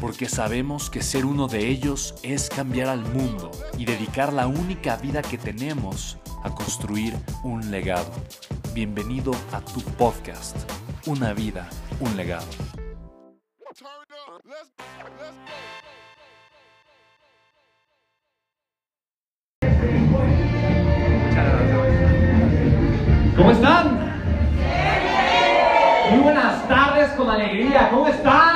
porque 0.00 0.28
sabemos 0.28 0.90
que 0.90 1.02
ser 1.02 1.24
uno 1.24 1.48
de 1.48 1.68
ellos 1.68 2.14
es 2.22 2.48
cambiar 2.48 2.88
al 2.88 3.00
mundo 3.00 3.50
y 3.78 3.84
dedicar 3.84 4.32
la 4.32 4.46
única 4.46 4.96
vida 4.96 5.22
que 5.22 5.38
tenemos 5.38 6.18
a 6.42 6.50
construir 6.50 7.14
un 7.42 7.70
legado. 7.70 8.10
Bienvenido 8.74 9.32
a 9.52 9.60
tu 9.60 9.80
podcast, 9.80 10.56
Una 11.06 11.32
vida, 11.32 11.68
un 12.00 12.16
legado. 12.16 12.46
¿Cómo 23.36 23.50
están? 23.50 24.06
Muy 26.10 26.20
buenas 26.20 26.68
tardes 26.68 27.10
con 27.10 27.30
alegría. 27.30 27.90
¿Cómo 27.90 28.08
están? 28.08 28.55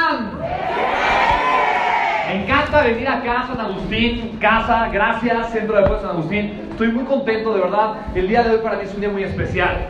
Encanta 2.70 2.88
venir 2.88 3.08
acá 3.08 3.46
San 3.48 3.60
Agustín, 3.60 4.38
casa, 4.40 4.88
gracias, 4.90 5.50
Centro 5.50 5.74
de 5.74 5.82
Apoyo 5.82 6.02
San 6.02 6.10
Agustín. 6.10 6.68
Estoy 6.70 6.92
muy 6.92 7.02
contento, 7.02 7.52
de 7.52 7.62
verdad. 7.62 7.96
El 8.14 8.28
día 8.28 8.44
de 8.44 8.50
hoy 8.50 8.58
para 8.58 8.76
mí 8.76 8.84
es 8.84 8.94
un 8.94 9.00
día 9.00 9.10
muy 9.10 9.24
especial. 9.24 9.88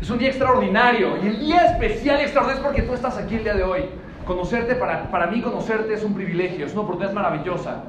Es 0.00 0.10
un 0.10 0.18
día 0.18 0.30
extraordinario. 0.30 1.18
Y 1.22 1.28
el 1.28 1.38
día 1.38 1.66
especial 1.66 2.18
y 2.18 2.22
extraordinario 2.22 2.62
es 2.62 2.66
porque 2.66 2.82
tú 2.82 2.94
estás 2.94 3.16
aquí 3.16 3.36
el 3.36 3.44
día 3.44 3.54
de 3.54 3.62
hoy. 3.62 3.84
Conocerte, 4.24 4.74
para, 4.74 5.08
para 5.08 5.28
mí 5.28 5.40
conocerte 5.40 5.94
es 5.94 6.02
un 6.02 6.14
privilegio, 6.14 6.66
es 6.66 6.72
una 6.72 6.82
oportunidad 6.82 7.14
maravillosa. 7.14 7.84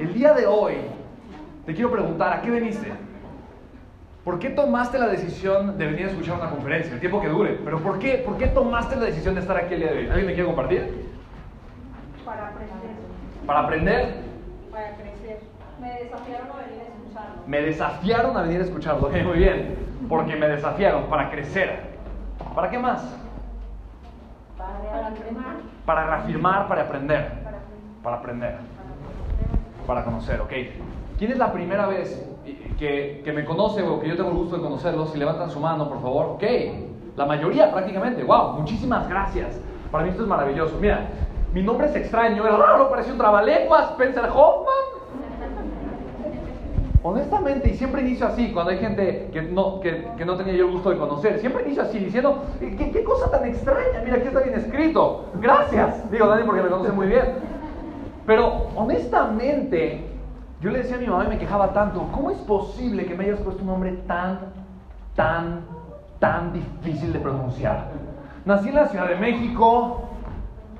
El 0.00 0.14
día 0.14 0.32
de 0.32 0.46
hoy 0.46 0.74
te 1.64 1.72
quiero 1.72 1.92
preguntar, 1.92 2.32
¿a 2.32 2.42
qué 2.42 2.50
veniste? 2.50 2.92
¿Por 4.24 4.40
qué 4.40 4.50
tomaste 4.50 4.98
la 4.98 5.06
decisión 5.06 5.78
de 5.78 5.86
venir 5.86 6.06
a 6.06 6.10
escuchar 6.10 6.40
una 6.40 6.50
conferencia? 6.50 6.92
El 6.92 6.98
tiempo 6.98 7.20
que 7.20 7.28
dure. 7.28 7.60
Pero 7.64 7.78
¿por 7.78 8.00
qué, 8.00 8.14
¿por 8.26 8.36
qué 8.36 8.48
tomaste 8.48 8.96
la 8.96 9.04
decisión 9.04 9.36
de 9.36 9.42
estar 9.42 9.56
aquí 9.56 9.74
el 9.74 9.80
día 9.80 9.92
de 9.92 9.98
hoy? 9.98 10.06
¿Alguien 10.08 10.26
me 10.26 10.34
quiere 10.34 10.48
compartir? 10.48 11.08
Para 12.24 12.48
aprender, 12.48 12.99
¿Para 13.50 13.62
aprender? 13.62 14.14
para 14.70 14.94
crecer. 14.94 15.40
Me 15.80 15.88
desafiaron 15.94 16.50
a 16.52 16.56
venir 16.62 16.82
a 16.82 16.86
escucharlo. 16.86 17.42
Me 17.48 17.60
desafiaron 17.62 18.36
a 18.36 18.42
venir 18.42 18.60
a 18.60 18.64
escucharlo. 18.64 19.06
Ok, 19.08 19.24
muy 19.24 19.38
bien. 19.38 19.76
Porque 20.08 20.36
me 20.36 20.46
desafiaron 20.46 21.06
para 21.06 21.32
crecer. 21.32 21.80
¿Para 22.54 22.70
qué 22.70 22.78
más? 22.78 23.02
Para 24.56 26.06
reafirmar, 26.06 26.68
para 26.68 26.82
aprender. 26.82 27.42
Para 27.42 27.56
aprender. 27.58 27.92
Para 28.04 28.16
aprender. 28.16 28.54
Para 29.84 30.04
conocer, 30.04 30.40
ok. 30.42 30.52
¿Quién 31.18 31.32
es 31.32 31.38
la 31.38 31.52
primera 31.52 31.88
vez 31.88 32.24
que, 32.78 33.20
que 33.24 33.32
me 33.32 33.44
conoce 33.44 33.82
o 33.82 33.98
que 33.98 34.10
yo 34.10 34.16
tengo 34.16 34.30
el 34.30 34.36
gusto 34.36 34.58
de 34.58 34.62
conocerlo? 34.62 35.06
Si 35.06 35.18
levantan 35.18 35.50
su 35.50 35.58
mano, 35.58 35.88
por 35.88 36.00
favor. 36.00 36.26
Ok. 36.36 36.44
La 37.16 37.26
mayoría 37.26 37.72
prácticamente. 37.72 38.22
Wow, 38.22 38.60
muchísimas 38.60 39.08
gracias. 39.08 39.60
Para 39.90 40.04
mí 40.04 40.10
esto 40.10 40.22
es 40.22 40.28
maravilloso. 40.28 40.78
Mira, 40.80 41.08
mi 41.52 41.62
nombre 41.62 41.88
es 41.88 41.96
extraño, 41.96 42.46
es 42.46 42.58
raro, 42.58 42.88
parece 42.88 43.10
un 43.10 43.18
trabalenguas, 43.18 43.90
Spencer 43.90 44.24
Hoffman. 44.32 45.00
Honestamente, 47.02 47.70
y 47.70 47.74
siempre 47.76 48.02
inicio 48.02 48.26
así, 48.26 48.52
cuando 48.52 48.72
hay 48.72 48.78
gente 48.78 49.30
que 49.32 49.42
no, 49.42 49.80
que, 49.80 50.12
no 50.24 50.36
tenía 50.36 50.52
yo 50.52 50.66
el 50.66 50.72
gusto 50.72 50.90
de 50.90 50.98
conocer, 50.98 51.40
siempre 51.40 51.64
inicio 51.64 51.82
así, 51.82 51.98
diciendo, 51.98 52.42
¿qué, 52.60 52.90
qué 52.90 53.02
cosa 53.02 53.30
tan 53.30 53.46
extraña? 53.46 54.02
Mira, 54.04 54.16
aquí 54.16 54.28
está 54.28 54.40
bien 54.40 54.54
escrito. 54.54 55.24
Gracias. 55.40 56.10
Digo, 56.10 56.26
Dani, 56.26 56.44
porque 56.44 56.62
me 56.62 56.68
conoce 56.68 56.92
muy 56.92 57.06
bien. 57.06 57.24
Pero, 58.26 58.68
honestamente, 58.76 60.04
yo 60.60 60.70
le 60.70 60.80
decía 60.80 60.96
a 60.96 61.00
mi 61.00 61.06
mamá 61.06 61.24
y 61.24 61.28
me 61.28 61.38
quejaba 61.38 61.72
tanto, 61.72 62.06
¿cómo 62.12 62.30
es 62.30 62.38
posible 62.38 63.06
que 63.06 63.14
me 63.14 63.24
hayas 63.24 63.40
puesto 63.40 63.62
un 63.62 63.68
nombre 63.68 63.92
tan, 64.06 64.52
tan, 65.16 65.62
tan 66.18 66.52
difícil 66.52 67.14
de 67.14 67.18
pronunciar? 67.18 67.88
Nací 68.44 68.68
en 68.68 68.74
la 68.74 68.88
Ciudad 68.88 69.08
de 69.08 69.16
México, 69.16 70.02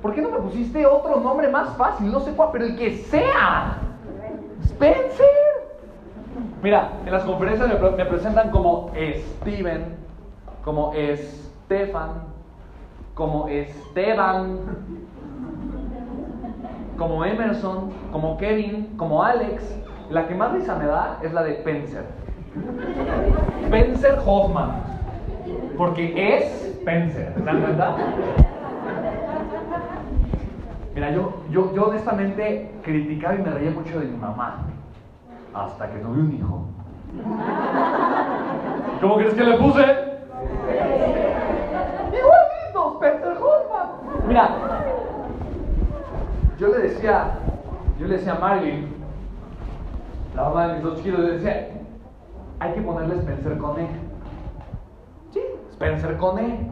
¿por 0.01 0.13
qué 0.13 0.21
no 0.21 0.29
me 0.29 0.39
pusiste 0.39 0.85
otro 0.85 1.19
nombre 1.19 1.47
más 1.49 1.69
fácil? 1.77 2.11
No 2.11 2.19
sé 2.19 2.31
cuál, 2.33 2.49
pero 2.51 2.65
el 2.65 2.75
que 2.77 2.97
sea. 2.97 3.77
Spencer. 4.63 5.25
Mira, 6.61 6.89
en 7.05 7.11
las 7.11 7.23
conferencias 7.23 7.67
me, 7.67 7.75
pre- 7.75 7.91
me 7.91 8.05
presentan 8.05 8.51
como 8.51 8.91
Steven, 9.41 9.95
como 10.63 10.93
Estefan, 10.93 12.23
como 13.15 13.47
Esteban, 13.47 14.59
como 16.97 17.25
Emerson, 17.25 17.91
como 18.11 18.37
Kevin, 18.37 18.93
como 18.97 19.23
Alex. 19.23 19.77
La 20.09 20.27
que 20.27 20.35
más 20.35 20.51
risa 20.53 20.75
me 20.75 20.85
da 20.85 21.19
es 21.23 21.33
la 21.33 21.41
de 21.43 21.53
Spencer. 21.53 22.03
Spencer 23.63 24.19
Hoffman. 24.25 24.71
Porque 25.77 26.35
es 26.35 26.65
Spencer. 26.79 27.33
¿Se 27.35 27.41
dan 27.43 27.61
cuenta? 27.61 27.95
Mira, 30.93 31.11
yo, 31.11 31.33
yo, 31.49 31.73
yo 31.73 31.87
honestamente 31.87 32.71
criticaba 32.83 33.35
y 33.35 33.37
me 33.39 33.49
reía 33.49 33.71
mucho 33.71 33.99
de 33.99 34.07
mi 34.07 34.17
mamá. 34.17 34.65
Hasta 35.53 35.89
que 35.89 35.99
tuve 35.99 36.19
un 36.19 36.33
hijo. 36.33 36.65
¿Cómo 39.01 39.15
crees 39.15 39.33
que 39.33 39.43
le 39.43 39.57
puse? 39.57 39.81
Igualito, 42.11 42.93
Spencer 42.95 43.37
Hoffman. 43.37 44.27
Mira, 44.27 44.49
yo 46.59 46.67
le 46.67 46.77
decía, 46.79 47.39
yo 47.97 48.07
le 48.07 48.17
decía 48.17 48.33
a 48.33 48.39
Marilyn, 48.39 48.93
la 50.35 50.43
mamá 50.43 50.67
de 50.67 50.73
mis 50.73 50.83
dos 50.83 50.97
chiquitos, 50.97 51.19
le 51.19 51.31
decía, 51.37 51.69
hay 52.59 52.73
que 52.73 52.81
ponerle 52.81 53.15
Spencer 53.15 53.57
con 53.57 53.79
E. 53.79 53.89
Sí, 55.31 55.41
Spencer 55.71 56.17
con 56.17 56.37
E. 56.39 56.69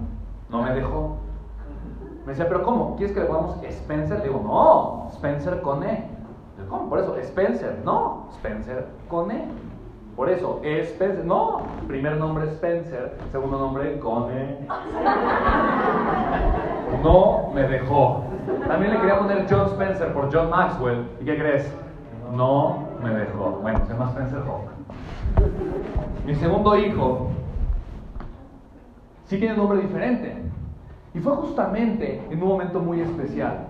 No 0.50 0.64
me 0.64 0.74
dejó. 0.74 1.19
Me 2.30 2.36
decía, 2.36 2.48
pero 2.48 2.62
¿cómo? 2.62 2.96
¿Quieres 2.96 3.16
que 3.16 3.22
le 3.22 3.26
pongamos 3.26 3.56
Spencer? 3.64 4.20
Le 4.20 4.26
digo, 4.26 4.40
no, 4.46 5.10
Spencer 5.14 5.62
con 5.62 5.84
E. 5.84 6.04
¿Cómo? 6.70 6.88
Por 6.88 7.00
eso, 7.00 7.18
Spencer. 7.18 7.82
No, 7.84 8.28
Spencer 8.34 8.86
con 9.10 9.32
E. 9.32 9.46
Por 10.16 10.30
eso, 10.30 10.62
Spencer. 10.64 11.26
No, 11.26 11.64
primer 11.88 12.18
nombre 12.18 12.46
Spencer, 12.50 13.18
segundo 13.32 13.58
nombre 13.58 13.98
con 13.98 14.32
E. 14.32 14.60
No 17.04 17.50
me 17.52 17.64
dejó. 17.64 18.26
También 18.68 18.94
le 18.94 19.00
quería 19.00 19.18
poner 19.18 19.48
John 19.50 19.66
Spencer 19.66 20.14
por 20.14 20.32
John 20.32 20.52
Maxwell. 20.52 21.08
¿Y 21.20 21.26
qué 21.26 21.36
crees? 21.36 21.74
No 22.32 22.90
me 23.02 23.10
dejó. 23.10 23.58
Bueno, 23.64 23.80
se 23.88 23.94
llama 23.94 24.10
Spencer 24.10 24.42
Hoffman. 24.42 24.76
Mi 26.28 26.36
segundo 26.36 26.78
hijo 26.78 27.30
sí 29.26 29.40
tiene 29.40 29.56
un 29.56 29.62
nombre 29.62 29.82
diferente. 29.82 30.50
Y 31.14 31.20
fue 31.20 31.36
justamente 31.36 32.22
en 32.30 32.42
un 32.42 32.50
momento 32.50 32.80
muy 32.80 33.02
especial, 33.02 33.69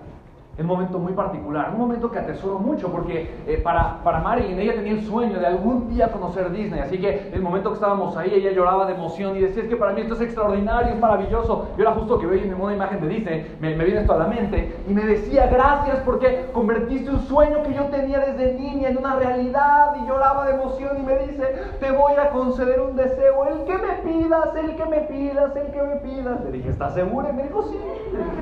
un 0.62 0.68
momento 0.68 0.98
muy 0.98 1.12
particular, 1.12 1.70
un 1.72 1.78
momento 1.78 2.10
que 2.10 2.18
atesoro 2.18 2.58
mucho 2.58 2.90
porque 2.90 3.42
eh, 3.46 3.60
para, 3.62 4.02
para 4.02 4.20
Marilyn 4.20 4.58
ella 4.58 4.74
tenía 4.74 4.92
el 4.92 5.02
sueño 5.02 5.38
de 5.38 5.46
algún 5.46 5.88
día 5.88 6.08
conocer 6.08 6.50
Disney, 6.50 6.80
así 6.80 6.98
que 6.98 7.30
el 7.32 7.42
momento 7.42 7.70
que 7.70 7.74
estábamos 7.74 8.16
ahí 8.16 8.32
ella 8.34 8.52
lloraba 8.52 8.86
de 8.86 8.94
emoción 8.94 9.36
y 9.36 9.40
decía 9.40 9.62
es 9.62 9.68
que 9.68 9.76
para 9.76 9.92
mí 9.92 10.02
esto 10.02 10.14
es 10.14 10.20
extraordinario, 10.22 10.92
es 10.92 11.00
maravilloso. 11.00 11.68
Yo 11.76 11.82
era 11.82 11.92
justo 11.92 12.18
que 12.18 12.26
veía 12.26 12.54
una 12.54 12.74
imagen 12.74 13.00
de 13.00 13.08
Disney, 13.08 13.56
me, 13.60 13.74
me 13.76 13.84
viene 13.84 14.00
esto 14.00 14.12
a 14.12 14.18
la 14.18 14.26
mente 14.26 14.76
y 14.88 14.92
me 14.92 15.04
decía 15.04 15.46
gracias 15.46 15.98
porque 16.04 16.46
convertiste 16.52 17.10
un 17.10 17.20
sueño 17.20 17.62
que 17.62 17.74
yo 17.74 17.84
tenía 17.86 18.20
desde 18.20 18.54
niña 18.54 18.88
en 18.88 18.98
una 18.98 19.16
realidad 19.16 19.94
y 20.02 20.06
lloraba 20.06 20.46
de 20.46 20.54
emoción 20.54 20.98
y 20.98 21.02
me 21.02 21.18
dice 21.18 21.40
te 21.78 21.90
voy 21.90 22.12
a 22.14 22.30
conceder 22.30 22.80
un 22.80 22.96
deseo, 22.96 23.46
el 23.46 23.64
que 23.64 23.78
me 23.78 23.92
pidas, 24.02 24.54
el 24.56 24.76
que 24.76 24.84
me 24.86 24.98
pidas, 25.00 25.56
el 25.56 25.72
que 25.72 25.82
me 25.82 25.96
pidas. 25.96 26.44
Le 26.44 26.52
dije, 26.52 26.70
¿estás 26.70 26.94
segura? 26.94 27.30
Y 27.30 27.32
me 27.32 27.44
dijo, 27.44 27.62
sí. 27.62 27.78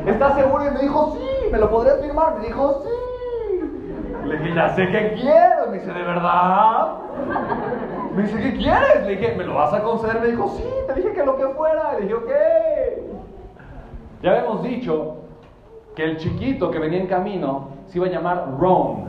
¿Estás 0.06 0.34
segura? 0.34 0.66
Y 0.66 0.70
me 0.70 0.80
dijo, 0.80 1.16
sí. 1.16 1.50
¿Me 1.50 1.58
lo 1.58 1.70
podrías 1.70 2.00
firmar? 2.08 2.38
Me 2.38 2.46
dijo, 2.46 2.82
sí. 2.84 3.68
Le 4.26 4.38
dije, 4.38 4.54
ya 4.54 4.68
sé 4.70 4.88
qué 4.88 5.14
quiero. 5.14 5.70
Me 5.70 5.78
dice, 5.78 5.92
¿de 5.92 6.02
verdad? 6.02 6.96
Me 8.14 8.22
dice, 8.22 8.40
¿qué 8.40 8.56
quieres? 8.56 9.06
Le 9.06 9.16
dije, 9.16 9.34
¿me 9.36 9.44
lo 9.44 9.54
vas 9.54 9.72
a 9.72 9.82
conceder? 9.82 10.20
Me 10.20 10.28
dijo, 10.28 10.48
sí, 10.56 10.64
te 10.86 10.94
dije 10.94 11.12
que 11.12 11.24
lo 11.24 11.36
que 11.36 11.46
fuera. 11.48 11.94
Le 11.94 12.02
dije, 12.02 12.14
ok. 12.14 12.30
Ya 14.22 14.30
habíamos 14.30 14.62
dicho 14.62 15.16
que 15.94 16.04
el 16.04 16.16
chiquito 16.16 16.70
que 16.70 16.78
venía 16.78 17.00
en 17.00 17.06
camino 17.06 17.68
se 17.86 17.98
iba 17.98 18.06
a 18.06 18.10
llamar 18.10 18.46
Ron. 18.58 19.08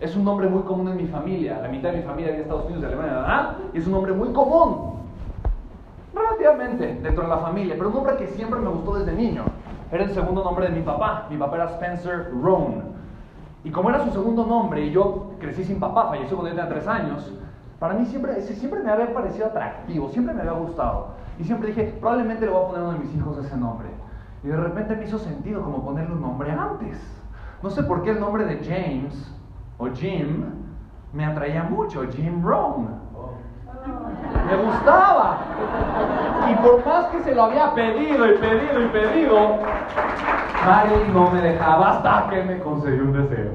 Es 0.00 0.16
un 0.16 0.24
nombre 0.24 0.48
muy 0.48 0.62
común 0.62 0.88
en 0.88 0.96
mi 0.96 1.06
familia. 1.06 1.60
La 1.62 1.68
mitad 1.68 1.90
de 1.90 1.98
mi 1.98 2.02
familia 2.02 2.32
viene 2.32 2.38
de 2.38 2.42
Estados 2.42 2.64
Unidos, 2.64 2.82
de 2.82 2.88
Alemania, 2.88 3.14
¿verdad? 3.14 3.56
Y 3.72 3.78
es 3.78 3.86
un 3.86 3.92
nombre 3.92 4.12
muy 4.12 4.32
común. 4.32 5.00
Relativamente 6.12 6.98
dentro 7.00 7.22
de 7.22 7.28
la 7.28 7.38
familia, 7.38 7.74
pero 7.76 7.88
un 7.88 7.94
nombre 7.94 8.16
que 8.16 8.26
siempre 8.28 8.58
me 8.58 8.68
gustó 8.68 8.96
desde 8.96 9.12
niño. 9.12 9.44
Era 9.92 10.04
el 10.04 10.10
segundo 10.14 10.42
nombre 10.42 10.68
de 10.68 10.72
mi 10.72 10.80
papá. 10.80 11.26
Mi 11.28 11.36
papá 11.36 11.56
era 11.56 11.64
Spencer 11.66 12.30
Roan. 12.42 12.82
Y 13.62 13.70
como 13.70 13.90
era 13.90 14.02
su 14.02 14.10
segundo 14.10 14.46
nombre 14.46 14.86
y 14.86 14.90
yo 14.90 15.32
crecí 15.38 15.64
sin 15.64 15.78
papá, 15.78 16.08
falleció 16.08 16.36
cuando 16.36 16.48
yo 16.48 16.56
tenía 16.56 16.74
tres 16.74 16.88
años, 16.88 17.32
para 17.78 17.94
mí 17.94 18.06
siempre, 18.06 18.40
siempre 18.40 18.80
me 18.80 18.90
había 18.90 19.12
parecido 19.12 19.46
atractivo, 19.46 20.08
siempre 20.08 20.34
me 20.34 20.40
había 20.40 20.54
gustado. 20.54 21.08
Y 21.38 21.44
siempre 21.44 21.68
dije, 21.68 21.94
probablemente 22.00 22.46
le 22.46 22.52
voy 22.52 22.64
a 22.64 22.66
poner 22.68 22.80
a 22.80 22.84
uno 22.84 22.92
de 22.94 23.04
mis 23.04 23.14
hijos 23.14 23.38
ese 23.38 23.56
nombre. 23.56 23.88
Y 24.42 24.48
de 24.48 24.56
repente 24.56 24.96
me 24.96 25.04
hizo 25.04 25.18
sentido 25.18 25.62
como 25.62 25.84
ponerle 25.84 26.14
un 26.14 26.22
nombre 26.22 26.50
antes. 26.50 26.98
No 27.62 27.70
sé 27.70 27.82
por 27.82 28.02
qué 28.02 28.10
el 28.10 28.20
nombre 28.20 28.44
de 28.46 28.64
James 28.64 29.32
o 29.78 29.88
Jim 29.88 30.44
me 31.12 31.26
atraía 31.26 31.64
mucho, 31.64 32.02
Jim 32.10 32.42
Rohn. 32.42 32.88
Me 34.46 34.56
gustaba. 34.56 35.38
Y 36.52 36.54
por 36.56 36.84
más 36.84 37.06
que 37.06 37.22
se 37.22 37.34
lo 37.34 37.44
había 37.44 37.72
pedido 37.72 38.26
y 38.26 38.36
pedido 38.36 38.82
y 38.84 38.88
pedido, 38.88 39.56
Mari 40.66 40.90
no 41.12 41.30
me 41.30 41.40
dejaba 41.40 41.92
hasta 41.92 42.28
que 42.28 42.42
me 42.42 42.58
concedió 42.58 43.04
un 43.04 43.12
deseo. 43.12 43.52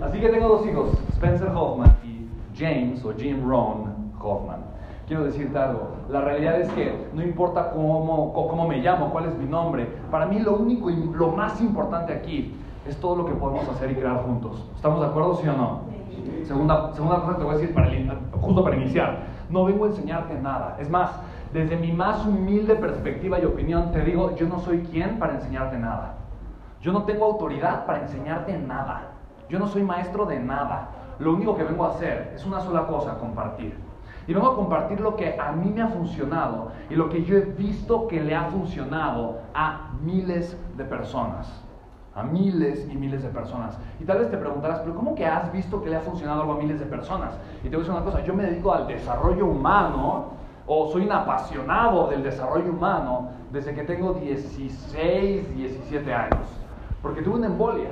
Así 0.00 0.20
que 0.20 0.28
tengo 0.30 0.48
dos 0.48 0.66
hijos, 0.66 0.92
Spencer 1.12 1.48
Hoffman 1.54 1.94
y 2.04 2.26
James 2.56 3.04
o 3.04 3.12
Jim 3.12 3.46
Rohn 3.46 4.12
Hoffman. 4.18 4.60
Quiero 5.06 5.24
decirte 5.24 5.58
algo, 5.58 5.88
la 6.08 6.22
realidad 6.22 6.58
es 6.60 6.70
que 6.70 7.06
no 7.12 7.22
importa 7.22 7.72
cómo, 7.72 8.32
cómo 8.32 8.66
me 8.66 8.78
llamo, 8.78 9.10
cuál 9.10 9.26
es 9.26 9.36
mi 9.36 9.44
nombre, 9.44 9.86
para 10.10 10.24
mí 10.24 10.38
lo 10.38 10.56
único 10.56 10.88
y 10.88 10.96
lo 11.12 11.32
más 11.32 11.60
importante 11.60 12.14
aquí 12.14 12.54
es 12.88 12.96
todo 12.96 13.16
lo 13.16 13.26
que 13.26 13.32
podemos 13.32 13.68
hacer 13.68 13.90
y 13.90 13.96
crear 13.96 14.22
juntos. 14.24 14.66
¿Estamos 14.74 15.00
de 15.00 15.06
acuerdo, 15.06 15.34
sí 15.34 15.48
o 15.48 15.52
no? 15.52 15.80
Segunda, 16.44 16.94
segunda 16.94 17.16
cosa 17.20 17.32
que 17.32 17.38
te 17.38 17.44
voy 17.44 17.54
a 17.54 17.58
decir 17.58 17.74
para, 17.74 17.90
justo 18.40 18.64
para 18.64 18.76
iniciar. 18.76 19.33
No 19.54 19.66
vengo 19.66 19.84
a 19.84 19.86
enseñarte 19.86 20.34
nada. 20.34 20.76
Es 20.80 20.90
más, 20.90 21.12
desde 21.52 21.76
mi 21.76 21.92
más 21.92 22.26
humilde 22.26 22.74
perspectiva 22.74 23.38
y 23.38 23.44
opinión, 23.44 23.92
te 23.92 24.00
digo, 24.00 24.34
yo 24.34 24.48
no 24.48 24.58
soy 24.58 24.80
quien 24.80 25.20
para 25.20 25.34
enseñarte 25.34 25.78
nada. 25.78 26.16
Yo 26.80 26.90
no 26.90 27.04
tengo 27.04 27.24
autoridad 27.24 27.86
para 27.86 28.00
enseñarte 28.00 28.58
nada. 28.58 29.12
Yo 29.48 29.60
no 29.60 29.68
soy 29.68 29.84
maestro 29.84 30.26
de 30.26 30.40
nada. 30.40 30.88
Lo 31.20 31.32
único 31.32 31.56
que 31.56 31.62
vengo 31.62 31.84
a 31.84 31.90
hacer 31.90 32.32
es 32.34 32.44
una 32.44 32.62
sola 32.62 32.88
cosa, 32.88 33.16
compartir. 33.18 33.78
Y 34.26 34.34
vengo 34.34 34.48
a 34.48 34.56
compartir 34.56 34.98
lo 34.98 35.14
que 35.14 35.38
a 35.38 35.52
mí 35.52 35.70
me 35.70 35.82
ha 35.82 35.86
funcionado 35.86 36.72
y 36.90 36.96
lo 36.96 37.08
que 37.08 37.22
yo 37.22 37.36
he 37.36 37.42
visto 37.42 38.08
que 38.08 38.20
le 38.20 38.34
ha 38.34 38.46
funcionado 38.46 39.38
a 39.54 39.90
miles 40.02 40.58
de 40.76 40.84
personas 40.84 41.63
a 42.14 42.22
miles 42.22 42.86
y 42.90 42.96
miles 42.96 43.22
de 43.22 43.28
personas. 43.28 43.76
Y 44.00 44.04
tal 44.04 44.18
vez 44.18 44.30
te 44.30 44.36
preguntarás, 44.36 44.80
pero 44.80 44.94
¿cómo 44.94 45.14
que 45.14 45.26
has 45.26 45.50
visto 45.52 45.82
que 45.82 45.90
le 45.90 45.96
ha 45.96 46.00
funcionado 46.00 46.42
algo 46.42 46.54
a 46.54 46.56
miles 46.56 46.78
de 46.78 46.86
personas? 46.86 47.34
Y 47.62 47.68
te 47.68 47.70
voy 47.70 47.76
a 47.76 47.78
decir 47.80 47.94
una 47.94 48.04
cosa, 48.04 48.24
yo 48.24 48.34
me 48.34 48.44
dedico 48.44 48.72
al 48.72 48.86
desarrollo 48.86 49.46
humano, 49.46 50.26
o 50.66 50.90
soy 50.90 51.02
un 51.02 51.12
apasionado 51.12 52.08
del 52.08 52.22
desarrollo 52.22 52.70
humano 52.70 53.28
desde 53.50 53.74
que 53.74 53.82
tengo 53.82 54.14
16, 54.14 55.54
17 55.54 56.14
años, 56.14 56.48
porque 57.02 57.22
tuve 57.22 57.36
una 57.36 57.46
embolia. 57.46 57.90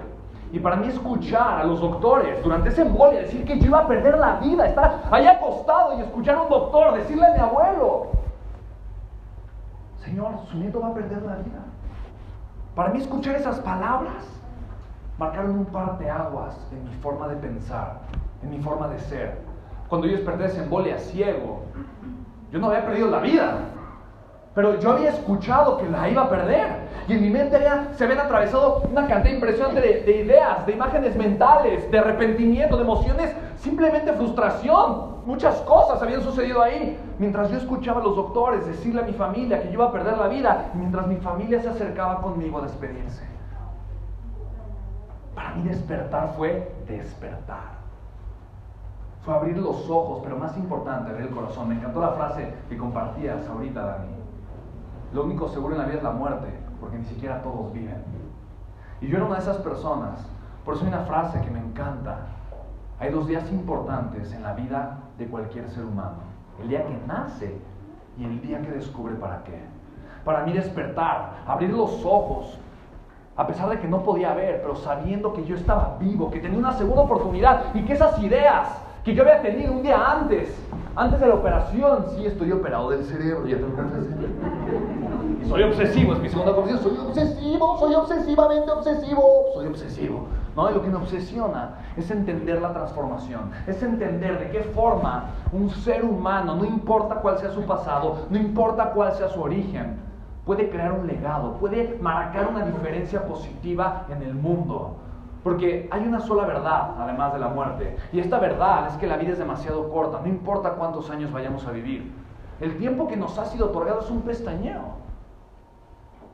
Y 0.52 0.58
para 0.58 0.76
mí 0.76 0.88
escuchar 0.88 1.60
a 1.60 1.64
los 1.64 1.80
doctores 1.80 2.42
durante 2.42 2.68
esa 2.68 2.82
embolia 2.82 3.20
decir 3.20 3.44
que 3.44 3.58
yo 3.58 3.66
iba 3.66 3.80
a 3.80 3.86
perder 3.86 4.18
la 4.18 4.36
vida, 4.36 4.66
estar 4.66 5.02
ahí 5.10 5.26
acostado 5.26 5.98
y 5.98 6.02
escuchar 6.02 6.36
a 6.36 6.42
un 6.42 6.50
doctor 6.50 6.94
decirle 6.94 7.26
a 7.26 7.32
mi 7.32 7.38
abuelo, 7.40 8.08
Señor, 10.04 10.32
su 10.50 10.58
nieto 10.58 10.80
va 10.80 10.88
a 10.88 10.94
perder 10.94 11.22
la 11.22 11.36
vida. 11.36 11.64
Para 12.74 12.88
mí 12.88 13.00
escuchar 13.00 13.36
esas 13.36 13.60
palabras 13.60 14.24
marcaron 15.18 15.58
un 15.58 15.64
par 15.66 15.98
de 15.98 16.08
aguas 16.08 16.56
en 16.72 16.84
mi 16.84 16.94
forma 16.96 17.28
de 17.28 17.36
pensar, 17.36 18.00
en 18.42 18.50
mi 18.50 18.58
forma 18.60 18.88
de 18.88 18.98
ser. 18.98 19.38
Cuando 19.88 20.06
yo 20.06 20.16
desperté 20.16 20.48
de 20.48 20.62
embolia 20.62 20.98
ciego, 20.98 21.64
yo 22.50 22.58
no 22.58 22.68
había 22.68 22.86
perdido 22.86 23.10
la 23.10 23.18
vida, 23.18 23.58
pero 24.54 24.80
yo 24.80 24.92
había 24.92 25.10
escuchado 25.10 25.76
que 25.76 25.88
la 25.88 26.08
iba 26.08 26.22
a 26.22 26.30
perder. 26.30 26.88
Y 27.08 27.12
en 27.12 27.22
mi 27.22 27.28
mente 27.28 27.58
se 27.94 28.04
habían 28.04 28.20
atravesado 28.20 28.84
una 28.90 29.06
cantidad 29.06 29.34
impresionante 29.34 29.80
de 29.80 30.16
ideas, 30.16 30.64
de 30.64 30.72
imágenes 30.72 31.14
mentales, 31.14 31.90
de 31.90 31.98
arrepentimiento, 31.98 32.76
de 32.76 32.82
emociones, 32.84 33.36
simplemente 33.56 34.14
frustración. 34.14 35.11
Muchas 35.24 35.60
cosas 35.62 36.02
habían 36.02 36.22
sucedido 36.22 36.60
ahí. 36.60 36.98
Mientras 37.18 37.50
yo 37.50 37.58
escuchaba 37.58 38.00
a 38.00 38.04
los 38.04 38.16
doctores 38.16 38.66
decirle 38.66 39.02
a 39.02 39.04
mi 39.04 39.12
familia 39.12 39.62
que 39.62 39.68
yo 39.68 39.74
iba 39.74 39.86
a 39.86 39.92
perder 39.92 40.18
la 40.18 40.26
vida, 40.28 40.70
mientras 40.74 41.06
mi 41.06 41.16
familia 41.16 41.60
se 41.60 41.68
acercaba 41.68 42.20
conmigo 42.20 42.58
a 42.58 42.62
despedirse. 42.62 43.24
Para 45.34 45.54
mí 45.54 45.62
despertar 45.62 46.34
fue 46.36 46.74
despertar. 46.88 47.82
Fue 49.24 49.32
abrir 49.34 49.56
los 49.58 49.88
ojos, 49.88 50.20
pero 50.24 50.36
más 50.36 50.56
importante, 50.56 51.10
abrir 51.10 51.28
el 51.28 51.34
corazón. 51.34 51.68
Me 51.68 51.76
encantó 51.76 52.00
la 52.00 52.10
frase 52.10 52.52
que 52.68 52.76
compartías 52.76 53.46
ahorita, 53.46 53.80
Dani. 53.80 54.08
Lo 55.12 55.24
único 55.24 55.48
seguro 55.48 55.74
en 55.74 55.82
la 55.82 55.86
vida 55.86 55.98
es 55.98 56.02
la 56.02 56.10
muerte, 56.10 56.48
porque 56.80 56.98
ni 56.98 57.04
siquiera 57.04 57.40
todos 57.42 57.72
viven. 57.72 58.02
Y 59.00 59.06
yo 59.06 59.18
era 59.18 59.26
una 59.26 59.36
de 59.36 59.42
esas 59.42 59.58
personas. 59.58 60.26
Por 60.64 60.74
eso 60.74 60.84
hay 60.84 60.88
una 60.88 61.04
frase 61.04 61.40
que 61.40 61.50
me 61.50 61.60
encanta. 61.60 62.18
Hay 62.98 63.10
dos 63.12 63.28
días 63.28 63.48
importantes 63.52 64.32
en 64.32 64.42
la 64.42 64.54
vida 64.54 65.01
de 65.18 65.26
cualquier 65.26 65.68
ser 65.70 65.84
humano. 65.84 66.18
El 66.60 66.68
día 66.68 66.86
que 66.86 66.98
nace 67.06 67.58
y 68.18 68.24
el 68.24 68.40
día 68.40 68.60
que 68.62 68.70
descubre 68.70 69.14
para 69.14 69.42
qué. 69.44 69.60
Para 70.24 70.44
mí 70.44 70.52
despertar, 70.52 71.42
abrir 71.46 71.70
los 71.70 72.04
ojos, 72.04 72.58
a 73.36 73.46
pesar 73.46 73.70
de 73.70 73.78
que 73.78 73.88
no 73.88 74.02
podía 74.02 74.34
ver, 74.34 74.60
pero 74.62 74.76
sabiendo 74.76 75.32
que 75.32 75.44
yo 75.44 75.56
estaba 75.56 75.96
vivo, 75.98 76.30
que 76.30 76.38
tenía 76.38 76.58
una 76.58 76.72
segunda 76.72 77.02
oportunidad 77.02 77.74
y 77.74 77.82
que 77.84 77.94
esas 77.94 78.22
ideas 78.22 78.68
que 79.04 79.14
yo 79.14 79.22
había 79.22 79.42
tenido 79.42 79.72
un 79.72 79.82
día 79.82 79.98
antes, 80.12 80.54
antes 80.94 81.18
de 81.18 81.26
la 81.26 81.34
operación, 81.34 82.06
sí 82.14 82.26
estoy 82.26 82.52
operado 82.52 82.90
del 82.90 83.04
cerebro, 83.04 83.46
ya 83.46 83.56
te 83.56 83.62
lo 83.62 83.68
Y 85.42 85.48
soy 85.48 85.62
obsesivo, 85.64 86.12
es 86.12 86.20
mi 86.20 86.28
segunda 86.28 86.54
confesión, 86.54 86.82
soy 86.82 86.98
obsesivo, 86.98 87.78
soy 87.78 87.94
obsesivamente 87.94 88.70
obsesivo, 88.70 89.22
soy 89.54 89.66
obsesivo. 89.66 90.26
¿No? 90.56 90.70
Y 90.70 90.74
lo 90.74 90.82
que 90.82 90.88
me 90.88 90.96
obsesiona 90.96 91.76
es 91.96 92.10
entender 92.10 92.60
la 92.60 92.72
transformación, 92.72 93.50
es 93.66 93.82
entender 93.82 94.38
de 94.38 94.50
qué 94.50 94.60
forma 94.64 95.26
un 95.52 95.70
ser 95.70 96.04
humano, 96.04 96.56
no 96.56 96.64
importa 96.64 97.16
cuál 97.16 97.38
sea 97.38 97.50
su 97.50 97.62
pasado, 97.62 98.26
no 98.30 98.38
importa 98.38 98.90
cuál 98.90 99.12
sea 99.12 99.28
su 99.28 99.40
origen, 99.40 99.96
puede 100.44 100.68
crear 100.70 100.92
un 100.92 101.06
legado, 101.06 101.54
puede 101.54 101.98
marcar 102.00 102.48
una 102.48 102.64
diferencia 102.64 103.26
positiva 103.26 104.06
en 104.10 104.22
el 104.22 104.34
mundo. 104.34 104.96
Porque 105.42 105.88
hay 105.90 106.06
una 106.06 106.20
sola 106.20 106.44
verdad, 106.44 106.90
además 107.00 107.32
de 107.32 107.40
la 107.40 107.48
muerte. 107.48 107.96
Y 108.12 108.20
esta 108.20 108.38
verdad 108.38 108.86
es 108.86 108.96
que 108.98 109.08
la 109.08 109.16
vida 109.16 109.32
es 109.32 109.38
demasiado 109.38 109.90
corta, 109.90 110.20
no 110.20 110.28
importa 110.28 110.74
cuántos 110.74 111.10
años 111.10 111.32
vayamos 111.32 111.66
a 111.66 111.72
vivir. 111.72 112.12
El 112.60 112.78
tiempo 112.78 113.08
que 113.08 113.16
nos 113.16 113.36
ha 113.38 113.46
sido 113.46 113.66
otorgado 113.66 114.00
es 114.00 114.10
un 114.10 114.22
pestañeo. 114.22 115.02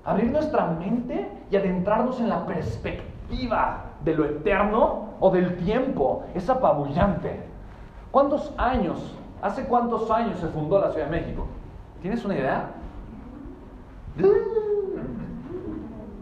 Abrir 0.04 0.30
nuestra 0.30 0.66
mente 0.66 1.30
y 1.50 1.56
adentrarnos 1.56 2.20
en 2.20 2.28
la 2.28 2.44
perspectiva 2.44 3.87
de 4.04 4.14
lo 4.14 4.24
eterno 4.24 5.14
o 5.20 5.30
del 5.30 5.56
tiempo 5.58 6.24
es 6.34 6.48
apabullante. 6.48 7.42
¿Cuántos 8.10 8.52
años, 8.56 9.14
hace 9.42 9.64
cuántos 9.64 10.10
años 10.10 10.38
se 10.38 10.48
fundó 10.48 10.80
la 10.80 10.90
Ciudad 10.90 11.06
de 11.06 11.20
México? 11.20 11.46
¿Tienes 12.00 12.24
una 12.24 12.34
idea? 12.34 12.70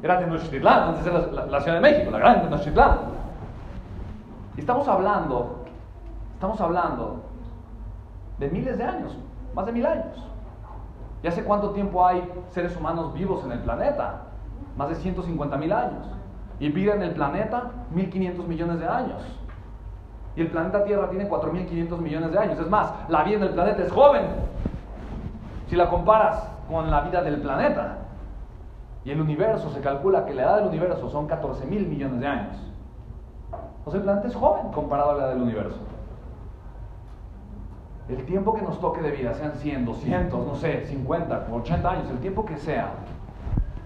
Era 0.02 0.18
Tenochtitlán, 0.18 0.88
antes 0.90 1.06
era 1.06 1.26
la, 1.26 1.47
la, 1.47 1.61
Ciudad 1.61 1.76
de 1.76 1.83
México, 1.83 2.11
la 2.11 2.18
gran 2.18 2.42
Tenochtitlán. 2.42 2.99
Estamos 4.56 4.88
hablando, 4.88 5.64
estamos 6.35 6.61
hablando 6.61 7.21
de 8.38 8.49
miles 8.49 8.78
de 8.78 8.85
años, 8.85 9.16
más 9.54 9.66
de 9.66 9.73
mil 9.73 9.87
años. 9.87 10.26
¿Y 11.23 11.28
hace 11.28 11.45
cuánto 11.45 11.71
tiempo 11.71 12.06
hay 12.06 12.23
seres 12.50 12.76
humanos 12.76 13.12
vivos 13.12 13.45
en 13.45 13.52
el 13.52 13.61
planeta? 13.61 14.23
Más 14.76 14.88
de 14.90 14.95
150 14.97 15.56
mil 15.56 15.73
años. 15.73 16.06
Y 16.59 16.71
vida 16.71 16.95
en 16.95 17.03
el 17.03 17.13
planeta 17.13 17.71
1.500 17.95 18.47
millones 18.47 18.81
de 18.81 18.87
años. 18.87 19.23
Y 20.37 20.43
el 20.43 20.49
planeta 20.49 20.85
Tierra 20.85 21.09
tiene 21.09 21.29
4.500 21.29 21.99
millones 21.99 22.33
de 22.33 22.39
años. 22.39 22.59
Es 22.59 22.69
más, 22.69 22.93
la 23.09 23.25
vida 23.25 23.37
en 23.37 23.43
el 23.45 23.51
planeta 23.51 23.83
es 23.83 23.93
joven. 23.93 24.23
Si 25.69 25.77
la 25.77 25.89
comparas 25.89 26.51
con 26.69 26.91
la 26.91 27.03
vida 27.03 27.23
del 27.23 27.41
planeta. 27.41 27.99
Y 29.05 29.11
el 29.11 29.21
universo, 29.21 29.71
se 29.71 29.81
calcula 29.81 30.27
que 30.27 30.35
la 30.35 30.43
edad 30.43 30.57
del 30.57 30.67
universo 30.69 31.09
son 31.09 31.27
14 31.27 31.67
mil 31.67 31.87
millones 31.87 32.21
de 32.21 32.27
años. 32.27 32.57
O 33.85 33.91
sea, 33.91 33.99
el 33.99 34.05
planeta 34.05 34.29
es 34.29 34.35
joven 34.35 34.73
comparado 34.73 35.11
a 35.11 35.15
la 35.15 35.23
edad 35.25 35.33
del 35.35 35.43
universo. 35.43 35.79
El 38.09 38.25
tiempo 38.25 38.55
que 38.55 38.63
nos 38.63 38.81
toque 38.81 39.01
de 39.01 39.11
vida, 39.13 39.35
sean 39.35 39.55
100, 39.55 39.85
200, 39.85 40.47
no 40.47 40.55
sé, 40.55 40.85
50, 40.87 41.49
80 41.53 41.91
años, 41.91 42.11
el 42.11 42.19
tiempo 42.19 42.45
que 42.45 42.57
sea, 42.57 42.91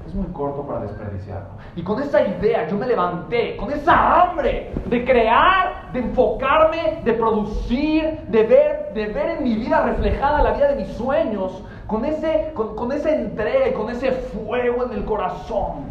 es 0.06 0.14
muy 0.14 0.26
corto 0.32 0.66
para 0.66 0.80
desperdiciarlo. 0.80 1.50
Y 1.76 1.82
con 1.82 2.02
esa 2.02 2.22
idea 2.22 2.66
yo 2.68 2.76
me 2.76 2.86
levanté, 2.86 3.56
con 3.56 3.70
esa 3.70 4.22
hambre 4.22 4.72
de 4.86 5.04
crear, 5.04 5.92
de 5.92 6.00
enfocarme, 6.00 7.00
de 7.04 7.12
producir, 7.12 8.20
de 8.28 8.42
ver, 8.44 8.92
de 8.94 9.06
ver 9.06 9.38
en 9.38 9.44
mi 9.44 9.54
vida 9.56 9.82
reflejada 9.84 10.42
la 10.42 10.52
vida 10.52 10.68
de 10.68 10.76
mis 10.76 10.88
sueños, 10.88 11.62
con, 11.86 12.04
ese, 12.04 12.52
con, 12.54 12.74
con 12.74 12.92
esa 12.92 13.10
entrega 13.10 13.68
y 13.68 13.72
con 13.72 13.90
ese 13.90 14.12
fuego 14.12 14.84
en 14.84 14.92
el 14.92 15.04
corazón, 15.04 15.84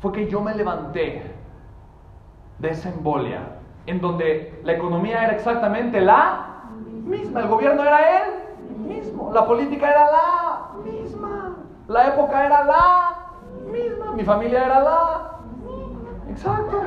fue 0.00 0.12
que 0.12 0.28
yo 0.28 0.40
me 0.40 0.54
levanté 0.54 1.22
de 2.58 2.70
esa 2.70 2.88
embolia, 2.88 3.40
en 3.86 4.00
donde 4.00 4.60
la 4.64 4.72
economía 4.72 5.24
era 5.24 5.34
exactamente 5.34 6.00
la 6.00 6.64
misma, 7.04 7.40
el 7.40 7.48
gobierno 7.48 7.82
era 7.82 8.22
él 8.22 8.32
mismo, 8.86 9.30
la 9.32 9.46
política 9.46 9.90
era 9.90 10.10
la 10.10 10.70
misma, 10.84 11.56
la 11.88 12.08
época 12.08 12.46
era 12.46 12.64
la 12.64 13.25
mi 14.16 14.24
familia 14.24 14.64
era 14.64 14.80
la 14.80 15.32
Exacto. 16.30 16.82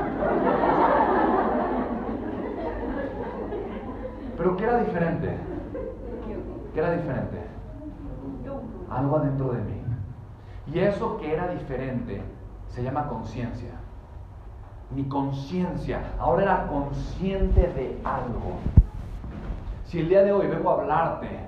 Pero 4.38 4.58
¿qué 4.58 4.64
era 4.64 4.78
diferente? 4.80 5.38
¿Qué 6.74 6.80
era 6.80 6.92
diferente? 6.92 7.38
Algo 8.90 9.18
adentro 9.18 9.52
de 9.52 9.62
mí. 9.62 9.82
Y 10.68 10.80
eso 10.80 11.18
que 11.18 11.34
era 11.34 11.48
diferente 11.50 12.22
se 12.68 12.84
llama 12.84 13.08
conciencia. 13.08 13.72
Mi 14.92 15.08
conciencia 15.08 16.02
ahora 16.20 16.44
era 16.44 16.68
consciente 16.68 17.62
de 17.62 18.00
algo. 18.04 18.58
Si 19.86 20.00
el 20.00 20.10
día 20.10 20.24
de 20.24 20.32
hoy 20.32 20.48
vengo 20.48 20.70
a 20.70 20.74
hablarte 20.74 21.48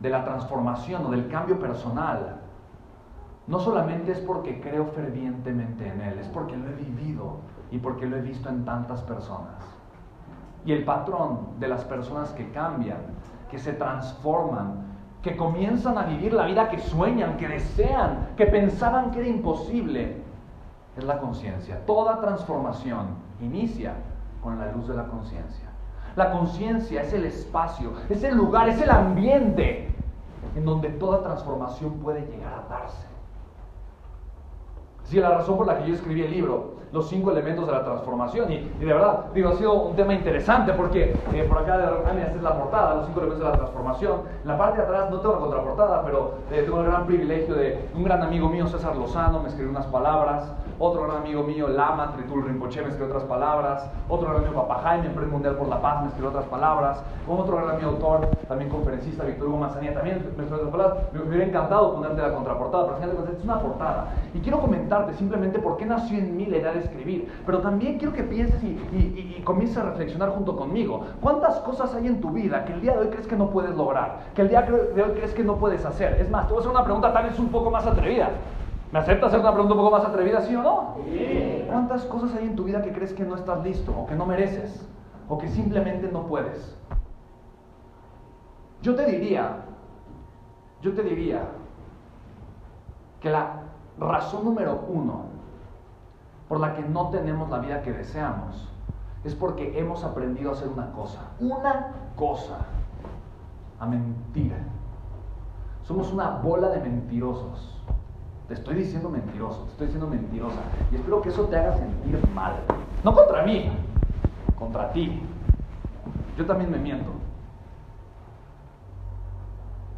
de 0.00 0.10
la 0.10 0.24
transformación 0.24 1.06
o 1.06 1.10
del 1.10 1.28
cambio 1.28 1.58
personal, 1.58 2.37
no 3.48 3.58
solamente 3.58 4.12
es 4.12 4.18
porque 4.20 4.60
creo 4.60 4.86
fervientemente 4.88 5.88
en 5.88 6.02
Él, 6.02 6.18
es 6.18 6.28
porque 6.28 6.56
lo 6.56 6.68
he 6.68 6.74
vivido 6.74 7.38
y 7.70 7.78
porque 7.78 8.06
lo 8.06 8.16
he 8.16 8.20
visto 8.20 8.50
en 8.50 8.66
tantas 8.66 9.02
personas. 9.02 9.64
Y 10.66 10.72
el 10.72 10.84
patrón 10.84 11.58
de 11.58 11.68
las 11.68 11.82
personas 11.84 12.30
que 12.32 12.50
cambian, 12.52 12.98
que 13.50 13.58
se 13.58 13.72
transforman, 13.72 14.86
que 15.22 15.34
comienzan 15.34 15.96
a 15.96 16.04
vivir 16.04 16.34
la 16.34 16.44
vida 16.44 16.68
que 16.68 16.78
sueñan, 16.78 17.38
que 17.38 17.48
desean, 17.48 18.28
que 18.36 18.46
pensaban 18.46 19.10
que 19.10 19.20
era 19.20 19.28
imposible, 19.28 20.22
es 20.96 21.04
la 21.04 21.18
conciencia. 21.18 21.84
Toda 21.86 22.20
transformación 22.20 23.06
inicia 23.40 23.94
con 24.42 24.58
la 24.58 24.70
luz 24.72 24.88
de 24.88 24.94
la 24.94 25.06
conciencia. 25.06 25.68
La 26.16 26.32
conciencia 26.32 27.00
es 27.00 27.14
el 27.14 27.24
espacio, 27.24 27.92
es 28.10 28.22
el 28.24 28.36
lugar, 28.36 28.68
es 28.68 28.80
el 28.82 28.90
ambiente 28.90 29.88
en 30.54 30.64
donde 30.66 30.90
toda 30.90 31.22
transformación 31.22 31.94
puede 32.00 32.26
llegar 32.26 32.52
a 32.52 32.68
darse. 32.68 33.07
Sí, 35.08 35.18
la 35.18 35.30
razón 35.30 35.56
por 35.56 35.66
la 35.66 35.78
que 35.78 35.88
yo 35.88 35.94
escribí 35.94 36.22
el 36.22 36.30
libro, 36.30 36.76
Los 36.92 37.08
cinco 37.08 37.30
elementos 37.30 37.66
de 37.66 37.72
la 37.72 37.82
transformación. 37.82 38.52
Y, 38.52 38.68
de 38.78 38.84
verdad, 38.84 39.26
digo, 39.34 39.50
ha 39.50 39.56
sido 39.56 39.72
un 39.72 39.96
tema 39.96 40.12
interesante 40.12 40.74
porque 40.74 41.16
eh, 41.32 41.44
por 41.48 41.58
acá 41.58 41.78
de 41.78 41.84
la 41.84 42.22
esta 42.22 42.36
es 42.36 42.42
la 42.42 42.58
portada, 42.58 42.94
Los 42.96 43.06
cinco 43.06 43.20
elementos 43.20 43.46
de 43.46 43.50
la 43.50 43.56
transformación. 43.56 44.20
En 44.42 44.48
la 44.48 44.58
parte 44.58 44.78
de 44.78 44.84
atrás 44.84 45.10
no 45.10 45.20
tengo 45.20 45.34
la 45.34 45.40
contraportada, 45.40 46.02
pero 46.04 46.34
eh, 46.50 46.62
tengo 46.62 46.80
el 46.80 46.86
gran 46.86 47.06
privilegio 47.06 47.54
de 47.54 47.88
un 47.94 48.04
gran 48.04 48.22
amigo 48.22 48.50
mío, 48.50 48.66
César 48.66 48.96
Lozano, 48.96 49.40
me 49.40 49.48
escribió 49.48 49.70
unas 49.70 49.86
palabras. 49.86 50.52
Otro 50.80 51.02
gran 51.02 51.16
amigo 51.16 51.42
mío, 51.42 51.66
Lama 51.66 52.12
Tritul 52.12 52.44
Rinpoche, 52.44 52.80
me 52.82 52.88
escribió 52.88 53.12
otras 53.12 53.24
palabras. 53.24 53.90
Otro 54.08 54.28
gran 54.28 54.44
amigo, 54.44 54.62
Papá 54.62 54.80
Jaime, 54.84 55.10
Premio 55.10 55.32
Mundial 55.32 55.56
por 55.56 55.66
la 55.66 55.82
Paz, 55.82 56.02
me 56.02 56.06
escribió 56.06 56.30
otras 56.30 56.44
palabras. 56.44 57.02
Otro 57.26 57.56
gran 57.56 57.70
amigo, 57.70 57.90
autor, 57.90 58.28
también 58.46 58.70
conferencista, 58.70 59.24
Víctor 59.24 59.48
Hugo 59.48 59.58
Manzanilla, 59.58 59.94
también 59.94 60.18
me 60.18 60.44
escribió 60.44 60.54
otras 60.54 60.70
palabras. 60.70 61.12
Me 61.12 61.22
hubiera 61.22 61.44
encantado 61.44 61.94
ponerte 61.96 62.22
la 62.22 62.32
contraportada, 62.32 62.84
pero 62.84 62.96
al 62.96 63.02
final 63.02 63.34
es 63.36 63.44
una 63.44 63.60
portada. 63.60 64.06
Y 64.34 64.38
quiero 64.38 64.60
comentarte 64.60 65.14
simplemente 65.14 65.58
por 65.58 65.78
qué 65.78 65.84
nació 65.84 66.16
en 66.16 66.36
mí 66.36 66.46
la 66.46 66.58
idea 66.58 66.72
de 66.72 66.78
escribir. 66.78 67.28
Pero 67.44 67.58
también 67.58 67.98
quiero 67.98 68.12
que 68.12 68.22
pienses 68.22 68.62
y, 68.62 68.68
y, 68.92 69.36
y 69.36 69.42
comiences 69.42 69.78
a 69.78 69.82
reflexionar 69.82 70.30
junto 70.30 70.56
conmigo. 70.56 71.06
¿Cuántas 71.20 71.56
cosas 71.60 71.92
hay 71.96 72.06
en 72.06 72.20
tu 72.20 72.30
vida 72.30 72.64
que 72.64 72.74
el 72.74 72.82
día 72.82 72.92
de 72.92 72.98
hoy 73.00 73.08
crees 73.08 73.26
que 73.26 73.36
no 73.36 73.50
puedes 73.50 73.74
lograr? 73.74 74.20
Que 74.36 74.42
el 74.42 74.48
día 74.48 74.62
de 74.62 75.02
hoy 75.02 75.10
crees 75.10 75.34
que 75.34 75.42
no 75.42 75.56
puedes 75.56 75.84
hacer. 75.84 76.20
Es 76.20 76.30
más, 76.30 76.46
te 76.46 76.52
voy 76.52 76.58
a 76.58 76.60
hacer 76.60 76.70
una 76.70 76.84
pregunta 76.84 77.12
tal 77.12 77.24
vez 77.24 77.36
un 77.40 77.48
poco 77.48 77.68
más 77.68 77.84
atrevida. 77.84 78.30
¿Me 78.90 78.98
acepta 79.00 79.26
hacer 79.26 79.40
una 79.40 79.52
pregunta 79.52 79.74
un 79.74 79.80
poco 79.80 79.90
más 79.90 80.04
atrevida, 80.04 80.40
sí 80.40 80.56
o 80.56 80.62
no? 80.62 80.96
¿Cuántas 81.66 82.04
cosas 82.04 82.34
hay 82.34 82.46
en 82.46 82.56
tu 82.56 82.64
vida 82.64 82.80
que 82.80 82.92
crees 82.92 83.12
que 83.12 83.24
no 83.24 83.34
estás 83.34 83.62
listo 83.62 83.92
o 83.92 84.06
que 84.06 84.14
no 84.14 84.24
mereces 84.24 84.86
o 85.28 85.36
que 85.36 85.48
simplemente 85.48 86.10
no 86.10 86.26
puedes? 86.26 86.74
Yo 88.80 88.94
te 88.94 89.04
diría, 89.04 89.56
yo 90.80 90.94
te 90.94 91.02
diría 91.02 91.42
que 93.20 93.28
la 93.28 93.62
razón 93.98 94.44
número 94.44 94.84
uno 94.88 95.24
por 96.48 96.60
la 96.60 96.74
que 96.74 96.82
no 96.82 97.10
tenemos 97.10 97.50
la 97.50 97.58
vida 97.58 97.82
que 97.82 97.92
deseamos 97.92 98.68
es 99.24 99.34
porque 99.34 99.78
hemos 99.78 100.04
aprendido 100.04 100.50
a 100.50 100.52
hacer 100.54 100.68
una 100.68 100.92
cosa, 100.92 101.20
una 101.40 101.88
cosa, 102.16 102.58
a 103.78 103.86
mentir. 103.86 104.54
Somos 105.82 106.12
una 106.12 106.30
bola 106.30 106.68
de 106.68 106.80
mentirosos. 106.80 107.77
Te 108.48 108.54
estoy 108.54 108.76
diciendo 108.76 109.10
mentiroso, 109.10 109.64
te 109.64 109.70
estoy 109.72 109.86
diciendo 109.88 110.08
mentirosa. 110.08 110.60
Y 110.90 110.96
espero 110.96 111.20
que 111.20 111.28
eso 111.28 111.44
te 111.44 111.56
haga 111.56 111.76
sentir 111.76 112.18
mal. 112.34 112.54
No 113.04 113.14
contra 113.14 113.42
mí, 113.44 113.70
contra 114.58 114.90
ti. 114.90 115.22
Yo 116.36 116.46
también 116.46 116.70
me 116.70 116.78
miento. 116.78 117.10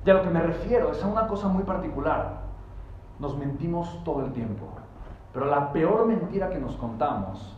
Y 0.04 0.10
a 0.10 0.14
lo 0.14 0.22
que 0.22 0.30
me 0.30 0.40
refiero 0.40 0.90
es 0.90 1.02
a 1.04 1.06
una 1.06 1.28
cosa 1.28 1.46
muy 1.46 1.62
particular. 1.62 2.40
Nos 3.20 3.38
mentimos 3.38 4.02
todo 4.02 4.24
el 4.24 4.32
tiempo. 4.32 4.66
Pero 5.32 5.46
la 5.46 5.72
peor 5.72 6.06
mentira 6.06 6.50
que 6.50 6.58
nos 6.58 6.74
contamos 6.74 7.56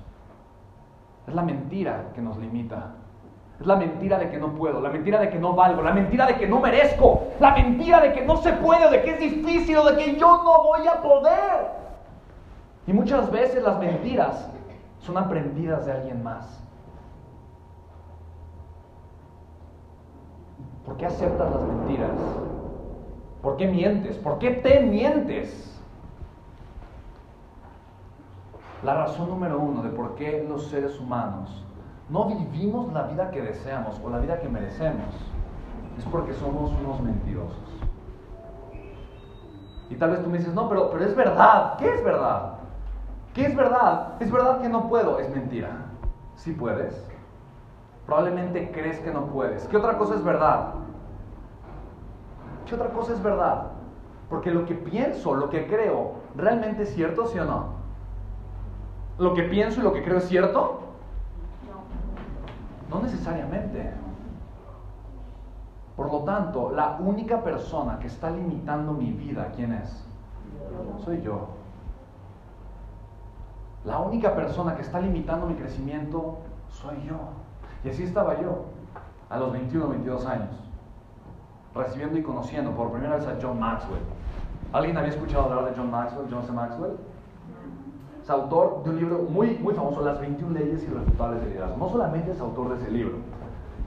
es 1.27 1.35
la 1.35 1.43
mentira 1.43 2.11
que 2.15 2.21
nos 2.21 2.37
limita. 2.37 2.97
Es 3.63 3.67
la 3.69 3.77
mentira 3.77 4.19
de 4.19 4.29
que 4.29 4.39
no 4.39 4.53
puedo, 4.55 4.81
la 4.81 4.91
mentira 4.91 5.21
de 5.21 5.31
que 5.31 5.39
no 5.39 5.53
valgo, 5.55 5.83
la 5.83 5.93
mentira 5.93 6.27
de 6.27 6.35
que 6.35 6.49
no 6.49 6.59
merezco, 6.59 7.29
la 7.39 7.53
mentira 7.53 8.01
de 8.01 8.13
que 8.13 8.27
no 8.27 8.37
se 8.39 8.55
puede, 8.55 8.91
de 8.91 9.03
que 9.03 9.11
es 9.11 9.21
difícil 9.21 9.77
de 9.89 9.97
que 9.99 10.17
yo 10.17 10.43
no 10.43 10.65
voy 10.65 10.85
a 10.89 11.01
poder. 11.01 11.71
Y 12.89 12.93
muchas 12.93 13.31
veces 13.31 13.63
las 13.63 13.79
mentiras 13.79 14.51
son 14.99 15.17
aprendidas 15.17 15.87
de 15.87 15.93
alguien 15.93 16.25
más. 16.25 16.61
¿Por 20.85 20.97
qué 20.97 21.07
aceptas 21.07 21.49
las 21.49 21.63
mentiras? 21.63 22.19
¿Por 23.43 23.57
qué 23.59 23.69
mientes? 23.69 24.17
¿Por 24.17 24.41
qué 24.41 24.51
te 24.51 24.81
mientes? 24.81 25.81
La 28.83 28.95
razón 28.95 29.29
número 29.29 29.61
uno 29.61 29.85
de 29.85 29.91
por 29.91 30.17
qué 30.17 30.45
los 30.49 30.67
seres 30.67 30.99
humanos 30.99 31.65
no 32.09 32.27
vivimos 32.27 32.93
la 32.93 33.05
vida 33.05 33.31
que 33.31 33.43
deseamos 33.43 34.01
o 34.05 34.11
la 34.11 34.19
vida 34.19 34.41
que 34.41 34.49
merecemos, 34.49 35.15
es 35.99 36.05
porque 36.07 36.35
somos 36.35 36.73
unos 36.73 37.01
mentirosos. 37.01 37.59
Y 39.91 39.95
tal 39.97 40.11
vez 40.11 40.23
tú 40.23 40.31
me 40.31 40.39
dices, 40.39 40.55
no, 40.55 40.69
pero, 40.69 40.91
pero 40.91 41.05
es 41.05 41.15
verdad. 41.15 41.77
¿Qué 41.79 41.95
es 41.95 42.03
verdad? 42.03 42.55
¿Qué 43.35 43.47
es 43.47 43.55
verdad? 43.55 44.15
Es 44.21 44.33
verdad 44.33 44.61
que 44.61 44.69
no 44.69 44.89
puedo. 44.89 45.19
Es 45.19 45.29
mentira. 45.29 45.69
Sí 46.37 46.53
puedes. 46.53 47.07
Probablemente 48.07 48.71
crees 48.73 48.99
que 49.01 49.11
no 49.11 49.27
puedes. 49.27 49.67
¿Qué 49.69 49.77
otra 49.77 49.99
cosa 49.99 50.15
es 50.15 50.25
verdad? 50.25 50.75
¿Qué 52.67 52.75
otra 52.75 52.89
cosa 52.89 53.13
es 53.13 53.23
verdad? 53.23 53.73
Porque 54.31 54.51
lo 54.51 54.65
que 54.65 54.75
pienso, 54.75 55.35
lo 55.35 55.51
que 55.51 55.67
creo, 55.67 56.15
¿realmente 56.37 56.85
es 56.85 56.95
cierto, 56.95 57.27
sí 57.27 57.39
o 57.39 57.45
no? 57.45 57.67
¿Lo 59.19 59.35
que 59.35 59.43
pienso 59.43 59.81
y 59.81 59.83
lo 59.83 59.93
que 59.93 60.03
creo 60.03 60.19
es 60.19 60.29
cierto? 60.29 60.82
No 62.93 63.01
necesariamente. 63.01 63.91
Por 65.97 66.13
lo 66.13 66.21
tanto, 66.21 66.71
la 66.71 66.97
única 67.01 67.43
persona 67.43 67.99
que 67.99 68.07
está 68.07 68.31
limitando 68.31 68.93
mi 68.93 69.13
vida, 69.13 69.51
¿quién 69.55 69.73
es? 69.73 70.05
Soy 71.05 71.23
yo. 71.23 71.49
La 73.85 73.99
única 73.99 74.35
persona 74.35 74.75
que 74.77 74.83
está 74.83 75.01
limitando 75.01 75.47
mi 75.47 75.55
crecimiento, 75.55 76.39
soy 76.69 76.97
yo. 77.07 77.17
Y 77.85 77.91
así 77.91 78.05
estaba 78.05 78.41
yo, 78.41 78.67
a 79.29 79.39
los 79.39 79.53
21, 79.53 79.89
22 79.89 80.27
años, 80.27 80.51
recibiendo 81.75 82.19
y 82.19 82.23
conociendo 82.23 82.71
por 82.73 82.93
primera 82.93 83.17
vez 83.17 83.27
a 83.27 83.37
John 83.41 83.59
Maxwell. 83.59 84.03
¿Alguien 84.73 84.97
había 84.97 85.11
escuchado 85.11 85.45
hablar 85.45 85.65
de 85.67 85.77
John 85.77 85.91
Maxwell, 85.91 86.27
John 86.31 86.45
C. 86.45 86.53
Maxwell? 86.53 86.97
Es 88.23 88.31
autor 88.31 88.85
de 88.85 88.91
un 88.91 88.97
libro 88.97 89.19
muy, 89.29 89.59
muy 89.59 89.75
famoso, 89.75 90.01
Las 90.01 90.21
21 90.21 90.57
leyes 90.57 90.85
irrefutables 90.85 91.43
de 91.43 91.51
liderazgo. 91.51 91.77
No 91.77 91.89
solamente 91.89 92.31
es 92.31 92.41
autor 92.41 92.69
de 92.69 92.77
ese 92.77 92.91
libro, 92.93 93.17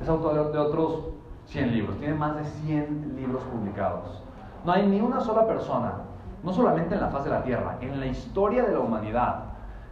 es 0.01 0.09
autor 0.09 0.51
de 0.51 0.59
otros 0.59 1.05
100 1.45 1.71
libros. 1.71 1.97
Tiene 1.99 2.15
más 2.15 2.35
de 2.35 2.43
100 2.43 3.15
libros 3.15 3.41
publicados. 3.43 4.21
No 4.65 4.73
hay 4.73 4.87
ni 4.87 4.99
una 4.99 5.21
sola 5.21 5.47
persona, 5.47 5.93
no 6.43 6.51
solamente 6.51 6.95
en 6.95 7.01
la 7.01 7.09
faz 7.09 7.23
de 7.23 7.29
la 7.29 7.43
Tierra, 7.43 7.77
en 7.79 7.97
la 7.97 8.07
historia 8.07 8.65
de 8.65 8.73
la 8.73 8.79
humanidad, 8.79 9.43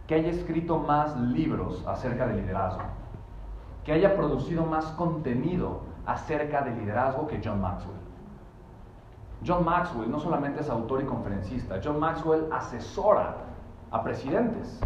que 0.06 0.16
haya 0.16 0.28
escrito 0.28 0.78
más 0.78 1.16
libros 1.16 1.82
acerca 1.86 2.26
de 2.26 2.34
liderazgo, 2.42 2.82
que 3.82 3.92
haya 3.92 4.14
producido 4.14 4.66
más 4.66 4.84
contenido 4.92 5.80
acerca 6.04 6.60
de 6.60 6.74
liderazgo 6.74 7.26
que 7.26 7.40
John 7.42 7.62
Maxwell. 7.62 7.96
John 9.46 9.64
Maxwell 9.64 10.10
no 10.10 10.20
solamente 10.20 10.60
es 10.60 10.68
autor 10.68 11.00
y 11.00 11.06
conferencista, 11.06 11.80
John 11.82 11.98
Maxwell 11.98 12.46
asesora 12.52 13.53
a 13.94 14.02
presidentes. 14.02 14.80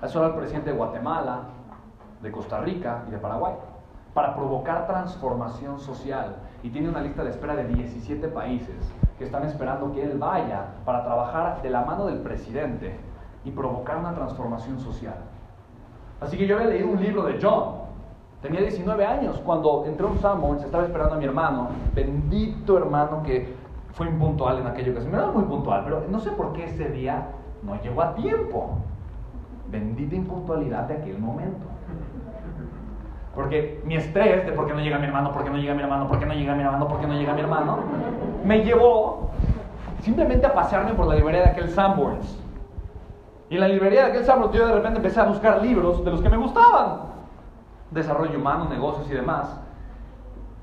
Asesora 0.00 0.26
al 0.26 0.36
presidente 0.36 0.70
de 0.70 0.76
Guatemala, 0.76 1.40
de 2.22 2.30
Costa 2.30 2.60
Rica 2.60 3.02
y 3.08 3.10
de 3.10 3.18
Paraguay 3.18 3.54
para 4.14 4.36
provocar 4.36 4.86
transformación 4.86 5.80
social. 5.80 6.36
Y 6.62 6.70
tiene 6.70 6.88
una 6.88 7.00
lista 7.00 7.24
de 7.24 7.30
espera 7.30 7.56
de 7.56 7.64
17 7.64 8.28
países 8.28 8.76
que 9.18 9.24
están 9.24 9.44
esperando 9.44 9.92
que 9.92 10.04
él 10.04 10.16
vaya 10.16 10.66
para 10.84 11.02
trabajar 11.02 11.60
de 11.60 11.70
la 11.70 11.84
mano 11.84 12.06
del 12.06 12.18
presidente 12.18 12.96
y 13.44 13.50
provocar 13.50 13.98
una 13.98 14.14
transformación 14.14 14.78
social. 14.78 15.16
Así 16.20 16.38
que 16.38 16.46
yo 16.46 16.56
había 16.56 16.68
leído 16.68 16.88
un 16.88 17.02
libro 17.02 17.24
de 17.24 17.40
John. 17.42 17.82
Tenía 18.42 18.60
19 18.60 19.04
años 19.04 19.40
cuando 19.44 19.84
entré 19.86 20.06
a 20.06 20.10
un 20.10 20.58
se 20.60 20.66
estaba 20.66 20.84
esperando 20.84 21.14
a 21.14 21.18
mi 21.18 21.24
hermano, 21.24 21.68
bendito 21.94 22.76
hermano 22.76 23.22
que 23.24 23.56
fue 23.92 24.06
impuntual 24.06 24.58
en 24.58 24.66
aquello 24.68 24.94
que 24.94 25.00
se 25.00 25.08
me 25.08 25.16
era 25.16 25.32
muy 25.32 25.44
puntual, 25.44 25.82
pero 25.84 26.04
no 26.08 26.20
sé 26.20 26.30
por 26.30 26.52
qué 26.52 26.64
ese 26.64 26.88
día 26.90 27.26
no 27.62 27.80
llegó 27.80 28.02
a 28.02 28.14
tiempo. 28.14 28.78
Bendita 29.68 30.14
impuntualidad 30.14 30.84
de 30.84 30.94
aquel 30.94 31.18
momento. 31.18 31.66
Porque 33.34 33.80
mi 33.84 33.96
estrés 33.96 34.44
de 34.44 34.52
por 34.52 34.66
qué 34.66 34.74
no 34.74 34.80
llega 34.80 34.98
mi 34.98 35.06
hermano, 35.06 35.32
por 35.32 35.42
qué 35.42 35.50
no 35.50 35.56
llega 35.56 35.74
mi 35.74 35.82
hermano, 35.82 36.06
por 36.06 36.18
qué 36.18 36.26
no 36.26 36.34
llega 36.34 36.54
mi 36.54 36.62
hermano, 36.62 36.86
por 36.86 37.00
qué 37.00 37.06
no 37.06 37.14
llega 37.14 37.32
mi 37.32 37.40
hermano, 37.40 37.78
me 38.44 38.62
llevó 38.62 39.30
simplemente 40.00 40.46
a 40.46 40.52
pasearme 40.52 40.92
por 40.92 41.06
la 41.06 41.14
librería 41.14 41.42
de 41.42 41.50
aquel 41.50 41.70
Sanborns. 41.70 42.38
Y 43.48 43.54
en 43.54 43.60
la 43.60 43.68
librería 43.68 44.04
de 44.04 44.10
aquel 44.10 44.24
Sanborns 44.24 44.54
yo 44.54 44.66
de 44.66 44.74
repente 44.74 44.98
empecé 44.98 45.20
a 45.20 45.24
buscar 45.24 45.62
libros 45.62 46.04
de 46.04 46.10
los 46.10 46.20
que 46.20 46.28
me 46.28 46.36
gustaban. 46.36 47.12
Desarrollo 47.90 48.38
humano, 48.38 48.68
negocios 48.68 49.10
y 49.10 49.14
demás. 49.14 49.58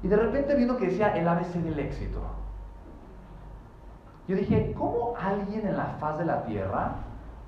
Y 0.04 0.08
de 0.08 0.16
repente 0.16 0.56
vi 0.56 0.66
uno 0.66 0.78
que 0.78 0.88
decía 0.88 1.16
el 1.18 1.28
ABC 1.28 1.56
del 1.56 1.80
éxito. 1.80 2.20
Yo 4.30 4.36
dije, 4.36 4.76
¿cómo 4.78 5.16
alguien 5.20 5.66
en 5.66 5.76
la 5.76 5.86
faz 6.00 6.20
de 6.20 6.26
la 6.26 6.44
Tierra 6.44 6.92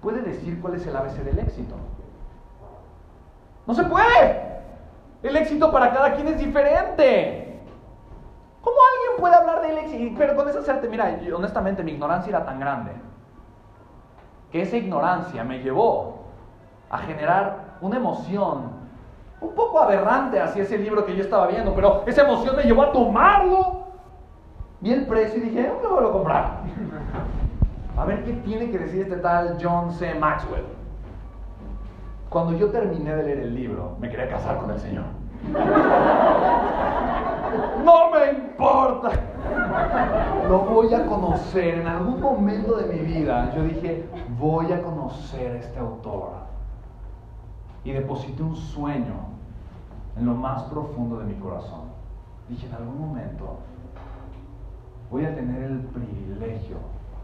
puede 0.02 0.24
decir 0.24 0.60
cuál 0.60 0.74
es 0.74 0.88
el 0.88 0.98
ABC 0.98 1.18
del 1.18 1.38
éxito? 1.38 1.76
No 3.68 3.76
se 3.76 3.84
puede. 3.84 4.42
El 5.22 5.36
éxito 5.36 5.72
para 5.72 5.94
cada 5.94 6.16
quien 6.16 6.30
es 6.30 6.40
diferente. 6.40 7.62
¿Cómo 8.64 8.78
alguien 8.96 9.22
puede 9.22 9.36
hablar 9.36 9.62
del 9.62 9.78
éxito? 9.78 10.16
Pero 10.18 10.36
con 10.36 10.50
esa 10.50 10.64
certeza, 10.64 10.90
mira, 10.90 11.20
honestamente 11.36 11.84
mi 11.84 11.92
ignorancia 11.92 12.32
era 12.32 12.44
tan 12.44 12.60
grande 12.60 12.94
que 14.52 14.64
esa 14.64 14.78
ignorancia 14.78 15.44
me 15.44 15.60
llevó 15.60 16.24
a 16.90 16.98
generar 16.98 17.78
una 17.82 17.98
emoción 17.98 18.72
un 19.40 19.54
poco 19.54 19.78
aberrante 19.78 20.42
hacia 20.42 20.64
ese 20.64 20.80
libro 20.80 21.06
que 21.06 21.16
yo 21.16 21.22
estaba 21.22 21.46
viendo, 21.46 21.76
pero 21.76 22.02
esa 22.08 22.24
emoción 22.24 22.56
me 22.56 22.64
llevó 22.64 22.82
a 22.82 22.92
tomarlo. 22.92 23.81
Vi 24.82 24.92
el 24.92 25.06
precio 25.06 25.38
y 25.38 25.50
dije, 25.50 25.68
¿dónde 25.68 25.88
voy 25.88 26.10
a 26.10 26.12
comprar? 26.12 26.62
A 27.98 28.06
ver 28.06 28.24
qué 28.24 28.34
tiene 28.34 28.72
que 28.72 28.80
decir 28.80 29.02
este 29.04 29.18
tal 29.18 29.58
John 29.62 29.92
C. 29.92 30.16
Maxwell. 30.16 30.66
Cuando 32.30 32.54
yo 32.54 32.70
terminé 32.72 33.16
de 33.16 33.24
leer 33.24 33.40
el 33.40 33.54
libro, 33.54 33.96
me 34.00 34.10
quería 34.10 34.30
casar 34.30 34.58
con 34.58 34.72
el 34.72 34.80
Señor. 34.80 35.06
No 37.84 38.12
me 38.12 38.32
importa. 38.32 39.10
Lo 40.48 40.60
voy 40.60 40.94
a 40.94 41.06
conocer. 41.06 41.80
En 41.80 41.88
algún 41.88 42.22
momento 42.22 42.78
de 42.78 42.94
mi 42.94 43.00
vida 43.00 43.54
yo 43.54 43.64
dije, 43.64 44.06
voy 44.40 44.72
a 44.72 44.82
conocer 44.82 45.52
a 45.52 45.56
este 45.58 45.80
autor. 45.80 46.32
Y 47.84 47.92
deposité 47.92 48.44
un 48.44 48.56
sueño 48.56 49.16
en 50.16 50.26
lo 50.26 50.34
más 50.34 50.64
profundo 50.64 51.18
de 51.18 51.26
mi 51.26 51.34
corazón. 51.36 51.82
Dije, 52.48 52.68
en 52.68 52.74
algún 52.74 53.00
momento 53.00 53.58
voy 55.12 55.26
a 55.26 55.36
tener 55.36 55.62
el 55.64 55.80
privilegio 55.80 56.78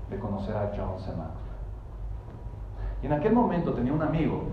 de 0.09 0.19
conocer 0.19 0.55
a 0.55 0.71
John 0.75 0.99
C. 0.99 1.09
Maxwell. 1.11 1.47
Y 3.01 3.05
en 3.05 3.13
aquel 3.13 3.33
momento 3.33 3.73
tenía 3.73 3.93
un 3.93 4.01
amigo 4.01 4.43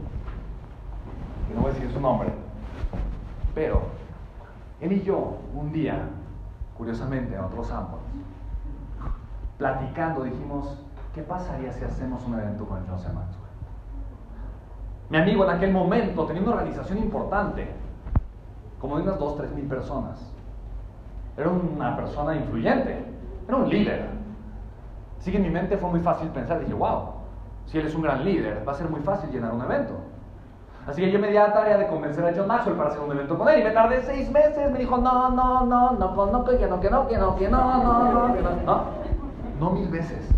que 1.48 1.54
no 1.54 1.62
voy 1.62 1.72
a 1.72 1.74
decir 1.74 1.90
su 1.90 2.00
nombre, 2.00 2.28
pero 3.54 3.82
él 4.80 4.92
y 4.92 5.02
yo, 5.02 5.38
un 5.52 5.72
día, 5.72 6.08
curiosamente, 6.78 7.34
en 7.34 7.40
otros 7.40 7.70
ámbitos, 7.72 8.00
platicando, 9.58 10.22
dijimos, 10.22 10.80
¿qué 11.12 11.22
pasaría 11.22 11.72
si 11.72 11.84
hacemos 11.84 12.24
un 12.26 12.34
evento 12.34 12.66
con 12.66 12.86
José 12.86 13.08
Maxwell? 13.08 13.44
Mi 15.10 15.18
amigo 15.18 15.44
en 15.44 15.50
aquel 15.56 15.72
momento 15.72 16.24
tenía 16.26 16.42
una 16.42 16.52
organización 16.52 16.98
importante, 16.98 17.68
como 18.80 18.96
de 18.96 19.02
unas 19.02 19.18
2, 19.18 19.36
3 19.38 19.54
mil 19.54 19.66
personas. 19.66 20.32
Era 21.36 21.50
una 21.50 21.96
persona 21.96 22.36
influyente, 22.36 23.13
era 23.46 23.56
un 23.56 23.68
líder. 23.68 24.08
Así 25.18 25.30
que 25.30 25.38
en 25.38 25.42
mi 25.42 25.50
mente 25.50 25.76
fue 25.78 25.90
muy 25.90 26.00
fácil 26.00 26.28
pensar, 26.28 26.60
dije, 26.60 26.74
wow, 26.74 27.12
si 27.66 27.78
él 27.78 27.86
es 27.86 27.94
un 27.94 28.02
gran 28.02 28.24
líder, 28.24 28.62
va 28.66 28.72
a 28.72 28.74
ser 28.74 28.88
muy 28.88 29.00
fácil 29.00 29.30
llenar 29.30 29.52
un 29.52 29.62
evento. 29.62 29.94
Así 30.86 31.00
que 31.00 31.10
yo 31.10 31.18
me 31.18 31.28
di 31.28 31.36
a 31.38 31.48
la 31.48 31.54
tarea 31.54 31.78
de 31.78 31.86
convencer 31.86 32.24
a 32.26 32.32
John 32.36 32.46
Maxwell 32.46 32.76
para 32.76 32.90
hacer 32.90 33.00
un 33.00 33.10
evento 33.10 33.38
con 33.38 33.48
él. 33.48 33.60
Y 33.60 33.64
me 33.64 33.70
tardé 33.70 34.02
seis 34.02 34.30
meses. 34.30 34.70
Me 34.70 34.80
dijo, 34.80 34.98
no, 34.98 35.30
no, 35.30 35.64
no, 35.64 35.92
no, 35.92 36.14
no, 36.14 36.26
no, 36.26 36.44
que 36.44 36.66
no, 36.66 36.78
que 36.78 36.90
no, 36.90 37.08
que 37.08 37.16
no, 37.16 37.36
que 37.36 37.48
no, 37.48 37.82
no, 37.82 38.12
no, 38.12 38.34
que 38.34 38.42
no. 38.42 38.50
No, 38.66 38.84
no 39.58 39.70
mil 39.70 39.88
veces. 39.88 40.28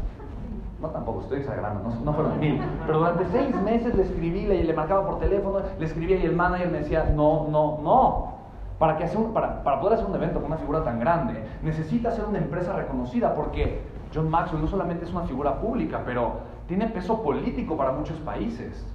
No, 0.81 0.88
tampoco, 0.90 1.23
estoy 1.23 1.38
exagerando, 1.40 1.83
no, 1.83 1.97
no 2.05 2.12
fueron 2.12 2.38
mil. 2.38 2.62
Pero 2.87 2.99
durante 2.99 3.25
seis 3.33 3.57
meses 3.62 3.95
le 3.95 4.03
escribí, 4.03 4.47
le, 4.47 4.62
le 4.62 4.73
marcaba 4.73 5.07
por 5.07 5.19
teléfono, 5.19 5.61
le 5.79 5.85
escribía 5.85 6.16
y 6.19 6.27
el 6.27 6.37
manager 6.37 6.71
me 6.71 6.79
decía, 6.79 7.11
no, 7.12 7.49
no, 7.49 7.79
no. 7.83 8.36
Para, 8.79 8.97
que 8.99 9.05
hacer 9.05 9.19
un, 9.19 9.33
para, 9.33 9.62
para 9.62 9.81
poder 9.81 9.95
hacer 9.95 10.07
un 10.07 10.15
evento 10.15 10.39
con 10.41 10.47
una 10.47 10.59
figura 10.59 10.85
tan 10.85 11.01
grande, 11.01 11.43
necesita 11.62 12.11
ser 12.11 12.27
una 12.27 12.39
empresa 12.39 12.75
reconocida 12.75 13.35
porque 13.35 13.81
John 14.15 14.31
Maxwell 14.31 14.61
no 14.61 14.69
solamente 14.69 15.05
es 15.05 15.12
una 15.12 15.23
figura 15.23 15.59
pública, 15.59 16.03
pero 16.05 16.41
tiene 16.67 16.89
peso 16.89 17.23
político 17.23 17.77
para 17.77 17.93
muchos 17.93 18.19
países. 18.19 18.87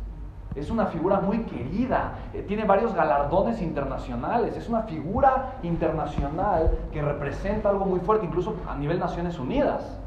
Es 0.54 0.70
una 0.70 0.88
figura 0.88 1.22
muy 1.22 1.40
querida, 1.44 2.16
eh, 2.34 2.44
tiene 2.46 2.66
varios 2.66 2.94
galardones 2.94 3.62
internacionales, 3.62 4.58
es 4.58 4.68
una 4.68 4.82
figura 4.82 5.54
internacional 5.64 6.72
que 6.92 7.02
representa 7.02 7.70
algo 7.70 7.86
muy 7.86 8.02
fuerte, 8.02 8.26
incluso 8.26 8.56
a 8.68 8.76
nivel 8.76 9.00
Naciones 9.00 9.40
Unidas. 9.40 9.98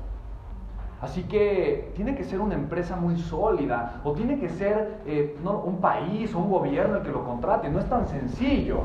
Así 1.00 1.22
que 1.24 1.92
tiene 1.96 2.14
que 2.14 2.24
ser 2.24 2.40
una 2.40 2.54
empresa 2.54 2.96
muy 2.96 3.18
sólida 3.18 4.00
o 4.04 4.12
tiene 4.12 4.38
que 4.38 4.48
ser 4.48 5.00
eh, 5.06 5.36
un 5.42 5.78
país 5.80 6.34
o 6.34 6.38
un 6.38 6.50
gobierno 6.50 6.96
el 6.96 7.02
que 7.02 7.10
lo 7.10 7.24
contrate, 7.24 7.70
no 7.70 7.78
es 7.78 7.88
tan 7.88 8.06
sencillo. 8.06 8.80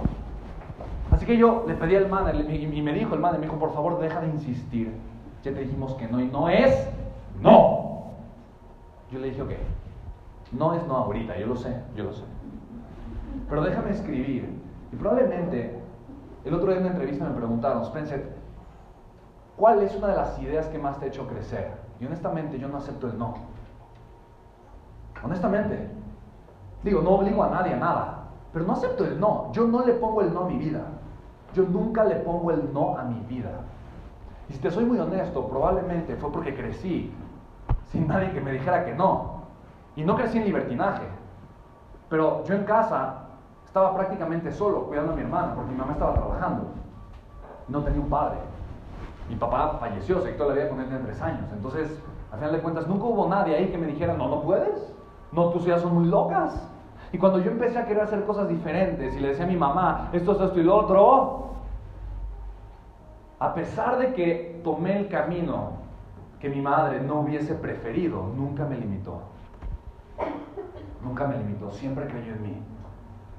Así 1.11 1.25
que 1.25 1.37
yo 1.37 1.65
le 1.67 1.73
pedí 1.75 1.95
al 1.95 2.07
manager 2.07 2.49
y 2.51 2.81
me 2.81 2.93
dijo 2.93 3.15
el 3.15 3.19
manager, 3.19 3.39
me 3.39 3.45
dijo, 3.47 3.59
por 3.59 3.73
favor, 3.73 3.99
deja 3.99 4.21
de 4.21 4.27
insistir. 4.27 4.93
Ya 5.43 5.53
te 5.53 5.61
dijimos 5.61 5.95
que 5.95 6.07
no 6.07 6.19
y 6.19 6.27
no 6.27 6.49
es 6.49 6.87
no. 7.41 8.11
Yo 9.11 9.19
le 9.19 9.29
dije, 9.29 9.41
ok, 9.41 9.51
no 10.51 10.73
es 10.73 10.85
no 10.85 10.97
ahorita, 10.97 11.37
yo 11.37 11.47
lo 11.47 11.55
sé, 11.55 11.81
yo 11.95 12.03
lo 12.03 12.13
sé. 12.13 12.23
Pero 13.49 13.61
déjame 13.63 13.91
escribir. 13.91 14.49
Y 14.91 14.95
probablemente, 14.95 15.79
el 16.45 16.53
otro 16.53 16.67
día 16.67 16.77
en 16.77 16.83
una 16.83 16.91
entrevista 16.91 17.25
me 17.25 17.35
preguntaron, 17.35 17.83
Spencer, 17.83 18.35
¿cuál 19.55 19.81
es 19.81 19.95
una 19.95 20.07
de 20.07 20.15
las 20.15 20.39
ideas 20.39 20.67
que 20.67 20.77
más 20.77 20.99
te 20.99 21.05
ha 21.05 21.07
hecho 21.07 21.27
crecer? 21.27 21.71
Y 21.99 22.05
honestamente 22.05 22.59
yo 22.59 22.67
no 22.67 22.77
acepto 22.77 23.07
el 23.07 23.17
no. 23.17 23.35
Honestamente. 25.23 25.89
Digo, 26.83 27.01
no 27.01 27.11
obligo 27.11 27.43
a 27.43 27.49
nadie 27.49 27.73
a 27.73 27.77
nada. 27.77 28.23
Pero 28.53 28.65
no 28.65 28.73
acepto 28.73 29.05
el 29.05 29.19
no. 29.19 29.51
Yo 29.51 29.67
no 29.67 29.85
le 29.85 29.93
pongo 29.93 30.21
el 30.21 30.33
no 30.33 30.41
a 30.41 30.49
mi 30.49 30.57
vida. 30.57 30.81
Yo 31.53 31.63
nunca 31.63 32.03
le 32.03 32.15
pongo 32.17 32.51
el 32.51 32.73
no 32.73 32.97
a 32.97 33.03
mi 33.03 33.19
vida. 33.21 33.51
Y 34.49 34.53
si 34.53 34.59
te 34.59 34.71
soy 34.71 34.85
muy 34.85 34.99
honesto, 34.99 35.47
probablemente 35.47 36.15
fue 36.15 36.31
porque 36.31 36.55
crecí 36.55 37.13
sin 37.91 38.07
nadie 38.07 38.31
que 38.31 38.41
me 38.41 38.51
dijera 38.51 38.85
que 38.85 38.93
no. 38.93 39.43
Y 39.95 40.03
no 40.03 40.15
crecí 40.15 40.37
en 40.37 40.45
libertinaje. 40.45 41.03
Pero 42.09 42.43
yo 42.45 42.55
en 42.55 42.63
casa 42.63 43.25
estaba 43.65 43.95
prácticamente 43.95 44.51
solo 44.51 44.83
cuidando 44.85 45.13
a 45.13 45.15
mi 45.15 45.21
hermana 45.21 45.53
porque 45.55 45.71
mi 45.71 45.77
mamá 45.77 45.93
estaba 45.93 46.13
trabajando. 46.13 46.63
No 47.67 47.83
tenía 47.83 48.01
un 48.01 48.09
padre. 48.09 48.37
Mi 49.29 49.35
papá 49.35 49.77
falleció, 49.79 50.21
se 50.21 50.31
quitó 50.31 50.47
la 50.47 50.55
vida 50.55 50.69
con 50.69 50.79
él 50.79 50.89
de 50.89 50.97
tres 50.99 51.21
años. 51.21 51.45
Entonces, 51.53 52.01
al 52.31 52.39
final 52.39 52.53
de 52.53 52.61
cuentas, 52.61 52.87
nunca 52.87 53.05
hubo 53.05 53.27
nadie 53.27 53.55
ahí 53.55 53.67
que 53.69 53.77
me 53.77 53.87
dijera, 53.87 54.13
no, 54.15 54.27
no 54.27 54.41
puedes. 54.41 54.93
No, 55.31 55.49
tus 55.49 55.67
hijas 55.67 55.81
son 55.81 55.93
muy 55.93 56.07
locas. 56.07 56.68
Y 57.11 57.17
cuando 57.17 57.39
yo 57.39 57.51
empecé 57.51 57.79
a 57.79 57.85
querer 57.85 58.03
hacer 58.03 58.23
cosas 58.25 58.47
diferentes 58.47 59.15
y 59.15 59.19
le 59.19 59.29
decía 59.29 59.45
a 59.45 59.47
mi 59.47 59.55
mamá, 59.55 60.09
esto 60.13 60.33
es 60.33 60.41
esto 60.41 60.59
y 60.59 60.63
lo 60.63 60.75
otro, 60.75 61.49
a 63.39 63.53
pesar 63.53 63.97
de 63.97 64.13
que 64.13 64.61
tomé 64.63 64.99
el 64.99 65.07
camino 65.07 65.79
que 66.39 66.49
mi 66.49 66.61
madre 66.61 67.01
no 67.01 67.21
hubiese 67.21 67.55
preferido, 67.55 68.31
nunca 68.35 68.65
me 68.65 68.77
limitó. 68.77 69.21
Nunca 71.03 71.27
me 71.27 71.37
limitó, 71.37 71.71
siempre 71.71 72.05
creyó 72.07 72.33
en 72.33 72.43
mí. 72.43 72.61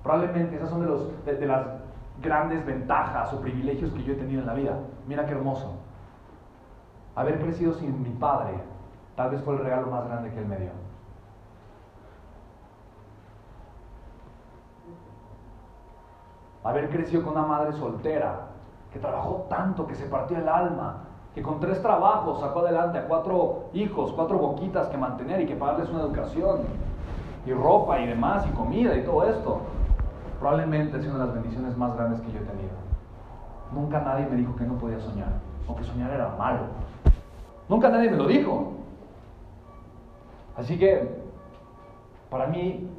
Probablemente 0.02 0.56
esas 0.56 0.70
son 0.70 0.80
de, 0.80 0.86
los, 0.86 1.24
de, 1.24 1.46
las 1.46 1.66
grandes 2.22 2.64
ventajas 2.64 3.32
o 3.32 3.40
privilegios 3.40 3.92
que 3.92 4.02
yo 4.02 4.14
he 4.14 4.16
tenido 4.16 4.40
en 4.40 4.46
la 4.46 4.54
vida. 4.54 4.78
Mira 5.06 5.26
qué 5.26 5.32
hermoso. 5.32 5.76
Haber 7.14 7.38
crecido 7.38 7.74
sin 7.74 8.02
mi 8.02 8.10
padre 8.10 8.54
tal 9.14 9.30
vez 9.30 9.42
fue 9.42 9.54
el 9.54 9.60
regalo 9.60 9.88
más 9.88 10.06
grande 10.06 10.30
que 10.30 10.38
él 10.38 10.46
me 10.46 10.56
dio. 10.56 10.70
Haber 16.62 16.90
crecido 16.90 17.22
con 17.22 17.32
una 17.32 17.46
madre 17.46 17.72
soltera 17.72 18.48
que 18.92 18.98
trabajó 18.98 19.46
tanto, 19.48 19.86
que 19.86 19.94
se 19.94 20.06
partió 20.06 20.38
el 20.38 20.48
alma 20.48 21.04
que 21.34 21.42
con 21.42 21.60
tres 21.60 21.80
trabajos 21.80 22.40
sacó 22.40 22.60
adelante 22.60 22.98
a 22.98 23.06
cuatro 23.06 23.70
hijos, 23.72 24.12
cuatro 24.12 24.38
boquitas 24.38 24.88
que 24.88 24.96
mantener 24.96 25.40
y 25.40 25.46
que 25.46 25.54
pagarles 25.54 25.88
una 25.90 26.00
educación 26.00 26.62
y 27.46 27.52
ropa 27.52 28.00
y 28.00 28.06
demás 28.06 28.44
y 28.48 28.50
comida 28.50 28.96
y 28.96 29.04
todo 29.04 29.24
esto, 29.24 29.60
probablemente 30.38 30.98
es 30.98 31.06
una 31.06 31.18
de 31.18 31.24
las 31.26 31.34
bendiciones 31.34 31.76
más 31.76 31.94
grandes 31.94 32.20
que 32.20 32.32
yo 32.32 32.38
he 32.38 32.42
tenido. 32.42 32.74
Nunca 33.72 34.00
nadie 34.00 34.26
me 34.26 34.36
dijo 34.36 34.56
que 34.56 34.64
no 34.64 34.74
podía 34.74 34.98
soñar 34.98 35.32
o 35.68 35.76
que 35.76 35.84
soñar 35.84 36.10
era 36.10 36.34
malo. 36.36 36.62
Nunca 37.68 37.88
nadie 37.88 38.10
me 38.10 38.16
lo 38.16 38.26
dijo. 38.26 38.72
Así 40.56 40.76
que, 40.76 41.22
para 42.28 42.48
mí, 42.48 42.90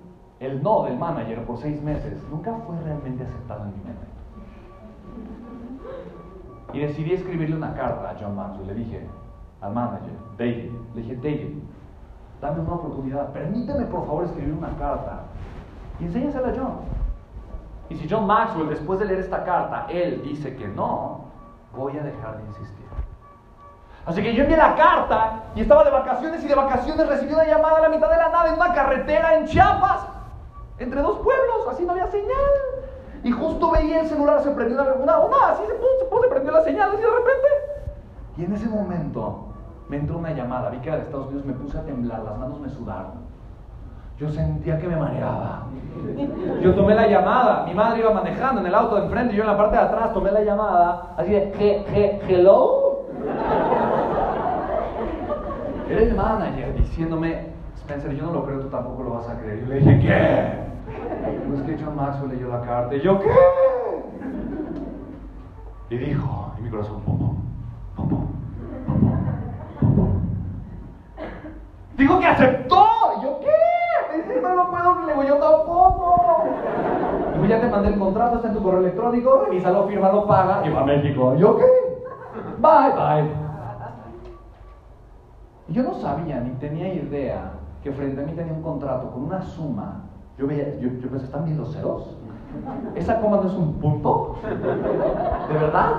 el 0.42 0.62
no 0.64 0.84
del 0.84 0.98
manager 0.98 1.46
por 1.46 1.58
seis 1.60 1.82
meses 1.84 2.20
nunca 2.32 2.52
fue 2.66 2.76
realmente 2.82 3.24
aceptado 3.24 3.64
en 3.64 3.78
mi 3.78 3.84
mente. 3.84 4.08
Y 6.74 6.80
decidí 6.80 7.14
escribirle 7.14 7.56
una 7.56 7.76
carta 7.76 8.10
a 8.10 8.16
John 8.20 8.36
Maxwell. 8.36 8.68
Le 8.68 8.74
dije 8.74 9.08
al 9.62 9.74
manager, 9.74 10.14
David, 10.40 10.72
le 10.96 11.02
dije, 11.02 11.16
David, 11.18 11.58
dame 12.42 12.60
una 12.62 12.74
oportunidad, 12.74 13.32
permíteme 13.32 13.86
por 13.86 14.08
favor 14.08 14.24
escribir 14.24 14.56
una 14.56 14.76
carta 14.80 15.20
y 16.00 16.06
enséñasela 16.06 16.48
a 16.50 16.54
John. 16.56 16.74
Y 17.90 17.96
si 17.98 18.10
John 18.10 18.26
Maxwell, 18.26 18.70
después 18.70 19.00
de 19.00 19.06
leer 19.06 19.20
esta 19.20 19.44
carta, 19.44 19.86
él 19.90 20.24
dice 20.24 20.56
que 20.56 20.68
no, 20.68 21.26
voy 21.76 21.96
a 22.00 22.04
dejar 22.04 22.38
de 22.38 22.48
insistir. 22.48 22.88
Así 24.08 24.24
que 24.24 24.34
yo 24.34 24.42
envié 24.42 24.58
la 24.58 24.76
carta 24.76 25.44
y 25.54 25.62
estaba 25.62 25.84
de 25.84 25.92
vacaciones 25.92 26.44
y 26.44 26.48
de 26.48 26.56
vacaciones 26.56 27.08
recibí 27.08 27.32
una 27.32 27.46
llamada 27.46 27.78
a 27.78 27.82
la 27.82 27.90
mitad 27.90 28.10
de 28.10 28.18
la 28.18 28.30
nada 28.30 28.48
en 28.48 28.56
una 28.56 28.74
carretera 28.74 29.36
en 29.36 29.46
Chiapas, 29.46 30.08
entre 30.84 31.02
dos 31.02 31.20
pueblos, 31.20 31.68
así 31.70 31.86
no 31.86 31.92
había 31.92 32.08
señal. 32.08 32.52
Y 33.24 33.32
justo 33.32 33.72
veía 33.72 34.02
el 34.02 34.08
celular, 34.08 34.42
se 34.42 34.52
prendió 34.52 34.82
una, 34.82 35.20
una, 35.20 35.50
así 35.52 35.64
se 35.68 35.74
puso, 35.74 36.22
se 36.24 36.28
prendió 36.28 36.52
la 36.52 36.64
señal, 36.64 36.90
así 36.92 37.02
de 37.02 37.08
repente. 37.08 37.48
Y 38.38 38.46
en 38.46 38.54
ese 38.54 38.68
momento 38.68 39.46
me 39.90 39.98
entró 39.98 40.18
una 40.18 40.32
llamada, 40.32 40.70
vi 40.70 40.78
que 40.80 40.90
era 40.90 40.98
de 40.98 41.04
Estados 41.04 41.28
Unidos, 41.28 41.46
me 41.46 41.54
puse 41.54 41.78
a 41.78 41.84
temblar, 41.84 42.24
las 42.24 42.38
manos 42.38 42.60
me 42.60 42.70
sudaron. 42.70 43.32
Yo 44.18 44.30
sentía 44.30 44.80
que 44.80 44.88
me 44.88 44.96
mareaba. 44.96 45.68
Yo 46.62 46.74
tomé 46.76 46.96
la 46.96 47.08
llamada, 47.08 47.64
mi 47.66 47.74
madre 47.74 48.00
iba 48.00 48.12
manejando 48.12 48.62
en 48.62 48.68
el 48.68 48.76
auto 48.76 48.96
de 48.96 49.06
enfrente 49.06 49.36
yo 49.36 49.44
en 49.44 49.50
la 49.50 49.58
parte 49.58 49.76
de 49.76 49.82
atrás 49.82 50.14
tomé 50.14 50.32
la 50.32 50.42
llamada, 50.42 51.14
así 51.18 51.32
de, 51.32 51.54
he, 51.60 51.86
he, 51.94 52.22
hello. 52.28 53.06
Era 55.90 56.02
el 56.02 56.16
manager 56.16 56.76
diciéndome, 56.76 57.52
Spencer, 57.76 58.14
yo 58.14 58.26
no 58.28 58.32
lo 58.32 58.46
creo, 58.46 58.60
tú 58.62 58.70
tampoco 58.70 59.04
lo 59.04 59.10
vas 59.16 59.28
a 59.28 59.38
creer. 59.40 59.64
Y 59.64 59.66
le 59.66 59.76
dije, 59.80 60.00
¿qué? 60.00 60.71
No 61.48 61.56
es 61.56 61.62
que 61.64 61.78
John 61.84 61.96
Maxwell 61.96 62.32
leyó 62.32 62.50
la 62.50 62.62
carta. 62.62 62.96
¿Y 62.96 63.02
yo 63.02 63.20
qué? 63.20 63.28
Y 65.90 65.98
dijo, 65.98 66.54
y 66.58 66.62
mi 66.62 66.70
corazón, 66.70 67.02
pum, 67.02 67.18
pum, 67.20 67.36
pum, 67.96 68.08
pum, 68.08 68.28
Dijo 71.98 72.20
que 72.20 72.28
aceptó. 72.28 72.86
¿Y 73.20 73.24
yo 73.24 73.40
qué? 73.40 74.18
Dice, 74.18 74.42
no 74.42 74.56
lo 74.56 74.70
puedo 74.70 74.96
creer, 75.04 75.28
yo 75.28 75.36
tampoco. 75.38 76.16
Y 77.44 77.48
ya 77.48 77.60
te 77.60 77.68
mandé 77.70 77.90
el 77.90 78.00
contrato, 78.00 78.38
está 78.38 78.48
en 78.48 78.54
tu 78.54 78.64
correo 78.64 78.80
electrónico, 78.80 79.44
revísalo, 79.46 79.88
fírmalo, 79.88 80.26
paga 80.28 80.66
y 80.66 80.70
va 80.72 80.82
a 80.82 80.86
México. 80.86 81.34
¿Y 81.36 81.40
yo 81.40 81.58
qué? 81.58 81.66
Bye, 82.60 82.94
bye. 82.96 83.30
Yo 85.68 85.84
no 85.84 85.94
sabía 85.96 86.40
ni 86.40 86.52
tenía 86.52 86.94
idea 86.94 87.52
que 87.84 87.92
frente 87.92 88.22
a 88.22 88.26
mí 88.26 88.32
tenía 88.34 88.54
un 88.54 88.62
contrato 88.62 89.12
con 89.12 89.24
una 89.24 89.42
suma 89.42 90.04
yo 90.38 90.48
veía, 90.48 90.78
yo, 90.80 90.90
yo 90.90 91.10
pensé, 91.10 91.26
¿están 91.26 91.46
bien 91.46 91.58
los 91.58 91.74
ceros? 91.74 92.18
¿Esa 92.96 93.22
coma 93.22 93.38
no 93.38 93.48
es 93.48 93.54
un 93.54 93.80
punto? 93.80 94.38
¿De 94.44 95.54
verdad? 95.54 95.94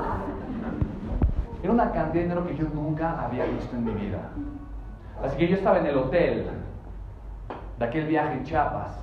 Era 1.62 1.72
una 1.72 1.92
cantidad 1.92 2.12
de 2.12 2.22
dinero 2.22 2.46
que 2.46 2.56
yo 2.56 2.68
nunca 2.74 3.24
había 3.24 3.44
visto 3.44 3.76
en 3.76 3.84
mi 3.84 3.92
vida. 3.92 4.30
Así 5.22 5.36
que 5.36 5.48
yo 5.48 5.56
estaba 5.56 5.78
en 5.78 5.86
el 5.86 5.96
hotel 5.96 6.50
de 7.78 7.84
aquel 7.84 8.06
viaje 8.06 8.34
en 8.34 8.44
Chiapas. 8.44 8.98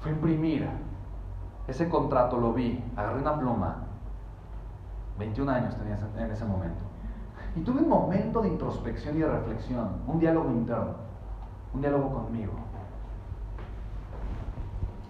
Fui 0.00 0.10
a 0.10 0.14
imprimir 0.14 0.68
ese 1.66 1.88
contrato, 1.88 2.38
lo 2.38 2.52
vi, 2.52 2.84
agarré 2.96 3.20
una 3.20 3.38
pluma. 3.38 3.76
21 5.18 5.50
años 5.50 5.76
tenía 5.76 5.98
en 6.18 6.30
ese 6.30 6.44
momento. 6.44 6.82
Y 7.56 7.60
tuve 7.60 7.80
un 7.80 7.88
momento 7.88 8.42
de 8.42 8.48
introspección 8.48 9.16
y 9.16 9.20
de 9.20 9.28
reflexión, 9.28 10.02
un 10.06 10.18
diálogo 10.18 10.50
interno, 10.50 10.96
un 11.72 11.80
diálogo 11.80 12.12
conmigo. 12.12 12.52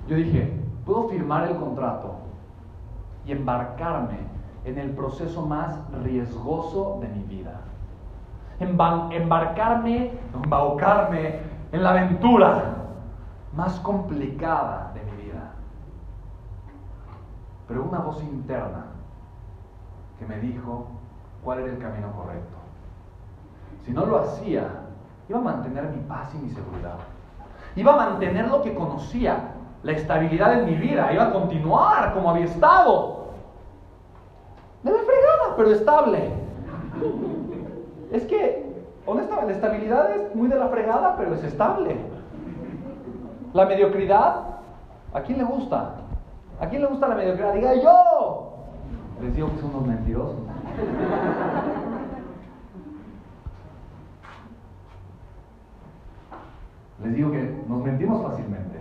Yo 0.07 0.17
dije, 0.17 0.53
puedo 0.85 1.09
firmar 1.09 1.49
el 1.49 1.57
contrato 1.57 2.17
y 3.25 3.33
embarcarme 3.33 4.19
en 4.65 4.79
el 4.79 4.91
proceso 4.91 5.47
más 5.47 5.79
riesgoso 6.03 6.99
de 7.01 7.09
mi 7.09 7.23
vida. 7.25 7.61
embarcarme, 8.61 10.13
embaucarme 10.35 11.41
en 11.73 11.83
la 11.83 11.91
aventura 11.91 12.77
más 13.55 13.81
complicada 13.81 14.93
de 14.95 15.03
mi 15.05 15.23
vida. 15.25 15.53
Pero 17.67 17.85
una 17.85 17.99
voz 17.99 18.23
interna 18.23 18.87
que 20.19 20.27
me 20.27 20.39
dijo 20.39 20.87
cuál 21.43 21.61
era 21.61 21.73
el 21.73 21.79
camino 21.79 22.13
correcto. 22.13 22.57
Si 23.85 23.93
no 23.93 24.07
lo 24.07 24.21
hacía, 24.21 24.69
iba 25.29 25.39
a 25.39 25.43
mantener 25.43 25.89
mi 25.91 26.01
paz 26.05 26.35
y 26.35 26.39
mi 26.39 26.51
seguridad. 26.51 26.97
Iba 27.77 27.95
a 27.95 28.11
mantener 28.11 28.49
lo 28.49 28.63
que 28.63 28.75
conocía, 28.75 29.54
la 29.85 29.93
estabilidad 29.93 30.61
en 30.61 30.65
mi 30.65 30.75
vida, 30.77 31.13
iba 31.13 31.25
a 31.25 31.33
continuar 31.33 32.15
como 32.15 32.31
había 32.31 32.47
estado. 32.47 33.25
De 34.83 34.91
la 34.91 34.99
fregada, 34.99 35.57
pero 35.57 35.71
estable. 35.71 36.31
Es 38.11 38.25
que, 38.25 38.65
honestamente, 39.05 39.51
la 39.51 39.53
estabilidad 39.53 40.11
es 40.11 40.35
muy 40.35 40.49
de 40.49 40.59
la 40.59 40.69
fregada, 40.69 41.17
pero 41.19 41.35
es 41.35 41.45
estable. 41.45 41.97
La 43.53 43.67
mediocridad, 43.67 44.37
¿a 45.13 45.21
quién 45.21 45.39
le 45.39 45.45
gusta? 45.45 45.97
¿A 46.61 46.67
quién 46.67 46.81
le 46.81 46.89
gusta 46.89 47.09
la 47.09 47.17
mediocridad? 47.17 47.53
Diga 47.53 47.75
yo. 47.75 48.55
Les 49.23 49.35
digo 49.35 49.51
que 49.51 49.61
son 49.61 49.71
unos 49.71 49.87
mentirosos. 49.87 50.37
Les 57.03 57.15
digo 57.15 57.31
que 57.31 57.65
nos 57.69 57.83
mentimos 57.83 58.23
fácilmente 58.23 58.74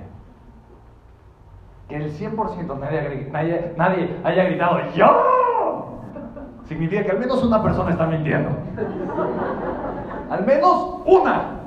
que 1.88 1.96
el 1.96 2.12
100% 2.12 2.80
nadie, 2.80 3.30
nadie, 3.32 3.74
nadie 3.78 4.18
haya 4.24 4.44
gritado 4.46 4.80
¡Yo! 4.96 6.00
Significa 6.66 7.04
que 7.04 7.12
al 7.12 7.20
menos 7.20 7.44
una 7.44 7.62
persona 7.62 7.92
está 7.92 8.08
mintiendo. 8.08 8.50
Al 10.30 10.46
menos 10.46 11.02
una. 11.06 11.60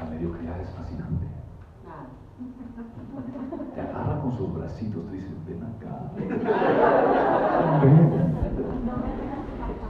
La 0.00 0.10
mediocridad 0.10 0.60
es 0.60 0.70
fascinante. 0.70 1.26
Te 3.74 3.80
agarra 3.80 4.20
con 4.20 4.36
sus 4.36 4.54
bracitos, 4.54 5.04
te 5.06 5.12
dice, 5.12 5.28
ven 5.46 5.62
acá. 5.62 6.10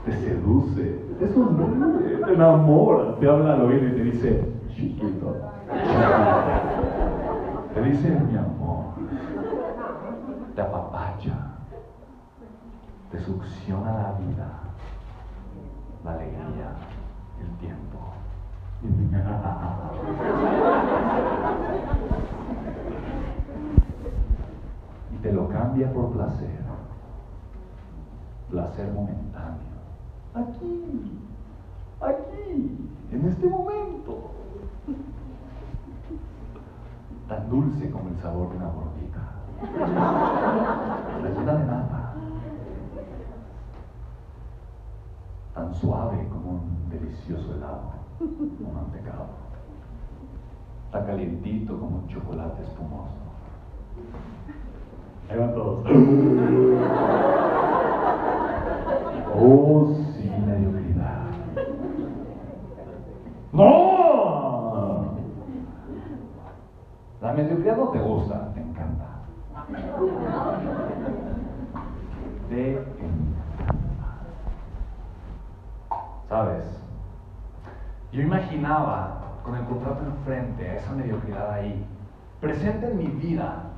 Te 0.05 0.11
seduce, 0.11 0.99
te 1.19 1.33
sonríe, 1.33 2.17
te 2.17 2.33
enamora, 2.33 3.15
te 3.19 3.29
habla 3.29 3.53
al 3.53 3.61
oído 3.61 3.87
y 3.87 3.91
te 3.91 4.03
dice, 4.03 4.53
chiquito. 4.69 5.37
Te 5.69 6.42
dice 7.83 8.09
mi 8.09 8.37
amor, 8.37 8.93
te 10.55 10.61
apapacha, 10.61 11.33
te 13.11 13.19
succiona 13.19 13.93
la 13.93 14.11
vida, 14.13 14.59
la 16.03 16.11
alegría, 16.13 16.75
el 17.41 17.57
tiempo. 17.57 17.99
Y 25.11 25.15
te 25.17 25.31
lo 25.31 25.47
cambia 25.47 25.91
por 25.93 26.11
placer, 26.11 26.63
placer 28.49 28.91
momentáneo. 28.91 29.73
Aquí, 30.33 31.19
aquí, 32.01 32.89
en 33.11 33.27
este 33.27 33.47
momento 33.47 34.42
tan 37.27 37.49
dulce 37.49 37.89
como 37.91 38.09
el 38.09 38.17
sabor 38.17 38.49
de 38.49 38.57
una 38.57 38.67
gordita, 38.67 39.19
rellena 41.21 41.53
de 41.53 41.65
nada, 41.65 42.13
tan 45.53 45.73
suave 45.75 46.27
como 46.29 46.51
un 46.51 46.89
delicioso 46.89 47.53
helado, 47.55 47.93
un 48.19 48.73
mantecado, 48.73 49.27
tan 50.91 51.05
calientito 51.05 51.79
como 51.79 51.97
un 51.97 52.07
chocolate 52.07 52.63
espumoso. 52.63 53.23
Ahí 55.29 55.37
van 55.39 55.53
todos. 55.53 55.85
Oh, 59.35 59.95
sí, 60.13 60.29
mediocridad. 60.45 61.23
¡No! 63.51 63.92
La 67.23 67.31
mediocridad 67.31 67.77
no 67.77 67.87
te 67.87 67.99
gusta, 67.99 68.51
te 68.53 68.59
encanta. 68.59 69.05
Te 72.49 72.73
encanta. 72.73 73.43
¿Sabes? 76.27 76.65
Yo 78.11 78.21
imaginaba 78.23 79.21
con 79.41 79.55
el 79.55 79.63
contrato 79.63 80.03
enfrente, 80.03 80.69
a 80.69 80.75
esa 80.75 80.91
mediocridad 80.91 81.53
ahí, 81.53 81.85
presente 82.41 82.87
en 82.87 82.97
mi 82.97 83.07
vida. 83.07 83.69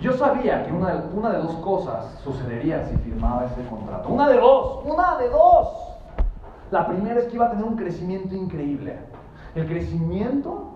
Yo 0.00 0.12
sabía 0.14 0.66
que 0.66 0.72
una, 0.72 1.04
una 1.14 1.30
de 1.30 1.38
dos 1.38 1.54
cosas 1.56 2.18
sucedería 2.24 2.84
si 2.86 2.96
firmaba 2.96 3.44
ese 3.44 3.64
contrato. 3.68 4.08
Una 4.08 4.28
de 4.28 4.40
dos, 4.40 4.80
una 4.84 5.18
de 5.18 5.28
dos. 5.28 5.68
La 6.72 6.88
primera 6.88 7.20
es 7.20 7.26
que 7.26 7.36
iba 7.36 7.46
a 7.46 7.50
tener 7.50 7.64
un 7.64 7.76
crecimiento 7.76 8.34
increíble. 8.34 8.98
El 9.54 9.68
crecimiento 9.68 10.69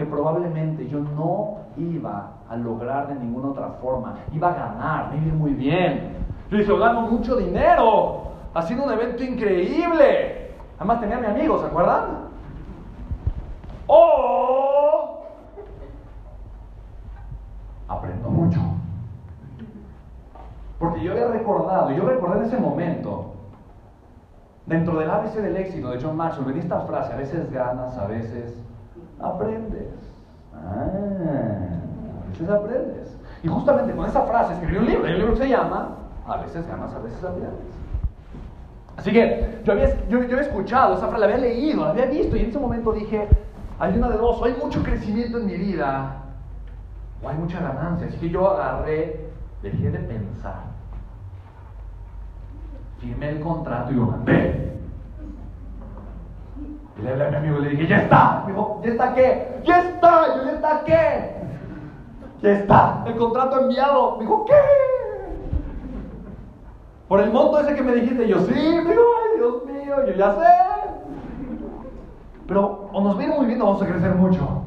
que 0.00 0.06
probablemente 0.06 0.88
yo 0.88 1.00
no 1.00 1.58
iba 1.76 2.30
a 2.48 2.56
lograr 2.56 3.08
de 3.08 3.16
ninguna 3.16 3.48
otra 3.48 3.68
forma. 3.82 4.14
Iba 4.32 4.48
a 4.48 4.54
ganar, 4.54 5.10
me 5.12 5.26
iba 5.26 5.34
muy 5.34 5.52
bien. 5.52 6.16
Yo 6.50 6.56
dije, 6.56 6.78
gano 6.78 7.02
mucho 7.02 7.36
dinero, 7.36 8.22
haciendo 8.54 8.86
un 8.86 8.92
evento 8.92 9.22
increíble. 9.22 10.52
Además 10.78 11.00
tenía 11.00 11.18
a 11.18 11.20
mi 11.20 11.26
amigo, 11.26 11.58
¿se 11.58 11.66
acuerdan? 11.66 12.30
O 13.88 15.22
aprendo 17.86 18.30
mucho. 18.30 18.58
Porque 20.78 21.02
yo 21.02 21.12
había 21.12 21.26
recordado, 21.26 21.90
yo 21.90 22.08
recordé 22.08 22.38
en 22.38 22.44
ese 22.46 22.56
momento, 22.56 23.34
dentro 24.64 24.98
del 24.98 25.10
ABC 25.10 25.34
del 25.34 25.58
éxito 25.58 25.90
de 25.90 26.02
John 26.02 26.16
Maxwell, 26.16 26.46
venía 26.46 26.62
esta 26.62 26.80
frase, 26.80 27.12
a 27.12 27.16
veces 27.16 27.52
ganas, 27.52 27.98
a 27.98 28.06
veces 28.06 28.64
aprendes. 29.22 29.88
Ah, 30.54 30.86
a 32.24 32.28
veces 32.30 32.50
aprendes. 32.50 33.16
Y 33.42 33.48
justamente 33.48 33.94
con 33.94 34.06
esa 34.06 34.22
frase 34.22 34.52
escribí 34.54 34.76
un 34.76 34.86
libro, 34.86 35.06
el 35.06 35.18
libro 35.18 35.36
se 35.36 35.48
llama 35.48 35.96
A 36.26 36.36
veces 36.38 36.66
ganas, 36.66 36.92
a 36.94 36.98
veces 36.98 37.22
aprendes. 37.24 37.80
Así 38.96 39.12
que 39.12 39.60
yo 39.64 39.72
había, 39.72 39.88
yo, 40.08 40.18
yo 40.24 40.36
había 40.36 40.40
escuchado 40.40 40.94
esa 40.94 41.08
frase, 41.08 41.20
la 41.20 41.26
había 41.26 41.38
leído, 41.38 41.84
la 41.84 41.90
había 41.90 42.06
visto 42.06 42.36
y 42.36 42.40
en 42.40 42.50
ese 42.50 42.58
momento 42.58 42.92
dije, 42.92 43.28
hay 43.78 43.96
una 43.96 44.10
de 44.10 44.18
dos, 44.18 44.40
o 44.40 44.44
hay 44.44 44.54
mucho 44.62 44.82
crecimiento 44.82 45.38
en 45.38 45.46
mi 45.46 45.54
vida, 45.54 46.16
o 47.22 47.28
hay 47.28 47.36
mucha 47.36 47.60
ganancia. 47.60 48.08
Así 48.08 48.18
que 48.18 48.28
yo 48.28 48.50
agarré, 48.50 49.30
dejé 49.62 49.90
de 49.90 49.98
pensar, 50.00 50.64
firmé 52.98 53.30
el 53.30 53.40
contrato 53.40 53.90
y 53.90 53.94
lo 53.94 54.02
mandé. 54.02 54.69
Y 57.00 57.04
le 57.04 57.12
hablé 57.12 57.26
a 57.26 57.30
mi 57.30 57.36
amigo 57.36 57.58
y 57.58 57.62
le 57.62 57.70
dije, 57.70 57.86
ya 57.86 58.02
está. 58.02 58.42
Me 58.46 58.52
dijo, 58.52 58.80
¿ya 58.84 58.90
está 58.90 59.14
qué? 59.14 59.60
¡Ya 59.64 59.78
está! 59.80 60.36
Yo, 60.36 60.44
¿ya 60.44 60.52
está 60.52 60.84
qué? 60.84 61.34
Ya 62.42 62.50
está. 62.50 63.04
El 63.06 63.16
contrato 63.16 63.60
enviado. 63.60 64.16
Me 64.16 64.24
dijo, 64.24 64.44
¿qué? 64.44 64.52
Por 67.08 67.20
el 67.20 67.32
monto 67.32 67.58
ese 67.58 67.74
que 67.74 67.82
me 67.82 67.94
dijiste, 67.94 68.28
yo 68.28 68.38
sí, 68.40 68.52
me 68.52 68.90
dijo, 68.90 69.02
ay 69.18 69.38
Dios 69.38 69.66
mío, 69.66 70.06
yo 70.06 70.12
ya 70.12 70.34
sé. 70.34 70.46
Pero 72.46 72.88
o 72.92 73.00
nos 73.00 73.18
viene 73.18 73.34
muy 73.34 73.46
bien 73.46 73.60
o 73.62 73.66
vamos 73.66 73.82
a 73.82 73.86
crecer 73.86 74.14
mucho. 74.14 74.62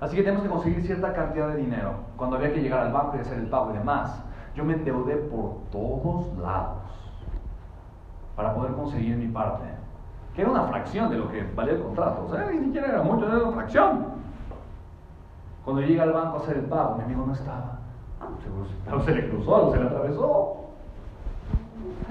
Así 0.00 0.16
que 0.16 0.22
tenemos 0.22 0.44
que 0.44 0.48
conseguir 0.48 0.82
cierta 0.84 1.12
cantidad 1.12 1.48
de 1.48 1.56
dinero. 1.56 1.94
Cuando 2.16 2.36
había 2.36 2.52
que 2.52 2.60
llegar 2.60 2.80
al 2.80 2.92
banco 2.92 3.16
y 3.16 3.20
hacer 3.20 3.38
el 3.38 3.48
pago 3.48 3.72
y 3.72 3.78
demás, 3.78 4.22
yo 4.54 4.64
me 4.64 4.74
endeudé 4.74 5.16
por 5.16 5.56
todos 5.70 6.36
lados 6.38 6.78
para 8.36 8.54
poder 8.54 8.72
conseguir 8.72 9.16
mi 9.16 9.26
parte. 9.26 9.77
Que 10.38 10.42
era 10.42 10.52
una 10.52 10.62
fracción 10.68 11.10
de 11.10 11.16
lo 11.18 11.28
que 11.32 11.42
valía 11.56 11.72
el 11.72 11.82
contrato. 11.82 12.26
O 12.28 12.32
sea, 12.32 12.48
ni 12.48 12.66
siquiera 12.66 12.86
era 12.86 13.02
mucho, 13.02 13.26
era 13.26 13.38
una 13.38 13.50
fracción. 13.50 14.04
Cuando 15.64 15.82
llegué 15.82 16.00
al 16.00 16.12
banco 16.12 16.36
a 16.36 16.38
hacer 16.38 16.58
el 16.58 16.66
pago, 16.66 16.94
mi 16.94 17.02
amigo 17.02 17.26
no 17.26 17.32
estaba. 17.32 17.80
Seguro 18.84 19.02
se 19.04 19.14
le 19.16 19.30
cruzó, 19.30 19.72
se 19.72 19.80
le 19.80 19.86
atravesó. 19.86 20.56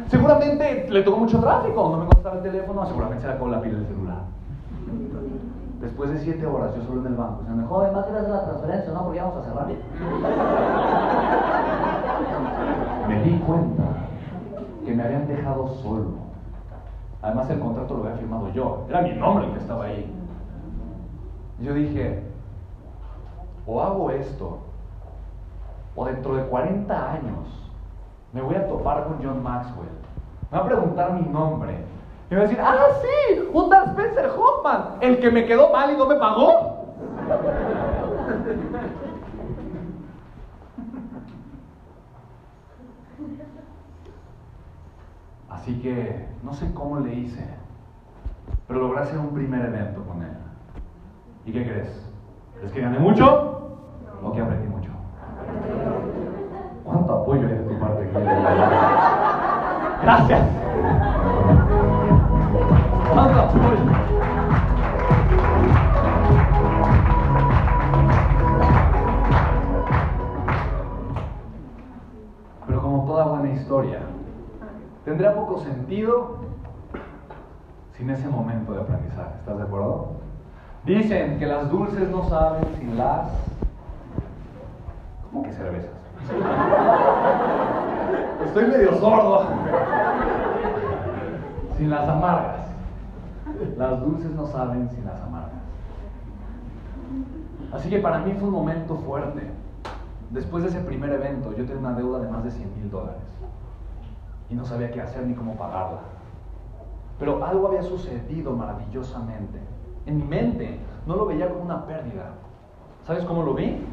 Seguramente 0.10 0.88
le 0.90 1.04
tocó 1.04 1.20
mucho 1.20 1.40
tráfico, 1.40 1.82
no 1.90 2.00
me 2.00 2.06
contestaba 2.08 2.36
el 2.36 2.44
teléfono, 2.44 2.86
seguramente 2.86 3.22
se 3.22 3.28
le 3.28 3.34
acabó 3.34 3.50
la 3.50 3.62
pila 3.62 3.78
del 3.78 3.88
celular. 3.88 4.18
Después 5.80 6.10
de 6.10 6.20
siete 6.20 6.46
horas, 6.46 6.76
yo 6.76 6.84
solo 6.84 7.00
en 7.00 7.08
el 7.08 7.16
banco, 7.16 7.44
se 7.46 7.52
me 7.52 7.64
joven, 7.64 7.94
¿va 7.94 8.00
a 8.00 8.02
hacer 8.02 8.30
la 8.30 8.44
transferencia? 8.44 8.92
No, 8.92 9.06
porque 9.06 9.22
vamos 9.22 9.38
a 9.38 9.44
cerrar. 9.44 9.68
Me 13.08 13.24
di 13.24 13.40
cuenta 13.40 13.84
que 14.84 14.94
me 14.94 15.02
habían 15.02 15.30
dejado 15.30 15.70
solo. 15.82 16.27
Además, 17.22 17.50
el 17.50 17.60
contrato 17.60 17.96
lo 17.96 18.04
había 18.04 18.18
firmado 18.18 18.52
yo, 18.54 18.86
era 18.90 19.02
mi 19.02 19.12
nombre 19.14 19.46
el 19.46 19.54
que 19.54 19.60
estaba 19.60 19.86
ahí. 19.86 20.14
Yo 21.60 21.74
dije, 21.74 22.24
o 23.66 23.82
hago 23.82 24.12
esto, 24.12 24.60
o 25.96 26.06
dentro 26.06 26.36
de 26.36 26.44
40 26.44 27.12
años 27.12 27.70
me 28.34 28.42
voy 28.42 28.56
a 28.56 28.68
topar 28.68 29.06
con 29.06 29.18
John 29.24 29.42
Maxwell. 29.42 29.90
Me 30.52 30.58
va 30.58 30.64
a 30.64 30.68
preguntar 30.68 31.14
mi 31.14 31.28
nombre. 31.28 31.80
Y 32.30 32.34
me 32.34 32.40
va 32.40 32.46
a 32.46 32.48
decir, 32.48 32.64
ah, 32.64 32.76
sí, 33.02 33.50
un 33.52 33.74
Spencer 33.74 34.30
Hoffman, 34.38 34.98
el 35.02 35.20
que 35.20 35.32
me 35.32 35.46
quedó 35.46 35.72
mal 35.72 35.92
y 35.92 35.98
no 35.98 36.06
me 36.06 36.16
pagó. 36.16 36.86
Así 45.68 45.82
que 45.82 46.26
no 46.44 46.54
sé 46.54 46.74
cómo 46.74 47.02
le 47.02 47.14
hice, 47.14 47.46
pero 48.70 48.80
logré 48.80 49.02
hacer 49.02 49.20
un 49.20 49.34
primer 49.34 49.66
evento 49.66 50.02
con 50.06 50.22
él. 50.22 50.32
¿Y 51.46 51.52
qué 51.52 51.66
crees? 51.66 52.10
¿Es 52.64 52.72
que 52.72 52.80
gané 52.80 52.98
mucho 53.00 53.78
o 54.24 54.32
que 54.32 54.40
aprendí 54.40 54.66
mucho? 54.70 54.90
¿Cuánto 56.86 57.14
apoyo 57.16 57.48
hay 57.50 57.56
de 57.56 57.64
tu 57.64 57.80
parte? 57.82 58.10
Gracias. 60.04 60.48
¿Cuánto 63.12 63.42
apoyo? 63.42 63.78
Pero 72.68 72.82
como 72.82 73.06
toda 73.06 73.26
buena 73.26 73.54
historia, 73.54 74.07
tendrá 75.08 75.34
poco 75.34 75.62
sentido 75.62 76.36
sin 77.94 78.10
ese 78.10 78.28
momento 78.28 78.74
de 78.74 78.82
aprendizaje. 78.82 79.36
¿Estás 79.40 79.58
de 79.58 79.64
acuerdo? 79.64 80.18
Dicen 80.84 81.40
que 81.40 81.46
las 81.46 81.72
dulces 81.72 82.10
no 82.10 82.28
saben 82.28 82.66
sin 82.78 82.98
las... 82.98 83.30
¿Cómo 85.32 85.44
que 85.44 85.54
cervezas? 85.54 85.92
Estoy 88.48 88.66
medio 88.66 88.96
sordo. 88.96 89.48
Sin 91.78 91.90
las 91.90 92.10
amargas. 92.10 92.68
Las 93.78 94.02
dulces 94.02 94.32
no 94.32 94.46
saben 94.48 94.90
sin 94.90 95.06
las 95.06 95.22
amargas. 95.22 95.62
Así 97.72 97.90
que 97.90 98.00
para 98.00 98.20
mí 98.20 98.34
fue 98.34 98.50
un 98.50 98.56
momento 98.56 98.98
fuerte. 98.98 99.42
Después 100.32 100.64
de 100.64 100.70
ese 100.70 100.82
primer 100.82 101.12
evento, 101.12 101.56
yo 101.56 101.64
tenía 101.64 101.78
una 101.78 101.94
deuda 101.94 102.20
de 102.20 102.30
más 102.30 102.44
de 102.44 102.52
100 102.52 102.76
mil 102.76 102.92
dólares. 102.92 103.27
Y 104.50 104.56
no 104.56 104.66
sabía 104.66 104.92
qué 104.92 105.02
hacer 105.02 105.26
ni 105.26 105.34
cómo 105.34 105.56
pagarla. 105.56 106.00
Pero 107.20 107.44
algo 107.44 107.68
había 107.68 107.84
sucedido 107.84 108.54
maravillosamente. 108.54 109.60
En 110.06 110.18
mi 110.18 110.24
mente 110.24 110.80
no 111.06 111.16
lo 111.16 111.26
veía 111.26 111.50
como 111.50 111.64
una 111.64 111.86
pérdida. 111.86 112.32
¿Sabes 113.06 113.24
cómo 113.26 113.44
lo 113.44 113.54
vi? 113.54 113.84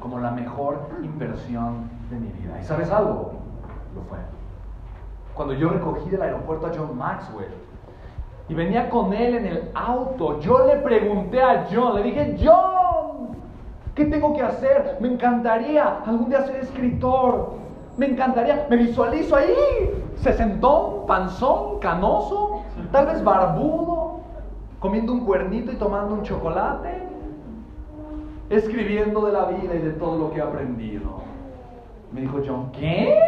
como 0.00 0.20
la 0.20 0.30
mejor 0.30 0.88
inversión 1.02 1.90
de 2.10 2.18
mi 2.18 2.28
vida. 2.28 2.58
¿Y 2.60 2.64
sabes 2.64 2.90
algo? 2.90 3.32
Lo 3.94 4.02
fue. 4.02 4.18
Cuando 5.34 5.54
yo 5.54 5.70
recogí 5.70 6.10
del 6.10 6.22
aeropuerto 6.22 6.66
a 6.66 6.70
John 6.76 6.96
Maxwell 6.96 7.52
y 8.48 8.54
venía 8.54 8.88
con 8.90 9.12
él 9.12 9.36
en 9.36 9.46
el 9.46 9.70
auto, 9.74 10.40
yo 10.40 10.66
le 10.66 10.76
pregunté 10.76 11.42
a 11.42 11.66
John, 11.70 11.96
le 11.96 12.02
dije, 12.02 12.36
John, 12.42 13.36
¿qué 13.94 14.06
tengo 14.06 14.34
que 14.34 14.42
hacer? 14.42 14.96
Me 15.00 15.08
encantaría 15.08 16.00
algún 16.04 16.28
día 16.28 16.44
ser 16.44 16.56
escritor. 16.56 17.54
Me 17.98 18.06
encantaría, 18.06 18.66
me 18.70 18.76
visualizo 18.76 19.34
ahí, 19.34 19.54
sesentón, 20.14 21.04
panzón, 21.08 21.80
canoso, 21.80 22.62
tal 22.92 23.06
vez 23.06 23.24
barbudo, 23.24 24.20
comiendo 24.78 25.12
un 25.12 25.24
cuernito 25.24 25.72
y 25.72 25.74
tomando 25.74 26.14
un 26.14 26.22
chocolate 26.22 27.02
escribiendo 28.50 29.26
de 29.26 29.32
la 29.32 29.46
vida 29.46 29.74
y 29.74 29.78
de 29.78 29.90
todo 29.90 30.16
lo 30.16 30.30
que 30.30 30.38
he 30.38 30.42
aprendido. 30.42 31.10
Me 32.12 32.20
dijo 32.20 32.38
John, 32.46 32.70
¿qué? 32.70 33.18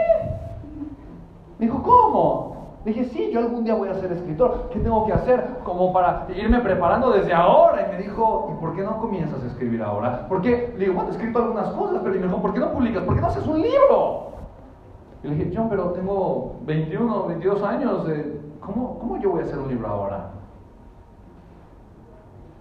Me 1.59 1.67
dijo, 1.67 1.83
¿cómo? 1.83 2.51
dije, 2.85 3.05
sí, 3.07 3.31
yo 3.33 3.41
algún 3.41 3.65
día 3.65 3.75
voy 3.75 3.89
a 3.89 3.95
ser 3.95 4.13
escritor. 4.13 4.71
¿Qué 4.73 4.79
tengo 4.79 5.05
que 5.05 5.13
hacer? 5.13 5.59
Como 5.65 5.93
para 5.93 6.27
irme 6.35 6.61
preparando 6.61 7.11
desde 7.11 7.35
ahora. 7.35 7.89
Y 7.89 7.97
me 7.97 8.03
dijo, 8.03 8.55
¿y 8.57 8.61
por 8.61 8.75
qué 8.75 8.83
no 8.83 8.99
comienzas 8.99 9.43
a 9.43 9.47
escribir 9.49 9.83
ahora? 9.83 10.29
¿Por 10.29 10.41
qué? 10.41 10.73
Le 10.79 10.85
digo, 10.85 10.95
bueno, 10.95 11.11
he 11.11 11.13
escrito 11.13 11.41
algunas 11.41 11.69
cosas, 11.71 11.99
pero 12.03 12.15
me 12.15 12.23
dijo, 12.23 12.41
¿por 12.41 12.55
qué 12.55 12.61
no 12.61 12.73
publicas? 12.73 13.03
¿Por 13.03 13.17
qué 13.17 13.21
no 13.21 13.27
haces 13.27 13.47
un 13.47 13.61
libro? 13.61 14.31
Y 15.23 15.29
le 15.29 15.35
dije, 15.35 15.53
John, 15.55 15.69
pero 15.69 15.91
tengo 15.91 16.61
21, 16.65 17.27
22 17.27 17.63
años. 17.63 18.07
¿cómo, 18.61 18.99
¿Cómo 18.99 19.19
yo 19.19 19.31
voy 19.31 19.43
a 19.43 19.45
hacer 19.45 19.59
un 19.59 19.69
libro 19.69 19.87
ahora? 19.89 20.31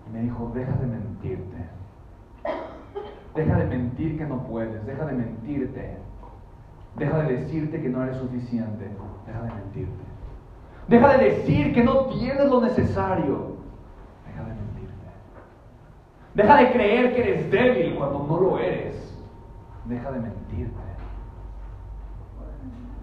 Y 0.07 0.13
me 0.13 0.21
dijo, 0.23 0.51
deja 0.53 0.71
de 0.73 0.87
mentirte. 0.87 1.69
Deja 3.35 3.57
de 3.57 3.65
mentir 3.65 4.17
que 4.17 4.25
no 4.25 4.43
puedes, 4.43 4.85
deja 4.85 5.05
de 5.05 5.13
mentirte. 5.13 5.97
Deja 6.97 7.17
de 7.19 7.37
decirte 7.37 7.81
que 7.81 7.89
no 7.89 8.03
eres 8.03 8.17
suficiente. 8.17 8.89
Deja 9.25 9.41
de 9.43 9.53
mentirte. 9.53 10.03
Deja 10.87 11.17
de 11.17 11.25
decir 11.25 11.73
que 11.73 11.83
no 11.83 12.07
tienes 12.07 12.49
lo 12.49 12.61
necesario. 12.61 13.55
Deja 14.25 14.43
de 14.43 14.53
mentirte. 14.55 14.93
Deja 16.33 16.57
de 16.57 16.71
creer 16.71 17.15
que 17.15 17.21
eres 17.21 17.51
débil 17.51 17.95
cuando 17.95 18.25
no 18.27 18.39
lo 18.39 18.59
eres. 18.59 19.15
Deja 19.85 20.11
de 20.11 20.19
mentirte. 20.19 20.88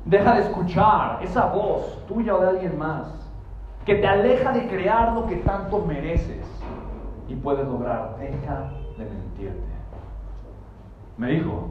Deja 0.07 0.35
de 0.37 0.42
escuchar 0.42 1.19
esa 1.21 1.47
voz 1.47 2.07
tuya 2.07 2.37
o 2.37 2.40
de 2.40 2.49
alguien 2.49 2.79
más 2.79 3.12
que 3.85 3.97
te 3.97 4.07
aleja 4.07 4.53
de 4.53 4.69
crear 4.69 5.12
lo 5.12 5.27
que 5.27 5.37
tanto 5.37 5.85
mereces 5.85 6.47
y 7.29 7.35
puedes 7.35 7.66
lograr. 7.66 8.16
Deja 8.19 8.71
de 8.97 9.05
mentirte. 9.05 9.77
Me 11.19 11.33
dijo, 11.33 11.71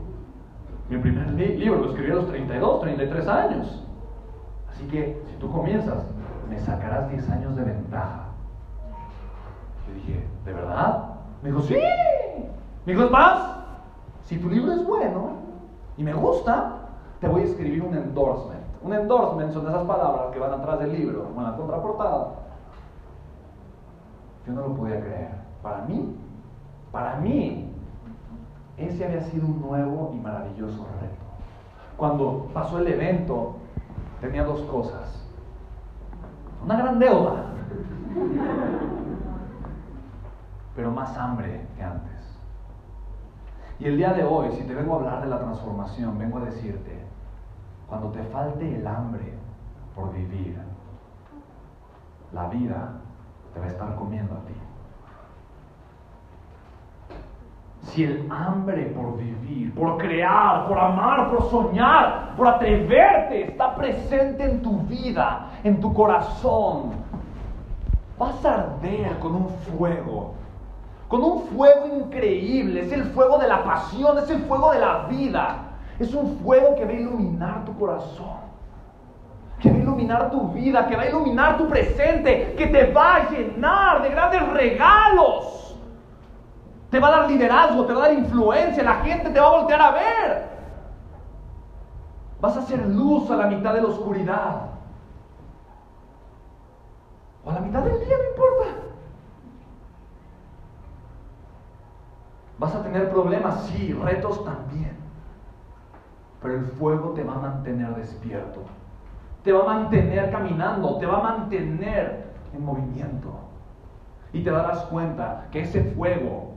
mi 0.90 0.98
primer 0.98 1.30
libro 1.30 1.80
lo 1.80 1.90
escribí 1.90 2.12
a 2.12 2.16
los 2.16 2.28
32, 2.28 2.82
33 2.82 3.28
años. 3.28 3.84
Así 4.70 4.86
que 4.88 5.22
si 5.30 5.36
tú 5.38 5.50
comienzas, 5.50 6.04
me 6.50 6.60
sacarás 6.60 7.10
10 7.10 7.30
años 7.30 7.56
de 7.56 7.64
ventaja. 7.64 8.26
Yo 9.88 9.94
dije, 9.94 10.28
¿de 10.44 10.54
verdad? 10.54 11.16
Me 11.42 11.50
dijo, 11.50 11.62
sí. 11.62 11.80
Me 12.86 12.94
dijo, 12.94 13.06
es 13.06 13.12
más, 13.12 13.60
si 14.24 14.38
tu 14.38 14.50
libro 14.50 14.74
es 14.74 14.86
bueno 14.86 15.38
y 15.98 16.04
me 16.04 16.14
gusta, 16.14 16.85
te 17.20 17.28
voy 17.28 17.42
a 17.42 17.46
escribir 17.46 17.84
un 17.84 17.96
endorsement. 17.96 18.64
Un 18.82 18.94
endorsement 18.94 19.52
son 19.52 19.68
esas 19.68 19.84
palabras 19.86 20.32
que 20.32 20.40
van 20.40 20.54
atrás 20.54 20.80
del 20.80 20.94
libro, 20.94 21.28
o 21.36 21.42
en 21.42 21.54
contraportada. 21.54 22.28
Yo 24.46 24.54
no 24.54 24.62
lo 24.62 24.76
podía 24.76 25.00
creer. 25.00 25.32
Para 25.64 25.82
mí, 25.86 26.16
para 26.92 27.16
mí, 27.18 27.72
ese 28.78 29.06
había 29.06 29.22
sido 29.22 29.48
un 29.48 29.62
nuevo 29.62 30.12
y 30.14 30.20
maravilloso 30.20 30.86
reto. 31.02 31.16
Cuando 31.98 32.48
pasó 32.54 32.80
el 32.80 32.88
evento, 32.88 33.56
tenía 34.22 34.44
dos 34.44 34.62
cosas. 34.64 35.26
Una 36.64 36.78
gran 36.78 37.00
deuda, 37.00 37.46
pero 40.76 40.92
más 40.92 41.18
hambre 41.18 41.66
que 41.76 41.84
antes. 41.84 42.12
Y 43.80 43.86
el 43.86 43.98
día 43.98 44.14
de 44.14 44.24
hoy, 44.24 44.52
si 44.54 44.64
te 44.64 44.74
vengo 44.74 44.94
a 44.94 44.98
hablar 44.98 45.22
de 45.22 45.28
la 45.28 45.40
transformación, 45.40 46.18
vengo 46.18 46.40
a 46.40 46.46
decirte, 46.46 47.05
cuando 47.88 48.10
te 48.10 48.24
falte 48.24 48.76
el 48.76 48.86
hambre 48.88 49.34
por 49.96 50.12
vivir, 50.14 50.58
la 52.34 52.48
vida 52.48 52.94
te 53.54 53.60
va 53.60 53.66
a 53.66 53.70
estar 53.70 53.96
comiendo 53.96 54.34
a 54.34 54.40
ti. 54.40 54.54
Si 57.82 58.04
el 58.04 58.28
hambre 58.32 58.88
por 58.88 59.18
vivir, 59.18 59.74
por 59.74 59.98
crear, 59.98 60.68
por 60.68 60.78
amar, 60.78 61.30
por 61.30 61.50
soñar, 61.50 62.34
por 62.36 62.48
atreverte 62.48 63.44
está 63.44 63.76
presente 63.76 64.44
en 64.44 64.62
tu 64.62 64.80
vida, 64.82 65.52
en 65.64 65.80
tu 65.80 65.94
corazón, 65.94 66.92
vas 68.18 68.44
a 68.44 68.54
arder 68.54 69.18
con 69.20 69.36
un 69.36 69.50
fuego, 69.50 70.34
con 71.08 71.24
un 71.24 71.42
fuego 71.44 71.88
increíble. 71.96 72.82
Es 72.82 72.92
el 72.92 73.04
fuego 73.06 73.38
de 73.38 73.48
la 73.48 73.64
pasión, 73.64 74.18
es 74.18 74.30
el 74.30 74.42
fuego 74.44 74.72
de 74.72 74.80
la 74.80 75.06
vida. 75.08 75.75
Es 76.00 76.14
un 76.14 76.38
fuego 76.40 76.76
que 76.76 76.86
va 76.86 76.92
a 76.92 76.96
iluminar 76.96 77.66
tu 77.66 77.78
corazón, 77.78 78.38
que 79.60 79.70
va 79.70 79.76
a 79.76 79.80
iluminar 79.80 80.32
tu 80.32 80.50
vida, 80.50 80.88
que 80.88 80.96
va 80.96 81.04
a 81.04 81.10
iluminar 81.10 81.58
tu 81.58 81.68
presente, 81.68 82.54
que 82.58 82.68
te 82.68 82.92
va 82.92 83.16
a 83.16 83.30
llenar 83.30 84.02
de 84.02 84.10
grandes 84.10 84.48
regalos 84.50 85.66
te 86.96 87.02
va 87.02 87.10
a 87.10 87.12
dar 87.12 87.30
liderazgo, 87.30 87.86
te 87.86 87.94
va 87.94 88.06
a 88.06 88.08
dar 88.08 88.18
influencia, 88.18 88.82
la 88.82 88.96
gente 89.02 89.30
te 89.30 89.38
va 89.38 89.48
a 89.48 89.58
voltear 89.58 89.82
a 89.82 89.92
ver. 89.92 90.50
Vas 92.40 92.56
a 92.56 92.60
hacer 92.62 92.86
luz 92.86 93.30
a 93.30 93.36
la 93.36 93.48
mitad 93.48 93.74
de 93.74 93.82
la 93.82 93.88
oscuridad. 93.90 94.62
O 97.44 97.50
a 97.50 97.54
la 97.54 97.60
mitad 97.60 97.82
del 97.82 98.00
día, 98.00 98.18
no 98.18 98.30
importa. 98.30 98.82
Vas 102.60 102.76
a 102.76 102.84
tener 102.84 103.10
problemas, 103.10 103.64
sí, 103.66 103.92
retos 103.92 104.46
también. 104.46 104.98
Pero 106.46 106.60
el 106.60 106.66
fuego 106.66 107.10
te 107.10 107.24
va 107.24 107.34
a 107.34 107.40
mantener 107.40 107.96
despierto. 107.96 108.62
Te 109.44 109.52
va 109.52 109.64
a 109.64 109.80
mantener 109.80 110.30
caminando, 110.30 110.98
te 111.00 111.08
va 111.08 111.18
a 111.18 111.24
mantener 111.24 112.28
en 112.54 112.64
movimiento. 112.64 113.34
Y 114.32 114.44
te 114.44 114.52
darás 114.52 114.82
cuenta 114.84 115.48
que 115.52 115.62
ese 115.62 115.84
fuego 115.96 116.54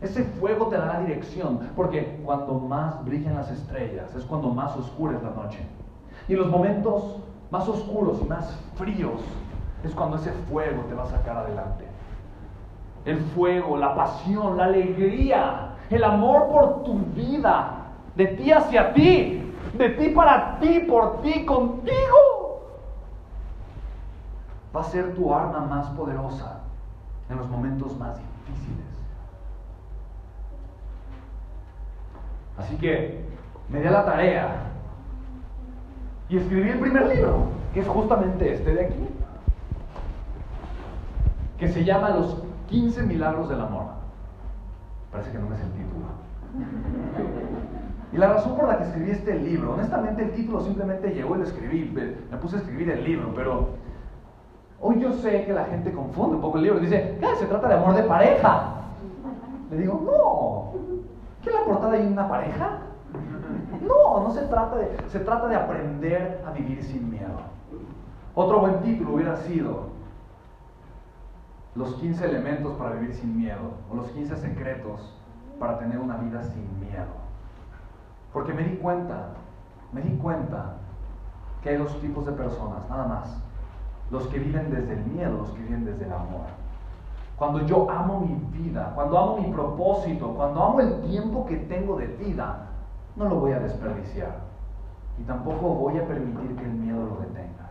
ese 0.00 0.24
fuego 0.24 0.66
te 0.66 0.76
dará 0.76 1.00
dirección, 1.00 1.60
porque 1.76 2.20
cuando 2.24 2.54
más 2.54 3.02
brillan 3.04 3.36
las 3.36 3.50
estrellas 3.50 4.14
es 4.14 4.24
cuando 4.24 4.48
más 4.48 4.76
oscura 4.76 5.16
es 5.16 5.22
la 5.22 5.30
noche. 5.30 5.60
Y 6.28 6.32
en 6.32 6.40
los 6.40 6.50
momentos 6.50 7.20
más 7.50 7.68
oscuros 7.68 8.20
y 8.22 8.24
más 8.24 8.58
fríos 8.74 9.20
es 9.82 9.94
cuando 9.94 10.16
ese 10.16 10.32
fuego 10.50 10.82
te 10.88 10.94
va 10.94 11.04
a 11.04 11.06
sacar 11.06 11.36
adelante. 11.36 11.84
El 13.04 13.18
fuego, 13.18 13.76
la 13.76 13.94
pasión, 13.94 14.56
la 14.56 14.64
alegría, 14.64 15.74
el 15.90 16.04
amor 16.04 16.48
por 16.48 16.82
tu 16.84 16.98
vida, 17.14 17.83
de 18.16 18.26
ti 18.26 18.52
hacia 18.52 18.92
ti, 18.92 19.52
de 19.76 19.88
ti 19.90 20.08
para 20.10 20.58
ti, 20.60 20.80
por 20.80 21.20
ti, 21.22 21.44
contigo, 21.44 22.62
va 24.74 24.80
a 24.80 24.84
ser 24.84 25.14
tu 25.14 25.32
arma 25.32 25.60
más 25.60 25.88
poderosa 25.90 26.60
en 27.28 27.38
los 27.38 27.48
momentos 27.48 27.98
más 27.98 28.16
difíciles. 28.16 28.86
Así 32.56 32.76
que 32.76 33.24
me 33.68 33.80
di 33.80 33.86
a 33.86 33.90
la 33.90 34.04
tarea 34.04 34.70
y 36.28 36.38
escribí 36.38 36.70
el 36.70 36.78
primer 36.78 37.06
libro, 37.14 37.48
que 37.72 37.80
es 37.80 37.88
justamente 37.88 38.52
este 38.52 38.74
de 38.74 38.86
aquí, 38.86 39.08
que 41.58 41.68
se 41.68 41.84
llama 41.84 42.10
Los 42.10 42.42
15 42.68 43.02
Milagros 43.02 43.48
del 43.48 43.60
Amor. 43.60 43.86
Parece 45.10 45.32
que 45.32 45.38
no 45.38 45.48
me 45.48 45.56
es 45.56 45.62
el 45.62 45.70
título. 45.72 46.04
Y 48.14 48.16
la 48.16 48.28
razón 48.28 48.56
por 48.56 48.68
la 48.68 48.78
que 48.78 48.84
escribí 48.84 49.10
este 49.10 49.34
libro, 49.34 49.72
honestamente 49.74 50.22
el 50.22 50.30
título 50.30 50.60
simplemente 50.60 51.12
llegó 51.12 51.34
y 51.34 51.38
lo 51.38 51.44
escribí, 51.44 51.92
me 52.30 52.36
puse 52.36 52.56
a 52.56 52.58
escribir 52.60 52.88
el 52.90 53.02
libro, 53.02 53.32
pero 53.34 53.70
hoy 54.80 55.00
yo 55.00 55.12
sé 55.14 55.44
que 55.44 55.52
la 55.52 55.64
gente 55.64 55.92
confunde 55.92 56.36
un 56.36 56.40
poco 56.40 56.58
el 56.58 56.64
libro, 56.64 56.78
dice, 56.78 57.16
¿qué? 57.18 57.34
Se 57.34 57.46
trata 57.46 57.66
de 57.66 57.74
amor 57.74 57.96
de 57.96 58.04
pareja. 58.04 58.74
Le 59.72 59.78
digo, 59.78 60.00
no, 60.04 61.04
¿Qué 61.42 61.50
la 61.50 61.64
portada 61.64 61.94
hay 61.94 62.06
una 62.06 62.28
pareja? 62.28 62.78
No, 63.86 64.20
no 64.20 64.30
se 64.30 64.42
trata 64.42 64.76
de, 64.76 64.96
se 65.08 65.18
trata 65.20 65.48
de 65.48 65.56
aprender 65.56 66.42
a 66.46 66.52
vivir 66.52 66.82
sin 66.84 67.10
miedo. 67.10 67.40
Otro 68.36 68.60
buen 68.60 68.80
título 68.80 69.14
hubiera 69.14 69.36
sido 69.38 69.88
Los 71.74 71.94
15 71.96 72.24
elementos 72.24 72.74
para 72.74 72.94
vivir 72.94 73.14
sin 73.14 73.36
miedo 73.36 73.72
o 73.90 73.96
los 73.96 74.06
15 74.12 74.36
secretos 74.36 75.20
para 75.58 75.78
tener 75.78 75.98
una 75.98 76.16
vida 76.16 76.44
sin 76.44 76.80
miedo. 76.80 77.23
Porque 78.34 78.52
me 78.52 78.64
di 78.64 78.76
cuenta, 78.76 79.28
me 79.92 80.02
di 80.02 80.16
cuenta 80.16 80.74
que 81.62 81.70
hay 81.70 81.76
dos 81.76 81.98
tipos 82.00 82.26
de 82.26 82.32
personas, 82.32 82.86
nada 82.90 83.06
más. 83.06 83.40
Los 84.10 84.26
que 84.26 84.40
viven 84.40 84.70
desde 84.70 84.94
el 84.94 85.04
miedo, 85.06 85.38
los 85.38 85.50
que 85.50 85.62
viven 85.62 85.84
desde 85.84 86.04
el 86.04 86.12
amor. 86.12 86.46
Cuando 87.36 87.64
yo 87.64 87.88
amo 87.88 88.20
mi 88.20 88.34
vida, 88.58 88.92
cuando 88.96 89.16
amo 89.16 89.38
mi 89.38 89.52
propósito, 89.52 90.34
cuando 90.34 90.62
amo 90.62 90.80
el 90.80 91.00
tiempo 91.02 91.46
que 91.46 91.56
tengo 91.56 91.96
de 91.96 92.08
vida, 92.08 92.66
no 93.14 93.28
lo 93.28 93.36
voy 93.36 93.52
a 93.52 93.60
desperdiciar. 93.60 94.40
Y 95.18 95.22
tampoco 95.22 95.68
voy 95.68 95.98
a 95.98 96.06
permitir 96.06 96.56
que 96.56 96.64
el 96.64 96.74
miedo 96.74 97.06
lo 97.06 97.16
detenga. 97.20 97.70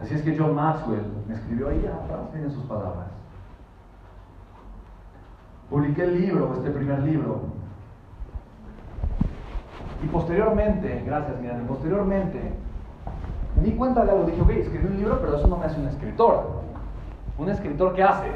Así 0.00 0.14
es 0.14 0.22
que 0.22 0.36
John 0.36 0.56
Maxwell 0.56 1.06
me 1.28 1.34
escribió 1.34 1.68
ahí 1.68 1.86
atrás, 1.86 2.30
tienen 2.32 2.50
sus 2.50 2.64
palabras. 2.64 3.06
Publiqué 5.70 6.02
el 6.02 6.20
libro, 6.20 6.54
este 6.54 6.70
primer 6.70 7.00
libro. 7.04 7.58
Y 10.02 10.06
posteriormente, 10.06 11.02
gracias 11.04 11.40
Miriam, 11.40 11.66
posteriormente 11.66 12.40
me 13.58 13.62
di 13.62 13.72
cuenta 13.72 14.04
de 14.04 14.10
algo. 14.12 14.24
Dije, 14.24 14.40
ok, 14.40 14.50
escribí 14.50 14.86
un 14.86 14.96
libro, 14.96 15.18
pero 15.20 15.36
eso 15.36 15.46
no 15.48 15.56
me 15.56 15.66
hace 15.66 15.80
un 15.80 15.88
escritor. 15.88 16.62
Un 17.38 17.48
escritor, 17.48 17.94
¿qué 17.94 18.02
hace? 18.02 18.28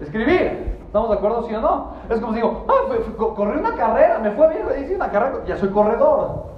Escribir. 0.00 0.78
¿Estamos 0.86 1.10
de 1.10 1.16
acuerdo, 1.16 1.46
sí 1.46 1.54
o 1.54 1.60
no? 1.60 1.92
Es 2.08 2.20
como 2.20 2.32
si 2.32 2.40
digo, 2.40 2.66
ah, 2.68 3.34
corrí 3.36 3.58
una 3.58 3.74
carrera, 3.76 4.18
me 4.18 4.32
fue 4.32 4.48
bien, 4.48 4.66
hice 4.82 4.96
una 4.96 5.08
carrera, 5.08 5.44
ya 5.46 5.56
soy 5.56 5.68
corredor. 5.68 6.50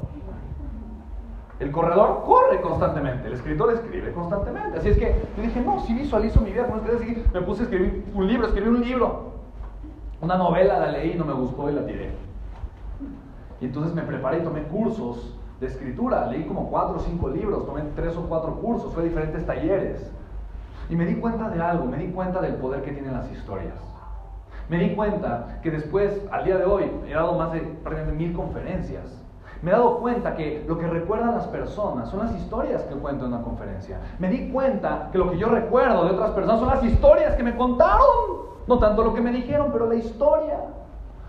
El 1.61 1.71
corredor 1.71 2.23
corre 2.25 2.61
constantemente, 2.63 3.29
el 3.29 3.35
escritor 3.35 3.73
escribe 3.75 4.13
constantemente. 4.13 4.79
Así 4.79 4.89
es 4.89 4.97
que 4.97 5.15
yo 5.37 5.43
dije, 5.43 5.61
no, 5.61 5.81
si 5.81 5.93
visualizo 5.93 6.41
mi 6.41 6.51
vida 6.51 6.67
como 6.67 6.81
así, 6.83 7.23
me 7.33 7.43
puse 7.43 7.61
a 7.61 7.65
escribir 7.65 8.05
un 8.15 8.27
libro, 8.27 8.47
escribí 8.47 8.69
un 8.69 8.81
libro. 8.81 9.33
Una 10.23 10.37
novela 10.37 10.79
la 10.79 10.93
leí, 10.93 11.15
no 11.15 11.27
me 11.27 11.35
gustó 11.35 11.69
y 11.69 11.75
la 11.75 11.85
tiré. 11.85 12.11
Y 13.63 13.67
entonces 13.67 13.95
me 13.95 14.03
preparé 14.03 14.39
y 14.39 14.43
tomé 14.43 14.65
cursos 14.65 15.39
de 15.61 15.69
escritura. 15.69 16.27
Leí 16.27 16.43
como 16.47 16.69
cuatro 16.69 16.97
o 16.97 16.99
cinco 16.99 17.29
libros, 17.29 17.65
tomé 17.65 17.83
tres 17.95 18.17
o 18.17 18.23
cuatro 18.23 18.57
cursos, 18.57 18.93
fue 18.93 19.05
diferentes 19.05 19.47
talleres. 19.47 20.11
Y 20.91 20.97
me 20.97 21.07
di 21.07 21.15
cuenta 21.15 21.49
de 21.49 21.63
algo, 21.63 21.85
me 21.85 21.97
di 21.99 22.09
cuenta 22.09 22.41
del 22.41 22.57
poder 22.57 22.83
que 22.83 22.91
tienen 22.91 23.13
las 23.13 23.31
historias. 23.31 23.77
Me 24.69 24.79
di 24.79 24.97
cuenta 24.97 25.61
que 25.63 25.71
después, 25.71 26.27
al 26.33 26.45
día 26.45 26.57
de 26.57 26.65
hoy, 26.65 26.91
he 27.07 27.15
dado 27.15 27.39
más 27.39 27.53
de 27.53 27.61
prácticamente 27.61 28.25
mil 28.25 28.35
conferencias. 28.35 29.23
Me 29.63 29.71
he 29.71 29.73
dado 29.73 30.01
cuenta 30.01 30.35
que 30.35 30.65
lo 30.67 30.77
que 30.77 30.89
recuerdan 30.89 31.37
las 31.37 31.47
personas 31.47 32.09
son 32.09 32.19
las 32.19 32.35
historias 32.35 32.83
que 32.83 32.97
cuento 32.97 33.27
en 33.27 33.33
una 33.33 33.45
conferencia. 33.45 34.01
Me 34.19 34.29
di 34.29 34.51
cuenta 34.51 35.09
que 35.13 35.19
lo 35.19 35.31
que 35.31 35.39
yo 35.39 35.49
recuerdo 35.49 36.05
de 36.05 36.11
otras 36.11 36.33
personas 36.33 36.59
son 36.59 36.69
las 36.69 36.83
historias 36.83 37.37
que 37.37 37.45
me 37.45 37.55
contaron. 37.55 38.43
No 38.67 38.81
tanto 38.81 39.05
lo 39.05 39.15
que 39.15 39.21
me 39.21 39.31
dijeron, 39.31 39.69
pero 39.73 39.87
la 39.87 39.95
historia. 39.95 40.59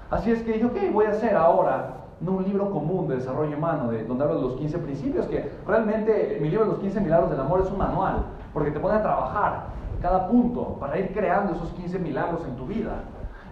Así 0.09 0.31
es 0.31 0.41
que 0.41 0.53
dije, 0.53 0.65
ok, 0.65 0.77
voy 0.91 1.05
a 1.05 1.11
hacer 1.11 1.35
ahora 1.35 2.02
no 2.23 2.33
un 2.33 2.43
libro 2.43 2.71
común 2.71 3.07
de 3.07 3.15
desarrollo 3.15 3.57
humano, 3.57 3.91
de, 3.91 4.05
donde 4.05 4.23
hablo 4.23 4.37
de 4.37 4.41
los 4.41 4.53
15 4.53 4.77
principios, 4.79 5.25
que 5.27 5.51
realmente 5.67 6.37
mi 6.41 6.49
libro 6.49 6.65
Los 6.65 6.79
15 6.79 7.01
milagros 7.01 7.29
del 7.29 7.39
amor 7.39 7.61
es 7.61 7.69
un 7.69 7.77
manual, 7.77 8.23
porque 8.53 8.71
te 8.71 8.79
pone 8.79 8.95
a 8.95 9.01
trabajar 9.01 9.65
cada 10.01 10.27
punto 10.27 10.77
para 10.79 10.97
ir 10.99 11.13
creando 11.13 11.53
esos 11.53 11.69
15 11.71 11.99
milagros 11.99 12.41
en 12.45 12.55
tu 12.55 12.65
vida. 12.65 13.03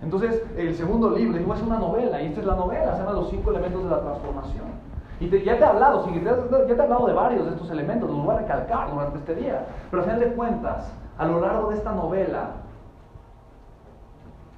Entonces, 0.02 0.42
el 0.58 0.74
segundo 0.76 1.12
libro, 1.12 1.38
digo, 1.38 1.54
es 1.54 1.62
una 1.62 1.78
novela, 1.78 2.22
y 2.22 2.28
esta 2.28 2.40
es 2.40 2.46
la 2.46 2.56
novela, 2.56 2.94
se 2.94 3.00
llama 3.00 3.14
Los 3.14 3.30
cinco 3.30 3.52
elementos 3.52 3.84
de 3.84 3.90
la 3.90 4.00
transformación. 4.00 4.66
Y 5.20 5.30
ya 5.44 5.58
te 5.58 5.64
he 5.64 5.66
hablado, 5.66 6.04
ya 6.08 6.66
te 6.66 6.74
he 6.74 6.82
hablado 6.82 7.06
de 7.06 7.14
varios 7.14 7.46
de 7.46 7.52
estos 7.52 7.70
elementos, 7.70 8.10
los 8.10 8.24
voy 8.24 8.36
a 8.36 8.40
recalcar 8.40 8.90
durante 8.90 9.20
este 9.20 9.36
día. 9.36 9.66
Pero 9.92 10.02
al 10.02 10.10
final 10.10 10.20
de 10.20 10.34
cuentas, 10.34 10.92
a 11.18 11.26
lo 11.26 11.40
largo 11.40 11.70
de 11.70 11.76
esta 11.76 11.92
novela, 11.92 12.50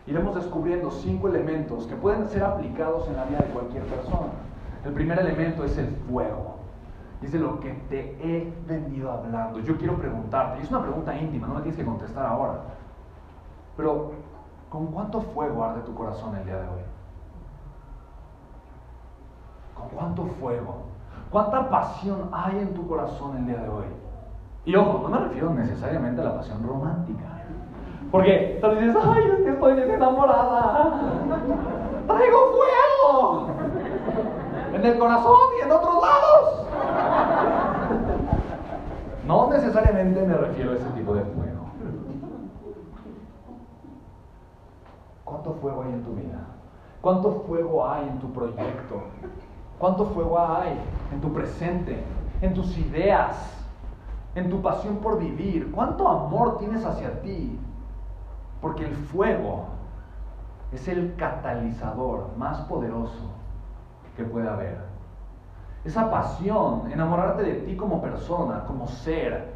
iremos 0.06 0.36
descubriendo 0.36 0.91
cinco 0.91 1.30
elementos 1.30 1.88
que 1.88 1.95
pueden 1.95 2.28
ser 2.28 2.43
aplicados 2.43 3.08
en 3.08 3.16
la 3.16 3.26
vida 3.26 3.39
de 3.39 3.54
cualquier 3.54 3.84
persona. 3.84 4.34
El 4.86 4.93
primer 4.93 5.20
elemento 5.20 5.64
es 5.64 5.78
el 5.78 5.88
fuego. 6.10 6.54
De 7.32 7.39
lo 7.39 7.58
que 7.62 7.72
te 7.89 8.18
he 8.22 8.54
venido 8.68 9.10
hablando. 9.10 9.60
Yo 9.60 9.78
quiero 9.78 9.95
preguntarte, 9.95 10.60
y 10.60 10.64
es 10.64 10.70
una 10.70 10.82
pregunta 10.82 11.16
íntima, 11.16 11.47
no 11.47 11.54
me 11.54 11.62
tienes 11.62 11.78
que 11.78 11.86
contestar 11.86 12.26
ahora. 12.26 12.60
Pero, 13.78 14.12
¿con 14.70 14.88
cuánto 14.88 15.22
fuego 15.22 15.64
arde 15.64 15.82
tu 15.84 15.95
corazón 15.95 16.36
el 16.36 16.43
día 16.43 16.58
de 16.58 16.68
hoy? 16.68 16.82
¿Con 19.74 19.88
cuánto 19.97 20.26
fuego? 20.26 20.84
¿Cuánta 21.32 21.70
pasión 21.70 22.30
hay 22.34 22.60
en 22.60 22.74
tu 22.74 22.86
corazón 22.86 23.38
el 23.38 23.45
día 23.45 23.62
de 23.62 23.70
hoy? 23.70 23.86
Y 24.66 24.76
ojo, 24.76 24.99
no 25.04 25.10
me 25.10 25.20
refiero 25.20 25.54
necesariamente 25.54 26.20
a 26.20 26.26
la 26.26 26.36
pasión 26.36 26.62
romántica. 26.68 27.33
Porque 28.14 28.59
tú 28.61 28.70
dices, 28.76 28.95
ay, 29.03 29.24
es 29.24 29.43
que 29.43 29.49
estoy 29.49 29.74
bien 29.74 29.89
enamorada. 29.89 31.01
Traigo 32.05 32.38
fuego. 32.51 33.47
En 34.72 34.86
el 34.86 34.99
corazón 34.99 35.39
y 35.57 35.64
en 35.64 35.72
otros 35.72 35.95
lados. 35.95 36.68
No 39.26 39.49
necesariamente 39.49 40.22
me 40.28 40.36
refiero 40.36 40.74
a 40.74 40.76
ese 40.76 40.89
tipo 40.91 41.16
de 41.16 41.24
fuego. 41.24 41.66
¿Cuánto 45.24 45.53
fuego 45.53 45.82
hay 45.82 45.93
en 45.93 46.03
tu 46.03 46.14
vida? 46.14 46.39
¿Cuánto 47.01 47.32
fuego 47.47 47.89
hay 47.89 48.07
en 48.09 48.20
tu 48.20 48.32
proyecto? 48.32 49.01
¿Cuánto 49.80 50.05
fuego 50.05 50.38
hay 50.38 50.80
en 51.11 51.20
tu 51.20 51.34
presente? 51.34 52.03
En 52.43 52.53
tus 52.53 52.78
ideas? 52.78 53.66
En 54.36 54.51
tu 54.51 54.61
pasión 54.61 54.97
por 54.97 55.18
vivir? 55.18 55.72
¿Cuánto 55.72 56.07
amor 56.07 56.59
tienes 56.59 56.86
hacia 56.86 57.20
ti? 57.24 57.59
Porque 58.64 58.86
el 58.86 58.95
fuego 58.95 59.66
es 60.72 60.88
el 60.88 61.16
catalizador 61.18 62.30
más 62.38 62.61
poderoso 62.61 63.30
que 64.16 64.24
puede 64.24 64.47
haber. 64.47 64.78
Esa 65.84 66.09
pasión, 66.09 66.89
enamorarte 66.89 67.43
de 67.43 67.55
ti 67.55 67.76
como 67.76 68.01
persona, 68.01 68.64
como 68.64 68.88
ser, 68.88 69.53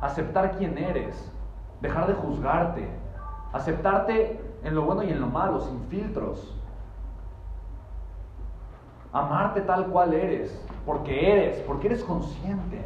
aceptar 0.00 0.56
quién 0.58 0.76
eres, 0.76 1.32
dejar 1.80 2.08
de 2.08 2.14
juzgarte, 2.14 2.88
aceptarte 3.52 4.40
en 4.64 4.74
lo 4.74 4.82
bueno 4.82 5.04
y 5.04 5.10
en 5.12 5.20
lo 5.20 5.28
malo, 5.28 5.60
sin 5.60 5.80
filtros. 5.84 6.52
Amarte 9.12 9.60
tal 9.60 9.86
cual 9.86 10.12
eres, 10.12 10.60
porque 10.84 11.32
eres, 11.32 11.60
porque 11.60 11.86
eres 11.86 12.02
consciente, 12.02 12.84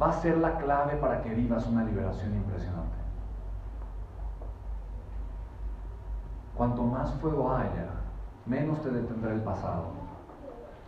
va 0.00 0.08
a 0.08 0.12
ser 0.14 0.38
la 0.38 0.56
clave 0.56 0.96
para 0.96 1.20
que 1.20 1.28
vivas 1.28 1.66
una 1.66 1.84
liberación 1.84 2.34
impresionante. 2.34 2.97
Cuanto 6.58 6.82
más 6.82 7.12
fuego 7.20 7.52
haya, 7.52 7.86
menos 8.44 8.82
te 8.82 8.90
detendrá 8.90 9.32
el 9.32 9.40
pasado. 9.42 9.84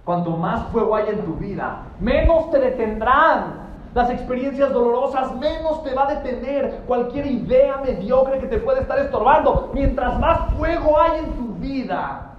Cuanto 0.04 0.32
más 0.32 0.66
fuego 0.72 0.96
haya 0.96 1.10
en 1.10 1.24
tu 1.24 1.34
vida, 1.34 1.84
menos 2.00 2.50
te 2.50 2.58
detendrán 2.58 3.70
las 3.94 4.10
experiencias 4.10 4.72
dolorosas, 4.72 5.36
menos 5.36 5.84
te 5.84 5.94
va 5.94 6.08
a 6.08 6.14
detener 6.14 6.82
cualquier 6.88 7.26
idea 7.26 7.76
mediocre 7.78 8.40
que 8.40 8.48
te 8.48 8.58
pueda 8.58 8.80
estar 8.80 8.98
estorbando. 8.98 9.70
Mientras 9.72 10.18
más 10.18 10.52
fuego 10.54 10.98
hay 10.98 11.20
en 11.20 11.32
tu 11.34 11.54
vida, 11.54 12.34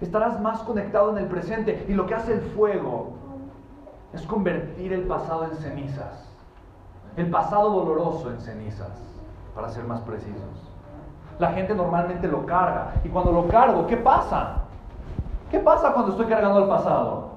estarás 0.00 0.40
más 0.40 0.60
conectado 0.64 1.10
en 1.10 1.18
el 1.18 1.28
presente. 1.28 1.86
Y 1.88 1.92
lo 1.92 2.04
que 2.06 2.14
hace 2.14 2.34
el 2.34 2.40
fuego 2.40 3.12
es 4.12 4.22
convertir 4.22 4.92
el 4.92 5.02
pasado 5.02 5.44
en 5.44 5.54
cenizas. 5.58 6.28
El 7.16 7.30
pasado 7.30 7.70
doloroso 7.70 8.28
en 8.32 8.40
cenizas, 8.40 9.00
para 9.54 9.68
ser 9.68 9.84
más 9.84 10.00
precisos. 10.00 10.73
La 11.38 11.52
gente 11.52 11.74
normalmente 11.74 12.28
lo 12.28 12.46
carga. 12.46 12.92
Y 13.04 13.08
cuando 13.08 13.32
lo 13.32 13.48
cargo, 13.48 13.86
¿qué 13.86 13.96
pasa? 13.96 14.58
¿Qué 15.50 15.58
pasa 15.58 15.92
cuando 15.92 16.12
estoy 16.12 16.26
cargando 16.26 16.60
el 16.60 16.68
pasado? 16.68 17.30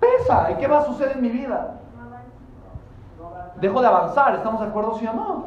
Pesa. 0.00 0.50
¿Y 0.52 0.54
qué 0.56 0.66
va 0.66 0.78
a 0.78 0.84
suceder 0.84 1.16
en 1.16 1.22
mi 1.22 1.30
vida? 1.30 1.80
Dejo 3.60 3.80
de 3.80 3.86
avanzar. 3.86 4.34
¿Estamos 4.34 4.60
de 4.60 4.66
acuerdo, 4.66 4.94
sí 4.94 5.06
o 5.06 5.12
no? 5.12 5.46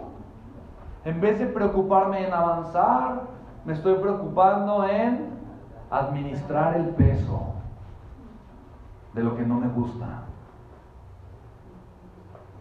En 1.04 1.20
vez 1.20 1.40
de 1.40 1.48
preocuparme 1.48 2.26
en 2.26 2.34
avanzar, 2.34 3.22
me 3.66 3.74
estoy 3.74 3.96
preocupando 3.96 4.86
en 4.86 5.32
administrar 5.90 6.78
el 6.78 6.90
peso 6.90 7.54
de 9.14 9.24
lo 9.24 9.36
que 9.36 9.44
no 9.44 9.56
me 9.56 9.68
gusta. 9.68 10.06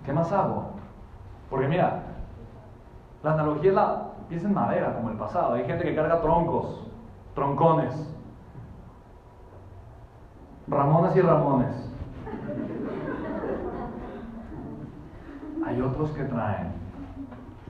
¿Qué 0.04 0.12
más 0.12 0.32
hago? 0.32 0.70
Porque 1.48 1.68
mira, 1.68 2.02
la 3.22 3.32
analogía 3.34 3.70
es 3.70 3.74
la 3.74 4.12
pieza 4.28 4.46
en 4.46 4.54
madera, 4.54 4.94
como 4.96 5.10
el 5.10 5.16
pasado. 5.16 5.54
Hay 5.54 5.64
gente 5.64 5.84
que 5.84 5.94
carga 5.94 6.20
troncos, 6.20 6.86
troncones. 7.34 8.08
Ramones 10.68 11.16
y 11.16 11.20
Ramones. 11.20 11.90
Hay 15.66 15.80
otros 15.82 16.10
que 16.12 16.24
traen 16.24 16.72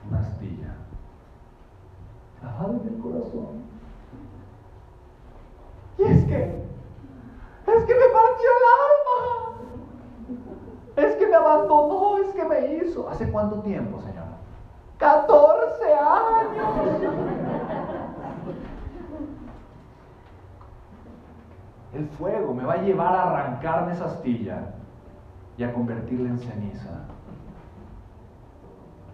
una 0.09 0.19
astilla. 0.19 0.75
Clavada 2.39 2.73
en 2.81 2.87
el 2.87 2.99
corazón. 3.01 3.63
Y 5.97 6.03
es 6.03 6.23
que, 6.25 6.65
es 7.67 7.83
que 7.85 7.93
me 7.93 8.07
partió 8.13 8.49
el 8.57 8.63
alma. 8.79 9.21
Es 10.95 11.15
que 11.15 11.27
me 11.27 11.35
abandonó, 11.35 12.17
es 12.17 12.33
que 12.33 12.43
me 12.45 12.75
hizo. 12.75 13.09
¿Hace 13.09 13.31
cuánto 13.31 13.59
tiempo, 13.61 13.99
Señor? 14.01 14.20
14 15.01 15.93
años. 15.95 16.67
El 21.93 22.07
fuego 22.09 22.53
me 22.53 22.63
va 22.63 22.73
a 22.73 22.81
llevar 22.83 23.15
a 23.15 23.23
arrancarme 23.23 23.93
esa 23.93 24.05
astilla 24.05 24.59
y 25.57 25.63
a 25.63 25.73
convertirla 25.73 26.29
en 26.29 26.37
ceniza. 26.37 26.99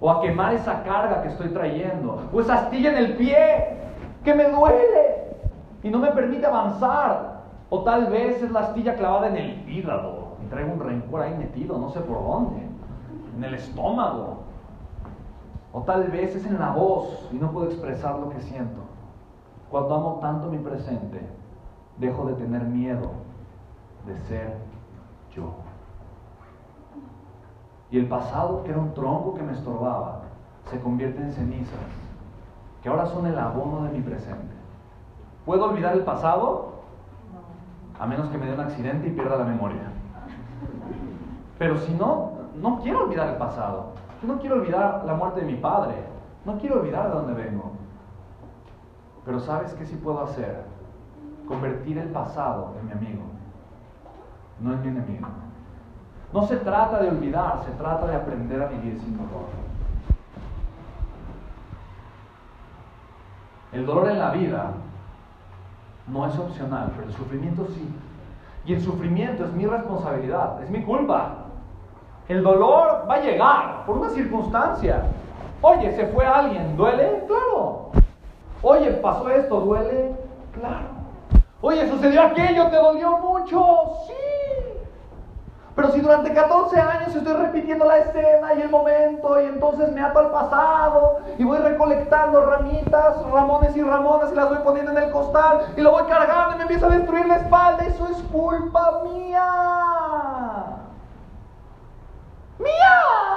O 0.02 0.12
a 0.12 0.22
quemar 0.22 0.54
esa 0.56 0.84
carga 0.84 1.24
que 1.24 1.30
estoy 1.30 1.50
trayendo. 1.50 2.30
O 2.34 2.42
esa 2.42 2.56
astilla 2.56 2.92
en 2.92 2.98
el 2.98 3.16
pie 3.16 3.78
que 4.26 4.36
me 4.36 4.50
duele 4.50 5.38
y 5.84 5.90
no 5.90 6.00
me 6.00 6.12
permite 6.12 6.46
avanzar. 6.46 7.44
O 7.70 7.84
tal 7.84 8.08
vez 8.08 8.44
es 8.44 8.52
la 8.52 8.60
astilla 8.60 8.96
clavada 8.96 9.30
en 9.30 9.38
el 9.38 9.70
hígado 9.70 10.36
y 10.46 10.50
traigo 10.50 10.74
un 10.74 10.80
rencor 10.82 11.22
ahí 11.22 11.34
metido, 11.34 11.78
no 11.78 11.90
sé 11.92 12.02
por 12.02 12.22
dónde. 12.22 12.62
En 13.38 13.44
el 13.44 13.54
estómago. 13.54 14.47
O 15.74 15.82
tal 15.82 16.06
vez 16.06 16.36
es 16.36 16.46
en 16.46 16.60
la 16.60 16.72
voz 16.72 17.30
y 17.32 17.36
no 17.36 17.52
puedo 17.52 17.68
expresar 17.68 18.18
lo 18.20 18.30
que 18.30 18.42
siento. 18.42 18.82
Cuando 19.70 19.96
amo 19.96 20.20
tanto 20.22 20.48
mi 20.48 20.60
presente, 20.60 21.22
dejo 21.98 22.26
de 22.26 22.34
tener 22.36 22.64
miedo 22.64 23.12
de 24.06 24.18
ser 24.20 24.58
yo. 25.36 25.54
Y 27.92 28.00
el 28.00 28.08
pasado, 28.08 28.64
que 28.64 28.72
era 28.72 28.80
un 28.80 28.94
tronco 28.94 29.36
que 29.36 29.44
me 29.44 29.54
estorbaba, 29.54 30.22
se 30.66 30.80
convierte 30.80 31.22
en 31.22 31.32
cenizas, 31.32 31.80
que 32.82 32.90
ahora 32.90 33.06
son 33.06 33.26
el 33.26 33.38
abono 33.38 33.84
de 33.84 33.90
mi 33.90 34.02
presente. 34.02 34.56
¿Puedo 35.46 35.66
olvidar 35.66 35.94
el 35.94 36.04
pasado? 36.04 36.74
A 38.00 38.06
menos 38.06 38.30
que 38.30 38.38
me 38.38 38.46
dé 38.46 38.54
un 38.54 38.60
accidente 38.60 39.08
y 39.08 39.12
pierda 39.12 39.38
la 39.38 39.46
memoria. 39.46 39.92
Pero 41.58 41.78
si 41.78 41.94
no, 41.94 42.32
no 42.56 42.80
quiero 42.82 43.04
olvidar 43.04 43.30
el 43.30 43.38
pasado. 43.38 43.94
Yo 44.22 44.28
no 44.28 44.40
quiero 44.40 44.56
olvidar 44.56 45.04
la 45.06 45.14
muerte 45.14 45.42
de 45.42 45.48
mi 45.48 45.56
padre. 45.56 45.96
No 46.46 46.58
quiero 46.58 46.80
olvidar 46.80 47.10
de 47.10 47.16
dónde 47.16 47.34
vengo. 47.34 47.74
Pero 49.26 49.40
¿sabes 49.40 49.74
qué 49.74 49.86
sí 49.86 49.96
puedo 49.96 50.24
hacer? 50.24 50.64
Convertir 51.48 51.98
el 51.98 52.10
pasado 52.10 52.76
en 52.80 52.88
mi 52.88 52.92
amigo, 52.94 53.24
no 54.62 54.74
en 54.74 54.82
mi 54.82 54.88
enemigo. 54.88 55.28
No 56.34 56.44
se 56.48 56.58
trata 56.58 57.00
de 57.02 57.10
olvidar, 57.10 57.62
se 57.66 57.72
trata 57.72 58.08
de 58.08 58.16
aprender 58.16 58.62
a 58.62 58.68
vivir 58.68 58.98
sin 59.00 59.18
dolor. 59.18 59.48
El 63.74 63.86
dolor 63.86 64.10
en 64.10 64.20
la 64.20 64.32
vida 64.32 64.72
no 66.08 66.26
es 66.26 66.38
opcional, 66.40 66.92
pero 66.96 67.08
el 67.08 67.14
sufrimiento 67.14 67.66
sí. 67.68 67.88
Y 68.66 68.74
el 68.74 68.82
sufrimiento 68.82 69.46
es 69.46 69.52
mi 69.54 69.66
responsabilidad, 69.66 70.64
es 70.64 70.70
mi 70.70 70.84
culpa. 70.84 71.46
El 72.28 72.44
dolor 72.44 73.06
va 73.10 73.16
a 73.16 73.20
llegar 73.20 73.77
por 73.88 73.98
una 73.98 74.10
circunstancia. 74.10 75.04
Oye, 75.62 75.96
se 75.96 76.08
fue 76.08 76.26
alguien, 76.26 76.76
¿duele? 76.76 77.24
Claro. 77.26 77.90
Oye, 78.62 78.92
pasó 78.92 79.30
esto, 79.30 79.62
¿duele? 79.62 80.14
Claro. 80.52 80.98
Oye, 81.62 81.90
sucedió 81.90 82.22
aquello, 82.22 82.68
¿te 82.68 82.76
dolió 82.76 83.18
mucho? 83.18 83.94
Sí. 84.06 84.14
Pero 85.74 85.92
si 85.92 86.02
durante 86.02 86.34
14 86.34 86.80
años 86.80 87.16
estoy 87.16 87.34
repitiendo 87.34 87.86
la 87.86 88.00
escena 88.00 88.54
y 88.56 88.62
el 88.62 88.70
momento 88.70 89.42
y 89.42 89.46
entonces 89.46 89.92
me 89.94 90.02
ato 90.02 90.20
al 90.20 90.32
pasado 90.32 91.20
y 91.38 91.44
voy 91.44 91.60
recolectando 91.60 92.46
ramitas, 92.46 93.24
ramones 93.32 93.76
y 93.78 93.84
ramonas 93.84 94.32
y 94.32 94.36
las 94.36 94.50
voy 94.50 94.58
poniendo 94.66 94.92
en 94.92 94.98
el 94.98 95.12
costal 95.12 95.62
y 95.78 95.82
lo 95.82 95.92
voy 95.92 96.04
cargando 96.06 96.56
y 96.56 96.58
me 96.58 96.64
empieza 96.64 96.88
a 96.88 96.90
destruir 96.90 97.26
la 97.28 97.38
espalda, 97.38 97.86
eso 97.86 98.08
es 98.08 98.18
culpa 98.24 99.02
mía. 99.04 99.46
Mía. 102.60 103.37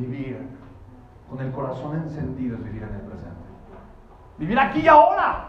Vivir 0.00 0.38
con 1.28 1.40
el 1.40 1.52
corazón 1.52 1.96
encendido 1.96 2.56
es 2.56 2.64
vivir 2.64 2.82
en 2.82 2.94
el 2.94 3.02
presente. 3.02 3.36
Vivir 4.38 4.58
aquí 4.58 4.80
y 4.80 4.88
ahora. 4.88 5.46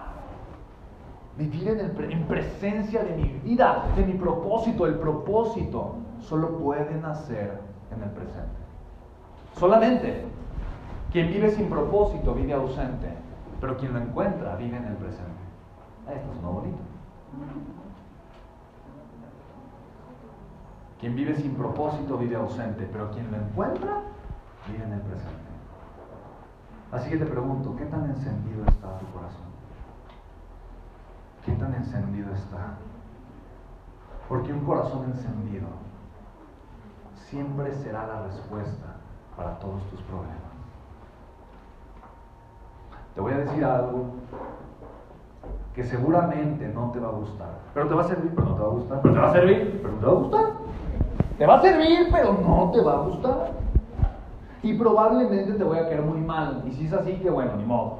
Vivir 1.38 1.70
en, 1.70 2.24
presencia 2.26 3.02
de 3.04 3.16
mi 3.16 3.30
vida, 3.44 3.86
de 3.96 4.06
mi 4.06 4.14
propósito. 4.14 4.86
El 4.86 4.96
propósito 4.96 5.96
solo 6.20 6.58
puede 6.58 6.94
nacer 7.00 7.60
en 7.96 8.04
el 8.04 8.10
presente. 8.10 8.62
Solamente 9.58 10.26
quien 11.12 11.30
vive 11.30 11.50
sin 11.52 11.70
propósito 11.70 12.34
vive 12.34 12.54
ausente, 12.54 13.08
pero 13.62 13.78
quien 13.78 13.94
lo 13.94 14.00
encuentra 14.00 14.56
vive 14.56 14.76
en 14.76 14.86
el 14.86 14.96
presente. 14.96 15.42
Esto 16.14 16.34
es 16.34 16.42
no 16.42 16.52
bonito. 16.52 16.80
Quien 21.00 21.16
vive 21.16 21.36
sin 21.36 21.56
propósito 21.56 22.18
vive 22.18 22.36
ausente, 22.36 22.88
pero 22.92 23.10
quien 23.12 23.32
lo 23.32 23.38
encuentra 23.38 24.02
vive 24.68 24.84
en 24.84 24.94
el 24.94 25.02
presente. 25.02 25.52
Así 26.92 27.10
que 27.10 27.18
te 27.18 27.26
pregunto, 27.26 27.76
¿qué 27.78 27.86
tan 27.86 28.06
encendido 28.06 28.66
está 28.66 28.98
tu 29.00 29.06
corazón? 29.08 29.52
¿Qué 31.46 31.54
tan 31.54 31.74
encendido 31.74 32.34
está? 32.34 32.76
Porque 34.28 34.54
un 34.54 34.66
corazón 34.66 35.06
encendido 35.06 35.68
siempre 37.30 37.74
será 37.76 38.06
la 38.08 38.24
respuesta 38.24 38.98
para 39.38 39.58
todos 39.60 39.82
tus 39.90 40.02
problemas. 40.02 40.38
Te 43.16 43.22
voy 43.22 43.34
a 43.34 43.38
decir 43.38 43.64
algo 43.64 44.12
que 45.74 45.84
seguramente 45.84 46.68
no 46.68 46.92
te 46.92 47.00
va 47.00 47.10
a 47.10 47.14
gustar, 47.14 47.60
pero 47.74 47.88
te 47.88 47.96
va 47.96 48.02
a 48.02 48.08
servir, 48.08 48.34
pero 48.36 48.50
no 48.50 48.56
te 48.56 48.62
va 48.62 48.68
a 48.68 48.72
gustar, 48.72 49.02
pero 49.02 49.14
te 49.14 49.20
va 49.20 49.30
a 49.30 49.34
servir, 49.34 49.80
pero 49.82 49.94
no 49.94 50.00
te 50.00 50.06
va 50.06 50.12
a 50.12 50.16
gustar. 50.16 50.44
Te 51.38 51.46
va 51.46 51.56
a 51.56 51.62
servir, 51.62 52.10
pero 52.12 52.34
no 52.34 52.72
te 52.72 52.82
va 52.82 52.94
a 52.94 52.98
gustar 52.98 53.61
y 54.64 54.74
probablemente 54.74 55.54
te 55.54 55.64
voy 55.64 55.78
a 55.80 55.84
caer 55.84 56.02
muy 56.02 56.20
mal. 56.20 56.64
Y 56.68 56.72
si 56.72 56.86
es 56.86 56.94
así, 56.94 57.14
que 57.16 57.30
bueno, 57.30 57.56
ni 57.56 57.66
modo. 57.66 58.00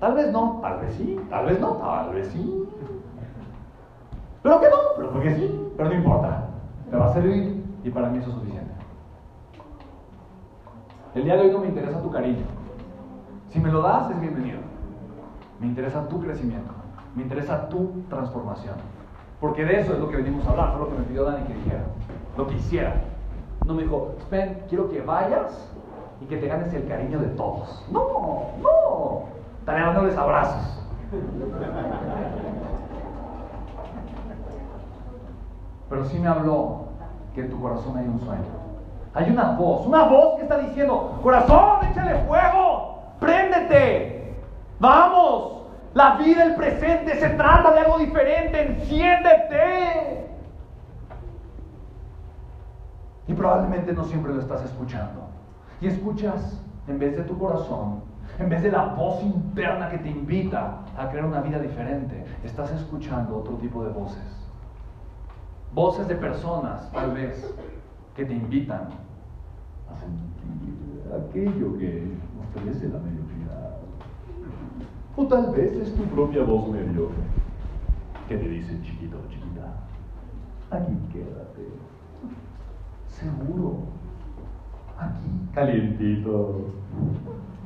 Tal 0.00 0.14
vez 0.14 0.32
no, 0.32 0.58
tal 0.62 0.80
vez 0.80 0.94
sí, 0.94 1.20
tal 1.28 1.46
vez 1.46 1.60
no, 1.60 1.72
tal 1.74 2.14
vez 2.14 2.28
sí. 2.28 2.64
Pero 4.42 4.60
que 4.60 4.68
no, 4.68 4.76
pero 4.96 5.10
porque 5.10 5.34
sí, 5.34 5.72
pero 5.76 5.88
no 5.88 5.94
importa. 5.96 6.48
Te 6.90 6.96
va 6.96 7.06
a 7.06 7.12
servir 7.12 7.64
y 7.84 7.90
para 7.90 8.08
mí 8.08 8.18
eso 8.18 8.30
es 8.30 8.34
suficiente. 8.36 8.72
El 11.14 11.24
día 11.24 11.36
de 11.36 11.42
hoy 11.42 11.50
no 11.50 11.58
me 11.58 11.66
interesa 11.66 12.00
tu 12.00 12.10
cariño. 12.10 12.44
Si 13.48 13.58
me 13.58 13.70
lo 13.70 13.82
das, 13.82 14.10
es 14.10 14.20
bienvenido. 14.20 14.60
Me 15.58 15.66
interesa 15.66 16.06
tu 16.08 16.20
crecimiento. 16.20 16.70
Me 17.16 17.22
interesa 17.22 17.68
tu 17.68 18.04
transformación. 18.08 18.76
Porque 19.40 19.64
de 19.64 19.80
eso 19.80 19.94
es 19.94 19.98
lo 19.98 20.08
que 20.08 20.16
venimos 20.16 20.46
a 20.46 20.50
hablar. 20.50 20.72
Fue 20.72 20.80
lo 20.80 20.88
que 20.92 20.98
me 20.98 21.04
pidió 21.06 21.24
Dani 21.24 21.44
que 21.46 21.54
dijera. 21.54 21.84
Lo 22.36 22.46
que 22.46 22.54
hiciera. 22.54 22.94
No 23.68 23.74
me 23.74 23.82
dijo, 23.82 24.14
Spen, 24.22 24.64
quiero 24.70 24.88
que 24.88 25.02
vayas 25.02 25.70
y 26.22 26.24
que 26.24 26.38
te 26.38 26.48
ganes 26.48 26.72
el 26.72 26.88
cariño 26.88 27.18
de 27.18 27.26
todos. 27.26 27.84
No, 27.92 28.46
no. 28.62 29.24
Estaré 29.60 29.82
dándoles 29.82 30.16
abrazos. 30.16 30.82
Pero 35.90 36.04
sí 36.06 36.18
me 36.18 36.28
habló 36.28 36.86
que 37.34 37.42
en 37.42 37.50
tu 37.50 37.60
corazón 37.60 37.98
hay 37.98 38.06
un 38.06 38.18
sueño. 38.20 38.42
Hay 39.12 39.30
una 39.30 39.50
voz, 39.50 39.86
una 39.86 40.04
voz 40.04 40.36
que 40.36 40.42
está 40.44 40.56
diciendo, 40.60 41.18
corazón, 41.22 41.84
échale 41.90 42.24
fuego, 42.26 43.02
préndete, 43.20 44.34
vamos, 44.80 45.64
la 45.92 46.16
vida, 46.16 46.44
el 46.44 46.54
presente, 46.54 47.16
se 47.20 47.28
trata 47.30 47.72
de 47.72 47.80
algo 47.80 47.98
diferente, 47.98 48.62
enciéndete. 48.62 50.26
Y 53.28 53.34
probablemente 53.34 53.92
no 53.92 54.04
siempre 54.04 54.34
lo 54.34 54.40
estás 54.40 54.64
escuchando. 54.64 55.28
Y 55.80 55.86
escuchas, 55.86 56.60
en 56.88 56.98
vez 56.98 57.16
de 57.16 57.22
tu 57.22 57.38
corazón, 57.38 58.00
en 58.38 58.48
vez 58.48 58.62
de 58.62 58.72
la 58.72 58.86
voz 58.94 59.22
interna 59.22 59.90
que 59.90 59.98
te 59.98 60.08
invita 60.08 60.80
a 60.96 61.10
crear 61.10 61.26
una 61.26 61.42
vida 61.42 61.58
diferente, 61.58 62.24
estás 62.42 62.72
escuchando 62.72 63.36
otro 63.36 63.54
tipo 63.54 63.84
de 63.84 63.90
voces. 63.90 64.46
Voces 65.74 66.08
de 66.08 66.14
personas, 66.14 66.90
tal 66.90 67.12
vez, 67.12 67.54
que 68.16 68.24
te 68.24 68.32
invitan 68.32 68.88
a 69.92 69.96
sentir 69.96 70.88
aquello 71.08 71.78
que 71.78 72.16
ofrece 72.56 72.88
la 72.88 72.98
mediocridad. 72.98 73.76
O 75.16 75.26
tal 75.26 75.52
vez 75.52 75.72
es 75.72 75.94
tu 75.94 76.04
propia 76.04 76.44
voz 76.44 76.68
mediocre 76.68 77.22
que 78.28 78.36
te 78.36 78.48
dice, 78.48 78.80
chiquito, 78.82 79.18
chiquita, 79.28 79.72
aquí 80.70 80.96
quédate 81.12 81.68
seguro. 83.18 83.78
Aquí, 84.98 85.48
calientito. 85.54 86.66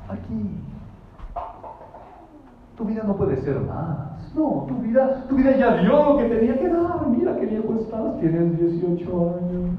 Aquí. 0.08 0.58
Tu 2.76 2.84
vida 2.84 3.02
no 3.04 3.16
puede 3.16 3.36
ser 3.42 3.60
más. 3.60 4.32
No, 4.34 4.64
tu 4.66 4.76
vida, 4.76 5.24
tu 5.28 5.36
vida 5.36 5.56
ya 5.56 5.76
dio 5.76 6.04
lo 6.04 6.18
que 6.18 6.24
tenía 6.24 6.58
que 6.58 6.68
dar. 6.68 7.06
Mira 7.06 7.36
qué 7.36 7.46
viejo 7.46 7.74
estás, 7.80 8.18
tienes 8.20 8.58
18 8.58 9.34
años. 9.36 9.70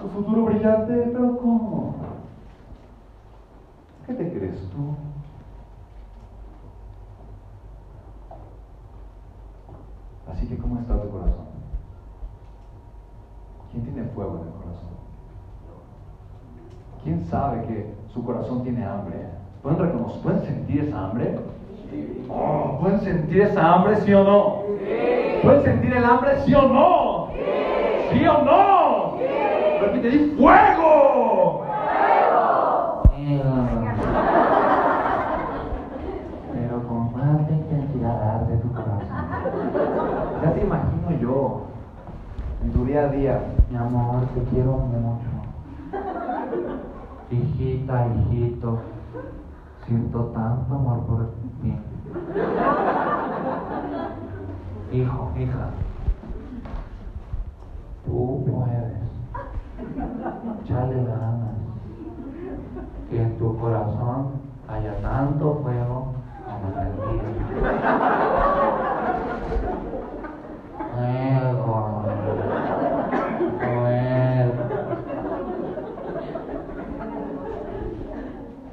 Tu 0.00 0.08
futuro 0.08 0.44
brillante, 0.44 1.10
pero 1.12 1.36
¿cómo? 1.38 1.96
¿Qué 4.06 4.14
te 4.14 4.32
crees 4.32 4.60
tú? 4.70 4.94
Así 10.34 10.48
que, 10.48 10.56
¿cómo 10.56 10.80
está 10.80 11.00
tu 11.00 11.10
corazón? 11.10 11.46
¿Quién 13.70 13.84
tiene 13.84 14.02
fuego 14.08 14.40
en 14.40 14.48
el 14.48 14.54
corazón? 14.54 14.94
¿Quién 17.04 17.24
sabe 17.26 17.62
que 17.66 17.94
su 18.12 18.24
corazón 18.24 18.64
tiene 18.64 18.84
hambre? 18.84 19.28
¿Pueden 19.62 19.78
reconocer, 19.78 20.22
pueden 20.22 20.42
sentir 20.42 20.84
esa 20.84 21.04
hambre? 21.04 21.38
Oh, 22.28 22.78
¿Pueden 22.80 23.00
sentir 23.00 23.42
esa 23.42 23.74
hambre, 23.74 23.96
sí 24.00 24.12
o 24.12 24.24
no? 24.24 24.62
¿Pueden 25.42 25.62
sentir 25.62 25.92
el 25.94 26.04
hambre, 26.04 26.40
sí 26.44 26.54
o 26.54 26.62
no? 26.62 27.28
¿Sí 28.10 28.26
o 28.26 28.44
no? 28.44 29.16
Repite, 29.82 30.10
di 30.10 30.30
fuego. 30.36 31.64
¡Fuego! 31.64 32.44
en 42.64 42.72
tu 42.72 42.83
día 42.94 43.02
a 43.02 43.08
día, 43.08 43.42
mi 43.70 43.76
amor, 43.76 44.24
te 44.34 44.40
quiero 44.50 44.76
mucho. 44.76 45.26
Hijita, 47.28 48.06
hijito, 48.06 48.78
siento 49.84 50.26
tanto 50.26 50.74
amor 50.76 51.04
por 51.06 51.30
ti. 51.60 51.76
Hijo, 54.92 55.32
hija, 55.36 55.70
tú 58.06 58.44
puedes. 58.46 59.02
Chale 60.64 61.04
ganas. 61.04 61.54
Que 63.10 63.22
en 63.22 63.38
tu 63.38 63.58
corazón 63.58 64.34
haya 64.68 64.94
tanto 65.02 65.60
fuego 65.64 66.14
como 66.46 66.68
en 66.68 66.86
el 66.86 66.92
mío. 66.92 67.24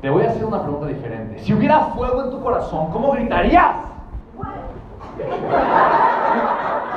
Te 0.01 0.09
voy 0.09 0.24
a 0.24 0.30
hacer 0.32 0.43
una 0.43 0.63
pregunta 0.63 0.88
diferente. 0.88 1.30
Si 1.41 1.53
hubiera 1.53 1.79
fuego 1.95 2.23
en 2.23 2.31
tu 2.31 2.41
corazón, 2.41 2.91
¿cómo 2.91 3.13
gritarías? 3.13 3.75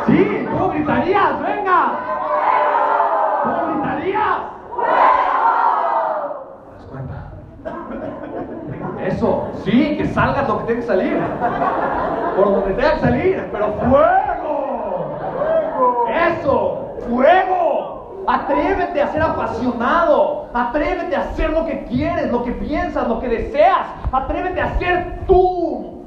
Sí, 0.07 0.47
¿cómo 0.51 0.69
gritarías? 0.69 1.41
Venga. 1.41 1.93
¿Cómo 3.43 3.67
gritarías? 3.73 4.37
¿Te 6.67 6.75
das 6.77 6.87
cuenta? 6.91 7.15
Eso, 9.07 9.49
sí, 9.65 9.97
que 9.97 10.07
salga 10.09 10.43
lo 10.43 10.59
que 10.59 10.65
tenga 10.65 10.81
que 10.81 10.87
salir. 10.87 11.19
Por 12.37 12.45
donde 12.45 12.75
tenga 12.75 12.95
que 12.95 13.01
salir, 13.01 13.49
pero 13.51 13.73
fuego. 13.73 15.19
Eso, 16.09 16.97
fuego. 17.09 18.25
Atrévete 18.27 19.03
a 19.03 19.09
ser 19.09 19.23
apasionado. 19.23 20.49
Atrévete 20.53 21.17
a 21.17 21.21
hacer 21.21 21.51
lo 21.51 21.65
que 21.65 21.85
quieres, 21.85 22.31
lo 22.31 22.45
que 22.45 22.53
piensas, 22.53 23.09
lo 23.09 23.21
que 23.21 23.29
deseas. 23.29 23.87
Atrévete 24.15 24.61
a 24.61 24.79
ser 24.79 25.27
tú. 25.27 26.05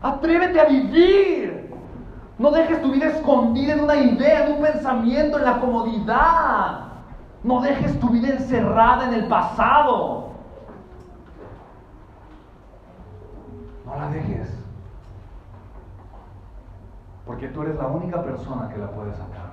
Atrévete 0.00 0.58
a 0.58 0.64
vivir. 0.64 1.70
No 2.38 2.50
dejes 2.50 2.80
tu 2.80 2.90
vida 2.90 3.08
escondida 3.08 3.74
en 3.74 3.84
una 3.84 3.96
idea, 3.96 4.46
en 4.46 4.54
un 4.54 4.62
pensamiento, 4.62 5.38
en 5.38 5.44
la 5.44 5.60
comodidad. 5.60 6.86
No 7.44 7.60
dejes 7.60 8.00
tu 8.00 8.08
vida 8.08 8.28
encerrada 8.28 9.08
en 9.08 9.14
el 9.14 9.28
pasado. 9.28 10.30
No 13.84 13.94
la 13.94 14.08
dejes. 14.08 14.58
Porque 17.26 17.48
tú 17.48 17.60
eres 17.62 17.76
la 17.76 17.88
única 17.88 18.22
persona 18.22 18.70
que 18.70 18.78
la 18.78 18.90
puede 18.90 19.12
sacar. 19.12 19.52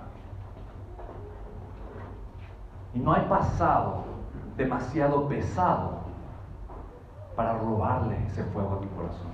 Y 2.93 2.99
no 2.99 3.13
hay 3.13 3.23
pasado 3.23 4.05
demasiado 4.55 5.27
pesado 5.27 6.08
para 7.39 7.53
robarle 7.53 8.21
ese 8.25 8.43
fuego 8.43 8.75
a 8.75 8.81
tu 8.81 8.89
corazón. 8.89 9.31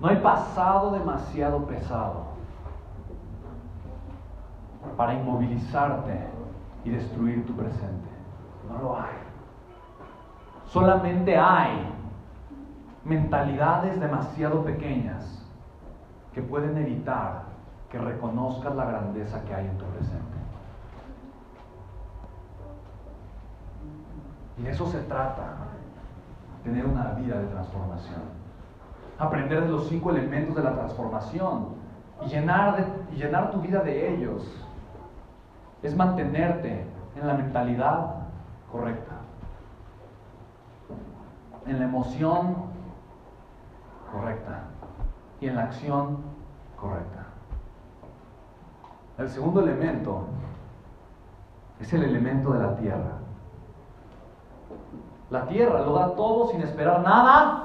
No 0.00 0.08
hay 0.08 0.16
pasado 0.16 0.92
demasiado 0.92 1.66
pesado 1.66 2.22
para 4.96 5.12
inmovilizarte 5.12 6.28
y 6.82 6.88
destruir 6.88 7.44
tu 7.44 7.52
presente. 7.54 8.08
No 8.70 8.78
lo 8.78 8.96
hay. 8.96 9.12
Solamente 10.64 11.36
hay 11.36 11.92
mentalidades 13.04 14.00
demasiado 14.00 14.64
pequeñas 14.64 15.46
que 16.32 16.40
pueden 16.40 16.78
evitar 16.78 17.42
que 17.90 17.98
reconozcas 17.98 18.74
la 18.74 18.86
grandeza 18.86 19.44
que 19.44 19.54
hay 19.54 19.66
en 19.66 19.76
tu 19.76 19.84
presente. 19.84 20.38
Y 24.56 24.62
de 24.62 24.70
eso 24.70 24.86
se 24.86 25.00
trata, 25.00 25.72
tener 26.64 26.86
una 26.86 27.12
vida 27.12 27.38
de 27.38 27.46
transformación. 27.46 28.20
Aprender 29.18 29.62
de 29.62 29.68
los 29.68 29.88
cinco 29.88 30.10
elementos 30.10 30.56
de 30.56 30.62
la 30.62 30.74
transformación 30.74 31.68
y 32.24 32.28
llenar, 32.28 32.86
y 33.12 33.16
llenar 33.16 33.50
tu 33.50 33.60
vida 33.60 33.80
de 33.80 34.14
ellos 34.14 34.42
es 35.82 35.96
mantenerte 35.96 36.86
en 37.16 37.26
la 37.26 37.34
mentalidad 37.34 38.14
correcta, 38.70 39.12
en 41.66 41.78
la 41.78 41.84
emoción 41.84 42.56
correcta 44.10 44.64
y 45.40 45.48
en 45.48 45.56
la 45.56 45.64
acción 45.64 46.18
correcta. 46.76 47.26
El 49.18 49.28
segundo 49.28 49.60
elemento 49.60 50.26
es 51.80 51.92
el 51.92 52.04
elemento 52.04 52.52
de 52.52 52.58
la 52.60 52.76
tierra. 52.76 53.21
La 55.32 55.46
tierra 55.46 55.80
lo 55.80 55.94
da 55.94 56.14
todo 56.14 56.48
sin 56.48 56.60
esperar 56.60 57.00
nada 57.00 57.64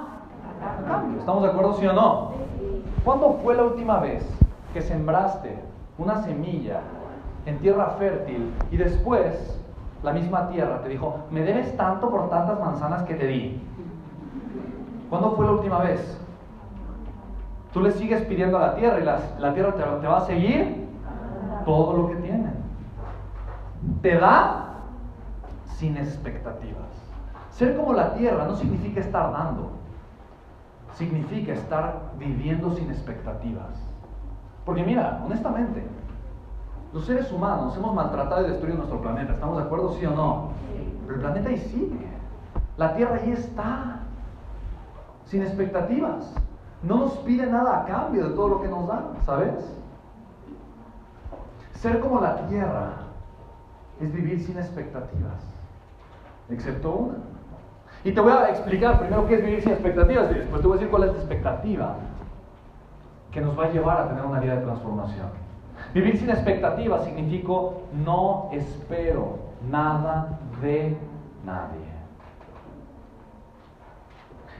a 0.63 0.87
cambio. 0.87 1.19
¿Estamos 1.19 1.43
de 1.43 1.49
acuerdo, 1.49 1.73
sí 1.73 1.85
o 1.85 1.91
no? 1.91 2.31
¿Cuándo 3.03 3.39
fue 3.43 3.55
la 3.55 3.63
última 3.63 3.99
vez 3.99 4.25
que 4.73 4.81
sembraste 4.81 5.59
una 5.97 6.23
semilla 6.23 6.79
en 7.45 7.59
tierra 7.59 7.95
fértil 7.99 8.53
y 8.71 8.77
después 8.77 9.61
la 10.01 10.13
misma 10.13 10.47
tierra 10.47 10.81
te 10.81 10.87
dijo, 10.87 11.17
me 11.29 11.41
debes 11.41 11.75
tanto 11.75 12.09
por 12.09 12.29
tantas 12.29 12.57
manzanas 12.57 13.03
que 13.03 13.15
te 13.15 13.27
di? 13.27 13.61
¿Cuándo 15.09 15.31
fue 15.31 15.45
la 15.45 15.51
última 15.51 15.79
vez? 15.79 16.21
Tú 17.73 17.81
le 17.81 17.91
sigues 17.91 18.21
pidiendo 18.21 18.59
a 18.59 18.61
la 18.61 18.75
tierra 18.75 18.99
y 19.01 19.03
la, 19.41 19.53
tierra 19.53 19.73
te, 19.73 19.83
te 19.83 20.07
va 20.07 20.19
a 20.19 20.25
seguir 20.25 20.87
todo 21.65 21.97
lo 21.97 22.07
que 22.07 22.15
tiene. 22.15 22.49
Te 24.01 24.17
da 24.17 24.67
sin 25.65 25.97
expectativas. 25.97 27.07
Ser 27.57 27.75
como 27.75 27.91
la 27.91 28.13
tierra 28.13 28.45
no 28.45 28.55
significa 28.55 28.99
estar 28.99 29.31
dando, 29.31 29.71
significa 30.93 31.53
estar 31.53 32.11
viviendo 32.19 32.69
sin 32.75 32.87
expectativas. 32.91 33.73
Porque 34.63 34.83
mira, 34.83 35.23
honestamente, 35.25 35.83
los 36.93 37.03
seres 37.07 37.31
humanos 37.31 37.75
hemos 37.75 37.95
maltratado 37.95 38.45
y 38.45 38.51
destruido 38.51 38.77
nuestro 38.77 39.01
planeta. 39.01 39.33
¿Estamos 39.33 39.57
de 39.57 39.63
acuerdo, 39.63 39.93
sí 39.93 40.05
o 40.05 40.11
no? 40.11 40.49
Pero 41.01 41.15
el 41.15 41.19
planeta 41.19 41.49
ahí 41.49 41.57
sigue. 41.57 42.07
La 42.77 42.93
Tierra 42.93 43.15
ahí 43.15 43.31
está. 43.31 44.01
Sin 45.25 45.41
expectativas. 45.41 46.31
No 46.83 46.97
nos 46.99 47.13
pide 47.19 47.47
nada 47.47 47.81
a 47.81 47.85
cambio 47.85 48.29
de 48.29 48.35
todo 48.35 48.49
lo 48.49 48.61
que 48.61 48.67
nos 48.67 48.87
da, 48.87 49.13
¿sabes? 49.25 49.55
Ser 51.73 52.01
como 52.01 52.21
la 52.21 52.45
Tierra 52.45 52.91
es 53.99 54.13
vivir 54.13 54.43
sin 54.43 54.59
expectativas. 54.59 55.41
Excepto 56.49 56.91
una. 56.91 57.36
Y 58.07 58.13
te 58.13 58.21
voy 58.21 58.31
a 58.31 58.47
explicar 58.51 58.99
primero 58.99 59.27
qué 59.27 59.35
es 59.35 59.43
vivir 59.43 59.61
sin 59.61 59.73
expectativas 59.73 60.31
y 60.31 60.35
después 60.35 60.61
te 60.61 60.67
voy 60.69 60.77
a 60.77 60.79
decir 60.79 60.89
cuál 60.89 61.03
es 61.03 61.09
la 61.09 61.17
expectativa 61.17 61.95
que 63.31 63.41
nos 63.41 63.59
va 63.59 63.65
a 63.65 63.69
llevar 63.69 63.99
a 63.99 64.07
tener 64.07 64.23
una 64.23 64.39
vida 64.39 64.55
de 64.55 64.61
transformación. 64.61 65.27
Vivir 65.93 66.17
sin 66.17 66.29
expectativas 66.29 67.03
significa 67.03 67.51
no 67.91 68.47
espero 68.53 69.39
nada 69.69 70.39
de 70.61 70.95
nadie. 71.43 71.85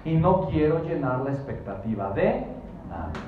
Y 0.03 0.17
no 0.17 0.49
quiero 0.49 0.83
llenar 0.83 1.21
la 1.21 1.31
expectativa 1.31 2.09
de 2.09 2.47
nadie. 2.89 3.21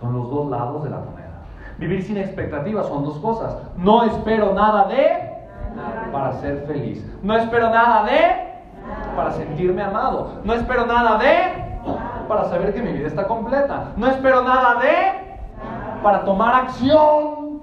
Son 0.00 0.12
los 0.12 0.28
dos 0.28 0.50
lados 0.50 0.82
de 0.82 0.90
la 0.90 0.96
moneda. 0.96 1.44
Vivir 1.78 2.02
sin 2.02 2.16
expectativas 2.16 2.88
son 2.88 3.04
dos 3.04 3.18
cosas. 3.18 3.62
No 3.76 4.02
espero 4.02 4.54
nada 4.54 4.88
de 4.88 5.28
para 6.10 6.32
ser 6.40 6.64
feliz. 6.66 7.08
No 7.22 7.36
espero 7.36 7.70
nada 7.70 8.02
de 8.02 8.47
para 9.18 9.32
sentirme 9.32 9.82
amado. 9.82 10.38
No 10.44 10.54
espero 10.54 10.86
nada 10.86 11.18
de 11.18 11.34
para 12.28 12.44
saber 12.44 12.72
que 12.72 12.80
mi 12.80 12.92
vida 12.92 13.08
está 13.08 13.26
completa. 13.26 13.88
No 13.96 14.06
espero 14.06 14.42
nada 14.42 14.76
de 14.76 16.00
para 16.04 16.24
tomar 16.24 16.54
acción. 16.54 17.60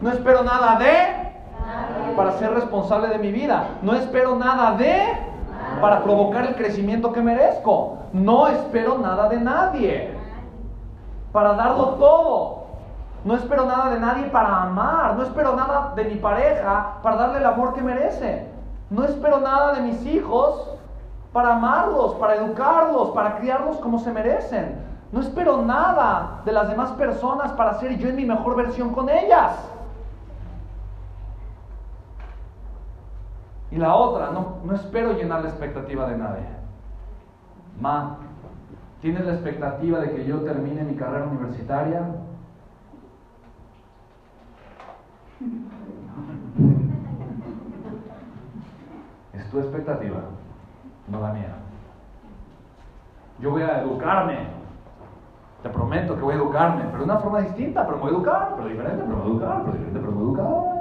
No 0.00 0.10
espero 0.10 0.42
nada 0.42 0.78
de 0.78 2.14
para 2.16 2.32
ser 2.32 2.54
responsable 2.54 3.08
de 3.08 3.18
mi 3.18 3.30
vida. 3.30 3.64
No 3.82 3.92
espero 3.92 4.36
nada 4.36 4.72
de 4.76 5.02
para 5.82 6.02
provocar 6.02 6.46
el 6.46 6.54
crecimiento 6.54 7.12
que 7.12 7.20
merezco. 7.20 7.98
No 8.14 8.48
espero 8.48 8.96
nada 8.96 9.28
de 9.28 9.40
nadie 9.40 10.14
para 11.30 11.52
darlo 11.52 11.88
todo. 11.96 12.64
No 13.22 13.36
espero 13.36 13.66
nada 13.66 13.90
de 13.90 14.00
nadie 14.00 14.24
para 14.28 14.62
amar. 14.62 15.14
No 15.14 15.24
espero 15.24 15.54
nada 15.56 15.92
de 15.94 16.04
mi 16.04 16.14
pareja 16.14 17.00
para 17.02 17.16
darle 17.16 17.38
el 17.40 17.44
amor 17.44 17.74
que 17.74 17.82
merece. 17.82 18.53
No 18.94 19.02
espero 19.02 19.40
nada 19.40 19.74
de 19.74 19.82
mis 19.82 20.06
hijos 20.06 20.70
para 21.32 21.56
amarlos, 21.56 22.14
para 22.14 22.36
educarlos, 22.36 23.10
para 23.10 23.38
criarlos 23.38 23.78
como 23.78 23.98
se 23.98 24.12
merecen. 24.12 24.76
No 25.10 25.20
espero 25.20 25.62
nada 25.62 26.42
de 26.44 26.52
las 26.52 26.68
demás 26.68 26.92
personas 26.92 27.50
para 27.54 27.74
ser 27.80 27.98
yo 27.98 28.08
en 28.08 28.14
mi 28.14 28.24
mejor 28.24 28.54
versión 28.54 28.94
con 28.94 29.08
ellas. 29.08 29.68
Y 33.72 33.78
la 33.78 33.96
otra, 33.96 34.30
no, 34.30 34.58
no 34.64 34.74
espero 34.76 35.14
llenar 35.14 35.42
la 35.42 35.48
expectativa 35.48 36.06
de 36.06 36.16
nadie. 36.16 36.46
Ma, 37.80 38.18
¿tienes 39.00 39.24
la 39.26 39.32
expectativa 39.32 39.98
de 39.98 40.12
que 40.12 40.24
yo 40.24 40.42
termine 40.42 40.84
mi 40.84 40.94
carrera 40.94 41.24
universitaria? 41.24 42.02
Es 49.36 49.50
tu 49.50 49.58
expectativa, 49.58 50.20
no 51.08 51.20
la 51.20 51.32
mía. 51.32 51.56
Yo 53.40 53.50
voy 53.50 53.62
a 53.62 53.82
educarme. 53.82 54.46
Te 55.62 55.70
prometo 55.70 56.14
que 56.14 56.22
voy 56.22 56.34
a 56.34 56.36
educarme, 56.36 56.84
pero 56.84 56.98
de 56.98 57.04
una 57.04 57.18
forma 57.18 57.40
distinta, 57.40 57.84
pero 57.86 57.96
me 57.96 58.02
voy 58.02 58.12
a 58.12 58.14
educar, 58.16 58.52
pero 58.56 58.68
diferente, 58.68 59.02
pero 59.02 59.16
me 59.16 59.22
voy 59.22 59.24
a 59.24 59.32
educar, 59.32 59.62
pero 59.64 59.72
diferente, 59.72 60.00
pero 60.00 60.12
me 60.12 60.18
voy 60.18 60.24
a 60.24 60.42
educar. 60.42 60.74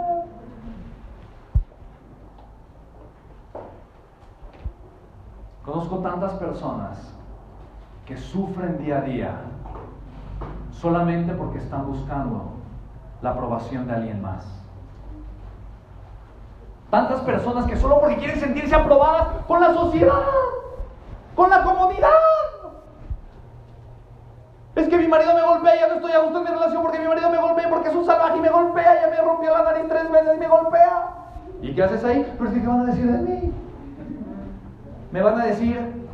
Conozco 5.66 6.00
tantas 6.00 6.34
personas 6.34 7.16
que 8.06 8.18
sufren 8.18 8.78
día 8.80 8.98
a 8.98 9.02
día 9.02 9.42
solamente 10.72 11.34
porque 11.34 11.60
están 11.60 11.88
buscando 11.88 12.52
la 13.22 13.30
aprobación 13.30 13.88
de 13.88 13.94
alguien 13.94 14.22
más. 14.22 14.63
Tantas 16.94 17.22
personas 17.22 17.66
que 17.66 17.76
solo 17.76 18.00
porque 18.00 18.18
quieren 18.18 18.40
sentirse 18.40 18.76
aprobadas 18.76 19.30
con 19.48 19.60
la 19.60 19.74
sociedad, 19.74 20.14
con 21.36 21.50
la 21.50 21.64
comunidad. 21.64 22.12
Es 24.76 24.88
que 24.88 24.98
mi 25.00 25.08
marido 25.08 25.34
me 25.34 25.42
golpea, 25.42 25.76
ya 25.76 25.88
no 25.88 25.96
estoy 25.96 26.12
a 26.12 26.20
gusto 26.20 26.38
en 26.38 26.44
mi 26.44 26.52
relación 26.52 26.84
porque 26.84 27.00
mi 27.00 27.08
marido 27.08 27.32
me 27.32 27.40
golpea, 27.40 27.68
porque 27.68 27.90
es 27.90 27.96
un 27.96 28.06
salvaje 28.06 28.38
y 28.38 28.42
me 28.42 28.50
golpea, 28.50 29.02
ya 29.02 29.08
me 29.10 29.18
rompió 29.22 29.58
la 29.58 29.64
nariz 29.64 29.86
tres 29.90 30.12
veces 30.12 30.36
y 30.36 30.40
me 30.40 30.48
golpea. 30.48 31.10
¿Y 31.64 31.74
qué 31.74 31.82
haces 31.82 32.04
ahí? 32.04 32.32
Pero 32.38 32.50
es 32.50 32.54
que 32.54 32.62
¿qué 32.62 32.68
van 32.68 32.82
a 32.82 32.86
decir 32.86 33.12
de 33.12 33.18
mí? 33.18 33.54
Me 35.12 35.22
van 35.24 35.42
a 35.42 35.46
decir, 35.46 36.08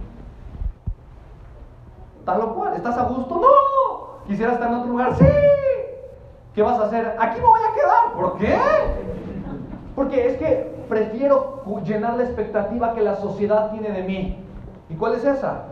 tal 2.24 2.40
o 2.40 2.56
cual, 2.56 2.76
¿estás 2.76 2.98
a 2.98 3.04
gusto? 3.04 3.36
No, 3.36 4.26
quisiera 4.28 4.54
estar 4.54 4.70
en 4.70 4.76
otro 4.76 4.92
lugar, 4.92 5.14
sí. 5.18 5.26
¿Qué 6.56 6.62
vas 6.62 6.80
a 6.80 6.86
hacer? 6.86 7.18
Aquí 7.20 7.38
me 7.42 7.48
voy 7.48 7.62
a 7.70 7.74
quedar. 7.74 8.14
¿Por 8.14 8.38
qué? 8.38 8.58
Porque 10.00 10.28
es 10.28 10.38
que 10.38 10.69
prefiero 10.90 11.64
llenar 11.86 12.18
la 12.18 12.24
expectativa 12.24 12.94
que 12.94 13.02
la 13.02 13.16
sociedad 13.16 13.72
tiene 13.72 13.92
de 13.92 14.04
mí. 14.04 14.44
¿Y 14.90 14.96
cuál 14.96 15.14
es 15.14 15.24
esa? 15.24 15.66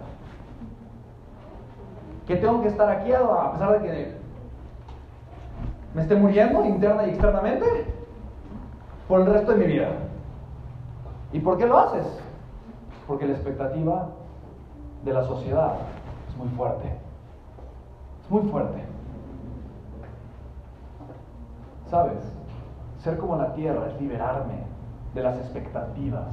Que 2.28 2.36
tengo 2.36 2.62
que 2.62 2.68
estar 2.68 2.88
aquí 2.90 3.12
a 3.12 3.52
pesar 3.52 3.82
de 3.82 3.88
que 3.88 4.18
me 5.96 6.04
esté 6.04 6.16
muriendo 6.16 6.64
interna 6.64 7.08
y 7.08 7.10
externamente 7.10 7.66
por 9.08 9.22
el 9.22 9.28
resto 9.28 9.54
de 9.54 9.58
mi 9.58 9.66
vida. 9.66 9.90
¿Y 11.34 11.40
por 11.40 11.58
qué 11.58 11.66
lo 11.66 11.80
haces? 11.80 12.06
Porque 13.08 13.26
la 13.26 13.34
expectativa 13.34 14.10
de 15.04 15.14
la 15.14 15.24
sociedad 15.24 15.74
es 16.30 16.38
muy 16.38 16.50
fuerte. 16.50 16.88
Es 18.24 18.30
muy 18.30 18.44
fuerte. 18.52 18.84
¿Sabes? 21.90 22.20
Ser 23.00 23.18
como 23.18 23.38
la 23.38 23.54
tierra 23.54 23.88
es 23.88 24.00
liberarme 24.00 24.67
de 25.18 25.24
las 25.24 25.38
expectativas 25.38 26.28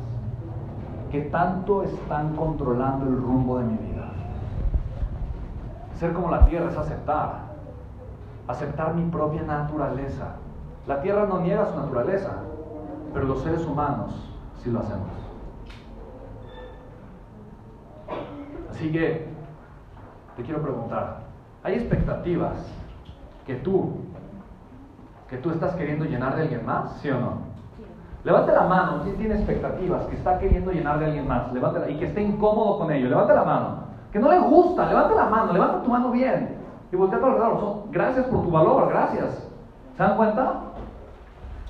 que 1.10 1.22
tanto 1.22 1.82
están 1.84 2.36
controlando 2.36 3.06
el 3.06 3.16
rumbo 3.16 3.58
de 3.58 3.64
mi 3.64 3.78
vida. 3.78 4.10
Ser 5.94 6.12
como 6.12 6.30
la 6.30 6.44
tierra 6.46 6.70
es 6.70 6.76
aceptar, 6.76 7.44
aceptar 8.46 8.94
mi 8.94 9.04
propia 9.10 9.42
naturaleza. 9.42 10.34
La 10.86 11.00
tierra 11.00 11.24
no 11.24 11.40
niega 11.40 11.64
su 11.66 11.76
naturaleza, 11.76 12.42
pero 13.14 13.24
los 13.24 13.42
seres 13.42 13.64
humanos 13.64 14.12
sí 14.62 14.70
lo 14.70 14.80
hacemos. 14.80 15.08
Así 18.70 18.92
que 18.92 19.28
te 20.36 20.42
quiero 20.42 20.60
preguntar, 20.60 21.20
¿hay 21.62 21.74
expectativas 21.76 22.52
que 23.46 23.54
tú, 23.54 23.92
que 25.30 25.38
tú 25.38 25.50
estás 25.52 25.74
queriendo 25.74 26.04
llenar 26.04 26.36
de 26.36 26.42
alguien 26.42 26.66
más? 26.66 26.92
¿Sí 27.00 27.08
o 27.08 27.18
no? 27.18 27.53
Levante 28.24 28.52
la 28.52 28.62
mano, 28.62 29.02
¿quién 29.02 29.16
tiene 29.16 29.34
expectativas 29.34 30.06
que 30.06 30.16
está 30.16 30.38
queriendo 30.38 30.72
llenar 30.72 30.98
de 30.98 31.04
alguien 31.06 31.28
más? 31.28 31.42
Y 31.88 31.98
que 31.98 32.06
esté 32.06 32.22
incómodo 32.22 32.78
con 32.78 32.90
ello. 32.90 33.10
Levante 33.10 33.34
la 33.34 33.44
mano. 33.44 33.84
Que 34.10 34.18
no 34.18 34.30
le 34.30 34.38
gusta, 34.40 34.86
levante 34.86 35.14
la 35.14 35.26
mano, 35.26 35.52
levanta 35.52 35.82
tu 35.82 35.90
mano 35.90 36.10
bien. 36.10 36.56
Y 36.90 36.96
voltea 36.96 37.18
a 37.18 37.20
tu 37.20 37.26
alrededor. 37.26 37.82
Gracias 37.90 38.26
por 38.26 38.42
tu 38.42 38.50
valor, 38.50 38.88
gracias. 38.88 39.46
¿Se 39.96 40.02
dan 40.02 40.16
cuenta? 40.16 40.54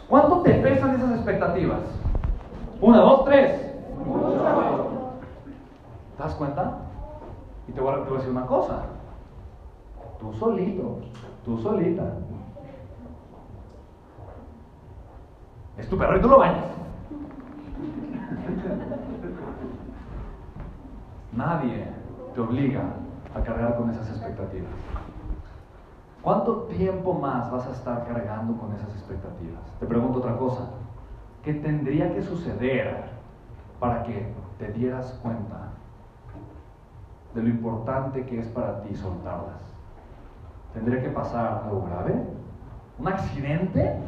¿Cuánto 0.09 0.43
te 0.43 0.55
pesan 0.55 0.95
esas 0.95 1.11
expectativas? 1.17 1.81
Una, 2.81 2.99
dos, 2.99 3.25
tres. 3.25 3.61
¿Te 6.17 6.23
das 6.23 6.35
cuenta? 6.35 6.79
Y 7.67 7.73
te 7.73 7.81
voy, 7.81 7.95
a, 7.95 7.97
decir 8.15 8.31
una 8.31 8.47
cosa. 8.47 8.83
Tú 10.21 10.33
solito, 10.35 10.99
tú 11.45 11.59
solita. 11.59 12.05
Es 15.79 15.89
tu 15.89 15.99
perro 15.99 16.17
y 16.17 16.21
tú 16.21 16.29
lo 16.29 16.39
bañas. 16.39 16.67
Nadie 21.33 21.89
te 22.35 22.41
obliga 22.41 22.83
a 23.35 23.41
cargar 23.43 23.77
con 23.77 23.91
esas 23.91 24.09
expectativas. 24.09 24.71
¿Cuánto 26.23 26.63
tiempo 26.63 27.15
más 27.15 27.51
vas 27.51 27.67
a 27.67 27.73
estar 27.73 28.07
cargando 28.07 28.57
con 28.59 28.73
esas 28.73 28.89
expectativas? 28.91 29.63
Te 29.81 29.87
pregunto 29.87 30.21
otra 30.21 30.37
cosa. 30.37 30.71
¿Qué 31.43 31.55
tendría 31.55 32.15
que 32.15 32.23
suceder 32.23 33.05
para 33.81 34.03
que 34.05 34.33
te 34.59 34.73
dieras 34.73 35.19
cuenta 35.23 35.75
de 37.35 37.43
lo 37.43 37.49
importante 37.49 38.25
que 38.25 38.41
es 38.41 38.47
para 38.49 38.81
ti 38.83 38.95
soltarlas. 38.95 39.61
¿Tendría 40.73 41.03
que 41.03 41.11
pasar 41.11 41.65
algo 41.65 41.87
grave? 41.87 42.15
¿Un 42.99 43.09
accidente? 43.09 43.99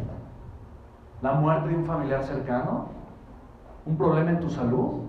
¿La 1.27 1.33
muerte 1.33 1.71
de 1.71 1.75
un 1.75 1.85
familiar 1.85 2.23
cercano? 2.23 2.87
¿Un 3.85 3.97
problema 3.97 4.31
en 4.31 4.39
tu 4.39 4.49
salud? 4.49 5.01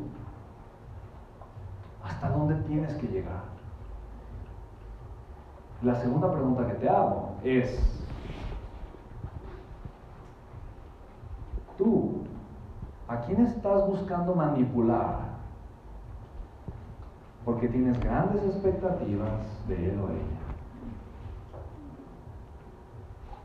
¿Hasta 2.03 2.29
dónde 2.29 2.55
tienes 2.63 2.91
que 2.95 3.05
llegar? 3.05 3.43
La 5.83 5.93
segunda 5.93 6.31
pregunta 6.31 6.65
que 6.65 6.73
te 6.73 6.89
hago 6.89 7.35
es, 7.43 8.03
tú, 11.77 12.23
¿a 13.07 13.17
quién 13.17 13.45
estás 13.45 13.85
buscando 13.85 14.33
manipular 14.33 15.19
porque 17.45 17.67
tienes 17.67 17.99
grandes 17.99 18.43
expectativas 18.43 19.67
de 19.67 19.91
él 19.91 19.99
o 19.99 20.09
ella. 20.09 20.37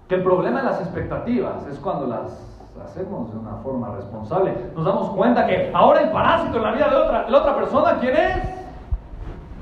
Que 0.09 0.14
el 0.14 0.23
problema 0.23 0.61
de 0.61 0.64
las 0.64 0.81
expectativas 0.81 1.66
es 1.66 1.79
cuando 1.79 2.07
las 2.07 2.51
hacemos 2.81 3.33
de 3.33 3.39
una 3.39 3.57
forma 3.57 3.95
responsable. 3.97 4.70
Nos 4.75 4.85
damos 4.85 5.11
cuenta 5.11 5.47
que 5.47 5.70
ahora 5.75 6.03
el 6.03 6.11
parásito 6.11 6.57
en 6.57 6.62
la 6.62 6.73
vida 6.73 6.89
de 6.89 6.97
otra, 6.97 7.29
la 7.29 7.39
otra 7.39 7.57
persona, 7.57 7.99
¿quién 8.01 8.16
es? 8.16 8.37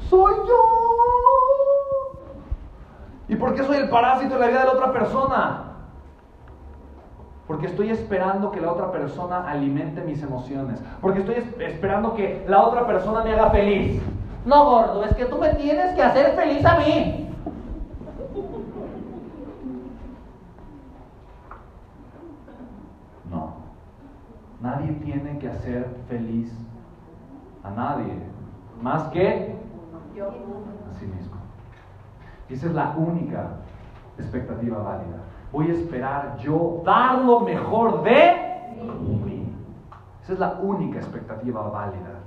Soy 0.09 0.35
yo. 0.47 0.81
¿Y 3.29 3.37
por 3.37 3.55
qué 3.55 3.63
soy 3.63 3.77
el 3.77 3.89
parásito 3.89 4.35
en 4.35 4.41
la 4.41 4.47
vida 4.49 4.59
de 4.61 4.67
la 4.67 4.73
otra 4.73 4.93
persona? 4.93 5.65
Porque 7.47 7.67
estoy 7.67 7.91
esperando 7.91 8.53
que 8.53 8.61
la 8.61 8.73
otra 8.73 8.93
persona 8.93 9.49
alimente 9.49 10.03
mis 10.03 10.23
emociones. 10.23 10.81
Porque 11.01 11.21
estoy 11.21 11.37
esperando 11.59 12.15
que 12.15 12.45
la 12.49 12.63
otra 12.63 12.87
persona 12.87 13.25
me 13.25 13.33
haga 13.33 13.51
feliz. 13.51 14.01
No, 14.45 14.65
gordo, 14.65 15.05
es 15.05 15.15
que 15.15 15.27
tú 15.27 15.37
me 15.39 15.51
tienes 15.55 15.95
que 15.95 16.03
hacer 16.03 16.35
feliz 16.37 16.65
a 16.65 16.79
mí. 16.79 17.29
No. 23.31 23.55
Nadie 24.71 24.93
tiene 25.03 25.39
que 25.39 25.49
hacer 25.49 25.85
feliz 26.09 26.53
a 27.65 27.71
nadie. 27.71 28.15
Más 28.81 29.05
que 29.09 29.57
a 30.21 30.95
sí 30.95 31.07
mismo. 31.07 31.37
esa 32.49 32.67
es 32.67 32.73
la 32.73 32.95
única 32.97 33.57
expectativa 34.17 34.79
válida. 34.79 35.25
Voy 35.51 35.71
a 35.71 35.75
esperar 35.75 36.37
yo 36.39 36.83
dar 36.85 37.23
lo 37.23 37.41
mejor 37.41 38.03
de 38.05 38.37
mí. 39.25 39.53
Esa 40.23 40.35
es 40.35 40.39
la 40.39 40.53
única 40.63 40.99
expectativa 40.99 41.69
válida. 41.69 42.21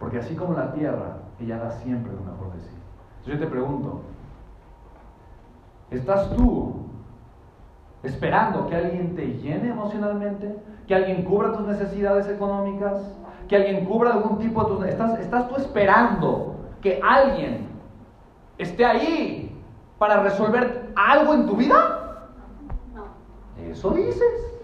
Porque 0.00 0.18
así 0.18 0.34
como 0.34 0.54
la 0.54 0.72
tierra, 0.72 1.18
ella 1.38 1.58
da 1.58 1.70
siempre 1.70 2.12
lo 2.12 2.32
mejor 2.32 2.52
de 2.52 2.60
sí. 2.62 2.76
Entonces 3.18 3.34
yo 3.34 3.46
te 3.46 3.50
pregunto, 3.50 4.02
¿estás 5.90 6.34
tú 6.34 6.83
esperando 8.04 8.66
que 8.68 8.76
alguien 8.76 9.14
te 9.16 9.26
llene 9.38 9.70
emocionalmente? 9.70 10.56
¿Que 10.86 10.94
alguien 10.94 11.24
cubra 11.24 11.52
tus 11.52 11.66
necesidades 11.66 12.28
económicas? 12.28 13.02
¿Que 13.48 13.56
alguien 13.56 13.84
cubra 13.84 14.12
algún 14.12 14.38
tipo 14.38 14.64
de 14.64 14.74
tus... 14.74 14.86
¿Estás, 14.86 15.18
¿Estás 15.18 15.48
tú 15.48 15.56
esperando 15.56 16.54
que 16.80 17.00
alguien 17.02 17.68
esté 18.58 18.84
ahí 18.84 19.58
para 19.98 20.22
resolver 20.22 20.92
algo 20.94 21.34
en 21.34 21.46
tu 21.46 21.56
vida? 21.56 22.28
No. 22.94 23.04
Eso 23.70 23.90
dices. 23.90 24.54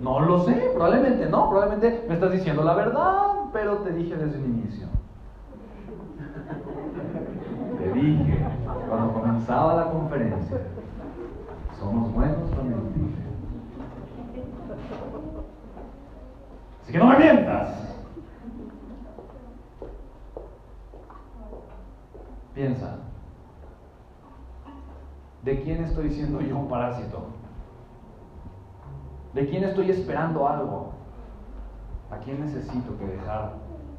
No 0.00 0.18
lo 0.18 0.40
sé, 0.40 0.70
probablemente 0.74 1.28
no, 1.28 1.48
probablemente 1.48 2.04
me 2.08 2.14
estás 2.14 2.32
diciendo 2.32 2.64
la 2.64 2.74
verdad, 2.74 3.28
pero 3.52 3.78
te 3.78 3.92
dije 3.92 4.16
desde 4.16 4.36
el 4.36 4.44
inicio. 4.44 4.88
Te 7.78 7.92
dije 7.92 8.44
cuando 8.88 9.12
comenzaba 9.12 9.74
la 9.74 9.90
conferencia, 9.90 10.58
somos 11.82 12.12
buenos 12.12 12.50
para 12.50 12.62
mentir. 12.62 13.14
Así 16.82 16.92
que 16.92 16.98
no 16.98 17.06
me 17.06 17.18
mientas. 17.18 17.68
Piensa, 22.54 22.96
¿de 25.42 25.62
quién 25.62 25.82
estoy 25.84 26.10
siendo 26.10 26.40
yo 26.40 26.58
un 26.58 26.68
parásito? 26.68 27.26
¿De 29.32 29.48
quién 29.48 29.64
estoy 29.64 29.90
esperando 29.90 30.46
algo? 30.46 30.92
¿A 32.10 32.18
quién 32.18 32.44
necesito 32.44 32.96
que 32.98 33.06
dejar? 33.06 33.54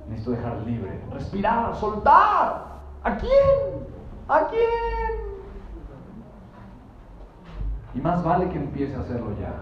Necesito 0.07 0.31
dejar 0.31 0.57
libre. 0.61 1.03
Respirar, 1.11 1.75
soltar. 1.75 2.79
¿A 3.03 3.17
quién? 3.17 3.87
¿A 4.27 4.47
quién? 4.47 5.22
Y 7.93 8.01
más 8.01 8.23
vale 8.23 8.49
que 8.49 8.57
empiece 8.57 8.95
a 8.95 9.01
hacerlo 9.01 9.31
ya. 9.39 9.53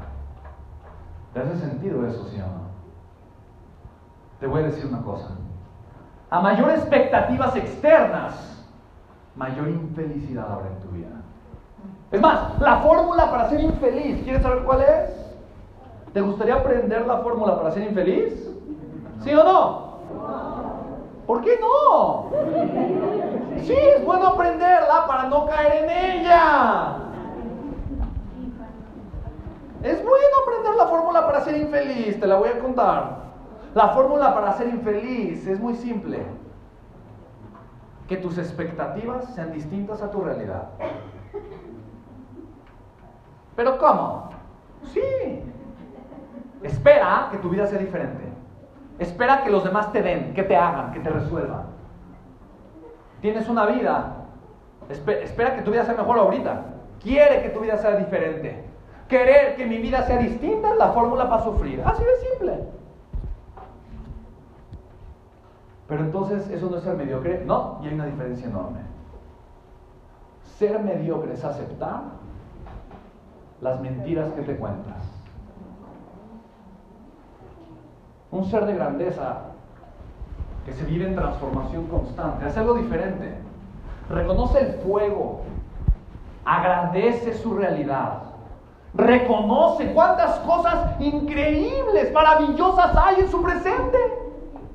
¿Te 1.34 1.40
hace 1.40 1.58
sentido 1.58 2.06
eso, 2.08 2.26
sí 2.28 2.38
o 2.40 2.46
no? 2.46 2.72
Te 4.40 4.48
voy 4.48 4.62
a 4.62 4.66
decir 4.66 4.86
una 4.86 5.02
cosa. 5.02 5.30
A 6.30 6.40
mayor 6.40 6.72
expectativas 6.72 7.56
externas, 7.56 8.66
mayor 9.36 9.68
infelicidad 9.68 10.52
habrá 10.52 10.68
en 10.68 10.80
tu 10.80 10.90
vida. 10.90 11.10
Es 12.12 12.22
más, 12.22 12.60
la 12.60 12.78
fórmula 12.78 13.30
para 13.30 13.50
ser 13.50 13.62
infeliz, 13.62 14.24
¿quieres 14.24 14.42
saber 14.42 14.64
cuál 14.64 14.82
es? 14.82 15.22
¿Te 16.14 16.22
gustaría 16.22 16.56
aprender 16.56 17.06
la 17.08 17.18
fórmula 17.20 17.58
para 17.58 17.72
ser 17.72 17.84
infeliz? 17.84 18.50
¿Sí 19.22 19.34
o 19.34 19.44
no? 19.44 19.92
¿Por 21.26 21.42
qué 21.42 21.58
no? 21.62 22.30
Sí, 23.62 23.74
es 23.74 24.04
bueno 24.04 24.28
aprenderla 24.28 25.06
para 25.08 25.30
no 25.30 25.46
caer 25.46 25.84
en 25.84 25.90
ella. 25.90 26.98
Es 29.84 30.04
bueno 30.04 30.36
aprender 30.44 30.76
la 30.76 30.86
fórmula 30.88 31.28
ser 31.42 31.58
infeliz, 31.58 32.20
te 32.20 32.28
la 32.28 32.36
voy 32.36 32.50
a 32.50 32.60
contar. 32.60 33.22
La 33.74 33.90
fórmula 33.90 34.34
para 34.34 34.54
ser 34.54 34.68
infeliz 34.68 35.48
es 35.48 35.60
muy 35.60 35.76
simple. 35.76 36.24
Que 38.08 38.18
tus 38.18 38.38
expectativas 38.38 39.34
sean 39.34 39.52
distintas 39.54 40.02
a 40.02 40.12
tu 40.12 40.22
realidad. 40.22 40.70
¿Pero 43.56 43.78
cómo? 43.78 44.30
Sí. 44.84 45.44
Espera 46.64 47.30
que 47.32 47.38
tu 47.38 47.50
vida 47.50 47.68
sea 47.68 47.80
diferente. 47.80 48.24
Espera 49.00 49.44
que 49.44 49.50
los 49.50 49.64
demás 49.64 49.92
te 49.92 50.02
den, 50.02 50.34
que 50.34 50.44
te 50.44 50.56
hagan, 50.56 50.92
que 50.92 51.00
te 51.00 51.10
resuelvan. 51.10 51.64
Tienes 53.22 53.48
una 53.48 53.66
vida. 53.66 54.18
Espera 54.90 55.56
que 55.56 55.62
tu 55.62 55.72
vida 55.72 55.86
sea 55.86 55.96
mejor 55.96 56.20
ahorita. 56.20 56.66
Quiere 57.02 57.42
que 57.42 57.50
tu 57.50 57.62
vida 57.62 57.78
sea 57.78 57.96
diferente. 57.96 58.71
Querer 59.12 59.58
que 59.58 59.66
mi 59.66 59.78
vida 59.80 60.04
sea 60.04 60.20
distinta 60.20 60.74
la 60.74 60.94
fórmula 60.94 61.30
para 61.30 61.44
sufrir. 61.44 61.84
Así 61.84 62.02
de 62.02 62.16
simple. 62.30 62.64
Pero 65.90 66.06
entonces 66.06 66.50
eso 66.50 66.70
no 66.70 66.78
es 66.78 66.84
ser 66.84 66.96
mediocre. 66.96 67.44
No, 67.46 67.82
y 67.84 67.88
hay 67.88 67.94
una 67.96 68.06
diferencia 68.06 68.48
enorme. 68.48 68.80
Ser 70.58 70.80
mediocre 70.80 71.34
es 71.34 71.44
aceptar 71.44 72.04
las 73.60 73.82
mentiras 73.82 74.32
que 74.32 74.44
te 74.44 74.56
cuentas. 74.56 75.04
Un 78.32 78.46
ser 78.46 78.66
de 78.66 78.76
grandeza 78.76 79.42
que 80.66 80.72
se 80.72 80.86
vive 80.86 81.06
en 81.06 81.16
transformación 81.16 81.88
constante, 81.88 82.46
hace 82.46 82.62
algo 82.62 82.76
diferente. 82.76 83.34
Reconoce 84.10 84.60
el 84.62 84.74
fuego, 84.76 85.42
agradece 86.46 87.34
su 87.34 87.54
realidad, 87.56 88.31
reconoce 88.94 89.94
cuántas 89.94 90.40
cosas 90.40 91.00
increíbles, 91.00 92.12
maravillosas 92.12 92.96
hay 92.96 93.22
en 93.22 93.30
su 93.30 93.42
presente. 93.42 93.98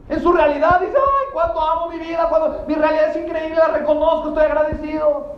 En 0.08 0.20
su 0.20 0.32
realidad 0.32 0.80
dice, 0.80 0.94
ay, 0.96 1.26
cuánto 1.32 1.60
amo 1.60 1.90
mi 1.90 1.98
vida, 1.98 2.28
cuando 2.28 2.64
mi 2.68 2.74
realidad 2.74 3.08
es 3.10 3.16
increíble, 3.16 3.56
la 3.56 3.68
reconozco, 3.78 4.28
estoy 4.28 4.44
agradecido. 4.44 5.34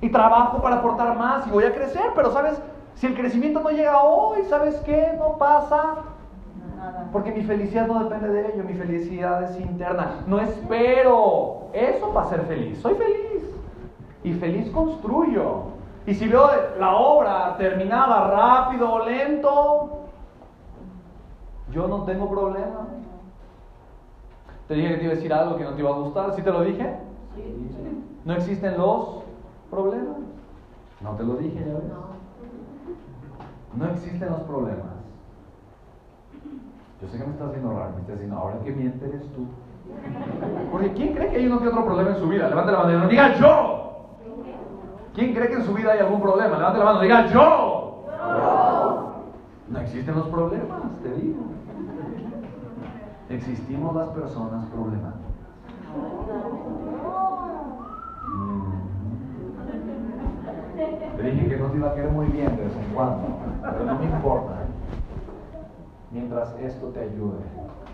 Y 0.00 0.10
trabajo 0.10 0.60
para 0.62 0.76
aportar 0.76 1.16
más 1.16 1.46
y 1.46 1.50
voy 1.50 1.64
a 1.64 1.74
crecer, 1.74 2.12
pero 2.14 2.30
sabes, 2.30 2.60
si 2.94 3.06
el 3.06 3.14
crecimiento 3.16 3.60
no 3.60 3.70
llega 3.70 4.02
hoy, 4.02 4.44
¿sabes 4.44 4.76
qué? 4.84 5.12
No 5.18 5.38
pasa. 5.38 5.96
Porque 7.12 7.32
mi 7.32 7.42
felicidad 7.42 7.86
no 7.86 8.04
depende 8.04 8.28
de 8.28 8.52
ello, 8.52 8.64
mi 8.64 8.74
felicidad 8.74 9.42
es 9.42 9.58
interna. 9.58 10.22
No 10.26 10.38
espero 10.38 11.68
eso 11.72 12.10
para 12.10 12.28
ser 12.28 12.42
feliz, 12.42 12.78
soy 12.80 12.94
feliz. 12.94 13.42
Y 14.22 14.34
feliz 14.34 14.70
construyo. 14.70 15.75
Y 16.06 16.14
si 16.14 16.28
veo 16.28 16.48
la 16.78 16.94
obra 16.94 17.56
terminada 17.56 18.28
rápido 18.28 18.92
o 18.92 19.04
lento, 19.04 19.90
yo 21.72 21.88
no 21.88 22.04
tengo 22.04 22.30
problema. 22.30 22.86
Te 24.68 24.74
dije 24.74 24.88
que 24.88 24.96
te 24.96 25.04
iba 25.04 25.12
a 25.12 25.16
decir 25.16 25.32
algo 25.32 25.56
que 25.56 25.64
no 25.64 25.70
te 25.70 25.80
iba 25.80 25.90
a 25.90 25.98
gustar. 25.98 26.32
¿Sí 26.34 26.42
te 26.42 26.50
lo 26.50 26.62
dije? 26.62 26.96
¿No 28.24 28.34
existen 28.34 28.78
los 28.78 29.22
problemas? 29.70 30.18
No 31.00 31.10
te 31.12 31.24
lo 31.24 31.34
dije, 31.34 31.58
ya 31.58 31.74
ves. 31.74 31.82
No 33.74 33.86
existen 33.86 34.30
los 34.30 34.40
problemas. 34.42 34.86
Yo 37.02 37.08
sé 37.08 37.18
que 37.18 37.24
me 37.24 37.32
estás 37.32 37.50
viendo 37.50 37.70
raro, 37.70 37.90
me 37.90 38.00
estás 38.00 38.14
diciendo, 38.14 38.38
ahora 38.38 38.58
que 38.64 38.72
mientes 38.72 39.02
eres 39.02 39.32
tú. 39.32 39.46
Porque 40.72 40.92
¿quién 40.92 41.14
cree 41.14 41.30
que 41.30 41.36
hay 41.36 41.46
uno 41.46 41.60
que 41.60 41.68
otro 41.68 41.84
problema 41.84 42.10
en 42.10 42.16
su 42.16 42.28
vida? 42.28 42.48
Levante 42.48 42.72
la 42.72 42.78
mano 42.78 42.92
y 42.92 42.96
no 42.96 43.08
diga 43.08 43.34
yo. 43.34 43.85
¿Quién 45.16 45.32
cree 45.32 45.48
que 45.48 45.54
en 45.54 45.64
su 45.64 45.72
vida 45.72 45.92
hay 45.92 46.00
algún 46.00 46.20
problema? 46.20 46.58
Levante 46.58 46.78
la 46.78 46.84
mano 46.84 47.00
diga 47.00 47.26
yo. 47.28 48.04
No 49.70 49.80
existen 49.80 50.14
los 50.14 50.28
problemas, 50.28 50.82
te 51.02 51.10
digo. 51.14 51.40
Existimos 53.30 53.96
las 53.96 54.08
personas 54.10 54.66
problemáticas. 54.66 55.24
Te 61.16 61.22
dije 61.22 61.48
que 61.48 61.56
no 61.56 61.66
te 61.68 61.76
iba 61.78 61.88
a 61.88 61.94
querer 61.94 62.10
muy 62.10 62.26
bien 62.26 62.54
de 62.54 62.64
vez 62.64 62.76
en 62.76 62.94
cuando, 62.94 63.26
pero 63.62 63.84
no 63.86 63.98
me 63.98 64.04
importa. 64.04 64.52
Mientras 66.10 66.54
esto 66.60 66.88
te 66.88 67.00
ayude 67.00 67.40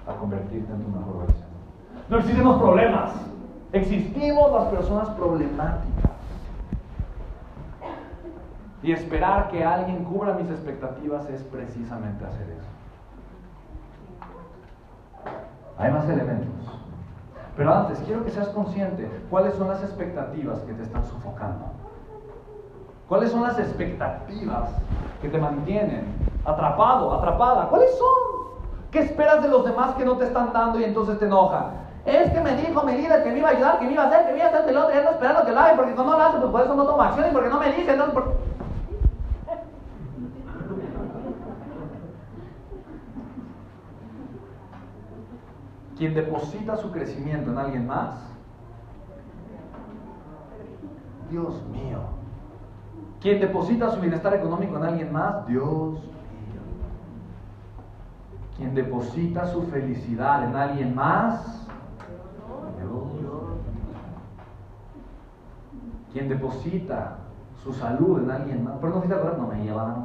a 0.08 0.14
convertirte 0.16 0.72
en 0.72 0.82
tu 0.82 0.88
mejor 0.90 1.18
versión. 1.20 1.46
No 2.10 2.18
existen 2.18 2.44
los 2.44 2.60
problemas. 2.60 3.12
Existimos 3.72 4.52
las 4.52 4.64
personas 4.66 5.08
problemáticas. 5.10 5.91
Y 8.83 8.93
esperar 8.93 9.49
que 9.51 9.64
alguien 9.64 10.05
cubra 10.05 10.35
mis 10.35 10.51
expectativas 10.51 11.28
es 11.30 11.43
precisamente 11.45 12.24
hacer 12.24 12.51
eso. 12.51 12.68
Hay 15.78 15.93
más 15.93 16.09
elementos. 16.09 16.49
Pero 17.57 17.72
antes, 17.72 18.01
quiero 18.07 18.24
que 18.24 18.30
seas 18.30 18.49
consciente 18.49 19.09
cuáles 19.30 19.55
son 19.55 19.68
las 19.68 19.83
expectativas 19.83 20.59
que 20.61 20.72
te 20.72 20.83
están 20.83 21.05
sofocando. 21.05 21.66
¿Cuáles 23.09 23.30
son 23.30 23.43
las 23.43 23.59
expectativas 23.59 24.70
que 25.20 25.28
te 25.28 25.39
mantienen 25.39 26.07
atrapado, 26.45 27.12
atrapada? 27.12 27.68
¿Cuáles 27.68 27.91
son? 27.99 28.43
¿Qué 28.91 29.01
esperas 29.01 29.43
de 29.43 29.49
los 29.49 29.64
demás 29.64 29.95
que 29.95 30.05
no 30.05 30.16
te 30.16 30.24
están 30.24 30.53
dando 30.53 30.80
y 30.80 30.85
entonces 30.85 31.18
te 31.18 31.26
enoja? 31.26 31.66
Es 32.05 32.33
que 32.33 32.41
me 32.41 32.57
dijo 32.57 32.83
mi 32.83 32.93
líder 32.93 33.22
que 33.22 33.30
me 33.30 33.39
iba 33.39 33.49
a 33.49 33.53
ayudar, 33.53 33.78
que 33.78 33.87
me 33.87 33.93
iba 33.93 34.03
a 34.03 34.07
hacer, 34.07 34.26
que 34.26 34.33
me 34.33 34.39
iba 34.39 34.47
a 34.47 34.49
hacer 34.49 34.68
el 34.68 34.76
otro, 34.76 34.95
y 34.95 34.99
ando 34.99 35.11
esperando 35.11 35.45
que 35.45 35.53
lo 35.53 35.61
haga, 35.61 35.76
porque 35.76 35.95
no 35.95 36.05
lo 36.05 36.20
hace, 36.20 36.39
pues 36.39 36.51
por 36.51 36.61
eso 36.62 36.74
no 36.74 36.85
tomo 36.85 37.03
acción 37.03 37.28
y 37.28 37.33
porque 37.33 37.49
no 37.49 37.61
me 37.61 37.72
dice. 37.72 37.97
Quien 46.03 46.14
deposita 46.14 46.76
su 46.78 46.90
crecimiento 46.90 47.53
en 47.53 47.59
alguien 47.59 47.86
más, 47.86 48.16
Dios 51.30 51.62
mío. 51.68 52.00
Quien 53.20 53.38
deposita 53.38 53.88
su 53.92 54.00
bienestar 54.00 54.34
económico 54.34 54.78
en 54.78 54.82
alguien 54.82 55.12
más, 55.12 55.46
Dios 55.46 55.92
mío. 55.92 56.61
Quien 58.57 58.74
deposita 58.74 59.46
su 59.46 59.62
felicidad 59.68 60.42
en 60.42 60.57
alguien 60.57 60.92
más, 60.92 61.68
Dios. 62.80 63.05
Quien 66.12 66.28
deposita 66.28 67.18
su 67.62 67.72
salud 67.74 68.24
en 68.24 68.30
alguien 68.32 68.64
más. 68.64 68.74
¿Por 68.78 68.90
qué 68.90 68.94
no 68.96 69.03
fuiste 69.03 69.14
a 69.14 69.20
correr? 69.20 69.38
No 69.38 69.46
me 69.46 69.62
llevaron. 69.62 70.05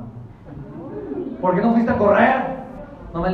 ¿Por 1.42 1.56
qué 1.56 1.62
no 1.64 1.74
fuiste 1.74 1.92
a 1.92 1.98
correr? 1.98 2.58
No 3.16 3.22
me 3.22 3.30
he 3.30 3.32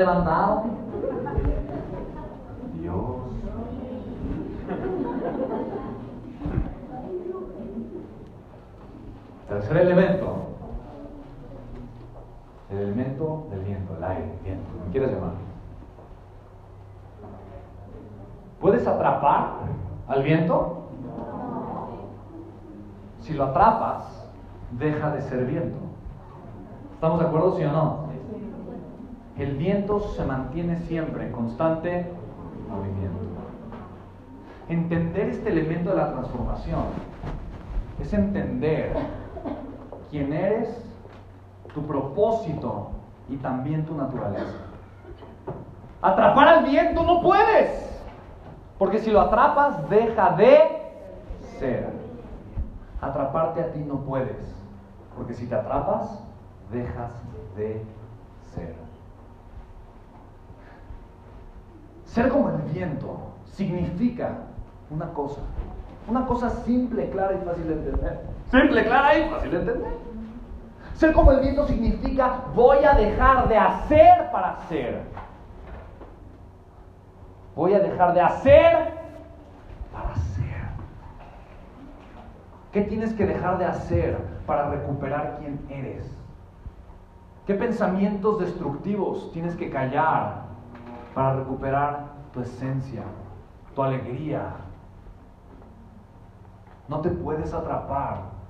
Tercer 9.47 9.77
elemento. 9.77 10.35
El 12.69 12.77
elemento 12.79 13.47
del 13.51 13.59
viento, 13.61 13.95
el 13.97 14.03
aire, 14.03 14.23
el 14.23 14.43
viento, 14.43 14.69
como 14.71 14.91
quieras 14.91 15.11
llamar. 15.11 15.31
¿Puedes 18.59 18.87
atrapar 18.87 19.55
al 20.07 20.23
viento? 20.23 20.87
Si 23.19 23.33
lo 23.33 23.45
atrapas, 23.45 24.29
deja 24.71 25.11
de 25.11 25.21
ser 25.21 25.45
viento. 25.45 25.77
¿Estamos 26.95 27.19
de 27.19 27.25
acuerdo, 27.27 27.57
sí 27.57 27.63
o 27.63 27.71
no? 27.71 28.03
El 29.37 29.57
viento 29.57 29.99
se 29.99 30.25
mantiene 30.25 30.77
siempre 30.77 31.27
en 31.27 31.31
constante 31.31 32.09
movimiento. 32.69 33.19
Entender 34.69 35.29
este 35.29 35.49
elemento 35.49 35.89
de 35.89 35.97
la 35.97 36.13
transformación 36.13 36.83
es 38.01 38.13
entender 38.13 38.95
quién 40.13 40.31
eres, 40.31 40.69
tu 41.73 41.81
propósito 41.87 42.91
y 43.27 43.37
también 43.37 43.83
tu 43.83 43.95
naturaleza. 43.95 44.59
Atrapar 46.03 46.47
al 46.49 46.65
viento 46.65 47.01
no 47.01 47.19
puedes, 47.19 47.99
porque 48.77 48.99
si 48.99 49.09
lo 49.09 49.21
atrapas 49.21 49.89
deja 49.89 50.33
de 50.33 50.83
ser. 51.57 51.89
Atraparte 53.01 53.61
a 53.63 53.71
ti 53.71 53.79
no 53.79 54.01
puedes, 54.01 54.55
porque 55.17 55.33
si 55.33 55.47
te 55.47 55.55
atrapas 55.55 56.23
dejas 56.71 57.11
de 57.57 57.83
ser. 58.53 58.75
Ser 62.05 62.29
como 62.29 62.49
el 62.49 62.57
viento 62.71 63.17
significa 63.45 64.29
una 64.91 65.11
cosa, 65.11 65.41
Una 66.07 66.27
cosa 66.27 66.51
simple, 66.51 67.09
clara 67.09 67.33
y 67.33 67.43
fácil 67.43 67.67
de 67.67 67.73
entender. 67.73 68.32
Simple, 68.53 68.85
clara 68.85 69.17
y 69.17 69.29
fácil 69.31 69.49
de 69.49 69.57
entender. 69.57 69.97
Ser 70.93 71.11
como 71.11 71.31
el 71.31 71.39
viento 71.39 71.65
significa 71.65 72.43
voy 72.53 72.85
a 72.85 72.93
dejar 72.93 73.47
de 73.47 73.57
hacer 73.57 74.29
para 74.31 74.59
ser. 74.69 75.01
Voy 77.55 77.73
a 77.73 77.79
dejar 77.79 78.13
de 78.13 78.21
hacer 78.21 78.93
para 79.91 80.13
ser. 80.15 80.67
¿Qué 82.71 82.81
tienes 82.81 83.11
que 83.13 83.25
dejar 83.25 83.57
de 83.57 83.65
hacer 83.65 84.17
para 84.45 84.69
recuperar 84.69 85.37
quién 85.39 85.65
eres? 85.67 86.15
¿Qué 87.47 87.55
pensamientos 87.55 88.39
destructivos 88.39 89.31
tienes 89.31 89.55
que 89.55 89.71
callar 89.71 90.43
para 91.15 91.37
recuperar 91.37 92.03
tu 92.31 92.41
esencia, 92.41 93.01
tu 93.73 93.81
alegría? 93.81 94.43
No 96.87 97.01
te 97.01 97.09
puedes 97.09 97.51
atrapar 97.51 98.42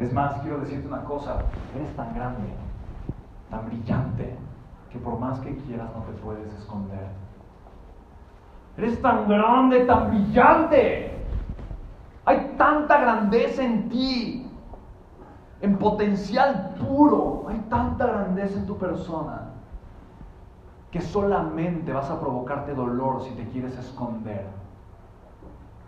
Es 0.00 0.14
más, 0.14 0.40
quiero 0.40 0.60
decirte 0.60 0.88
una 0.88 1.04
cosa, 1.04 1.42
eres 1.76 1.94
tan 1.94 2.14
grande, 2.14 2.48
tan 3.50 3.66
brillante, 3.66 4.34
que 4.90 4.98
por 4.98 5.18
más 5.18 5.38
que 5.40 5.54
quieras 5.58 5.90
no 5.94 6.02
te 6.04 6.12
puedes 6.12 6.50
esconder. 6.54 7.06
Eres 8.78 9.00
tan 9.02 9.28
grande, 9.28 9.84
tan 9.84 10.08
brillante. 10.08 11.22
Hay 12.24 12.54
tanta 12.56 12.98
grandeza 12.98 13.62
en 13.62 13.90
ti, 13.90 14.50
en 15.60 15.76
potencial 15.76 16.76
puro. 16.80 17.44
Hay 17.48 17.58
tanta 17.68 18.06
grandeza 18.06 18.58
en 18.58 18.66
tu 18.66 18.78
persona 18.78 19.50
que 20.90 21.02
solamente 21.02 21.92
vas 21.92 22.10
a 22.10 22.18
provocarte 22.18 22.74
dolor 22.74 23.22
si 23.22 23.34
te 23.34 23.46
quieres 23.48 23.76
esconder. 23.76 24.46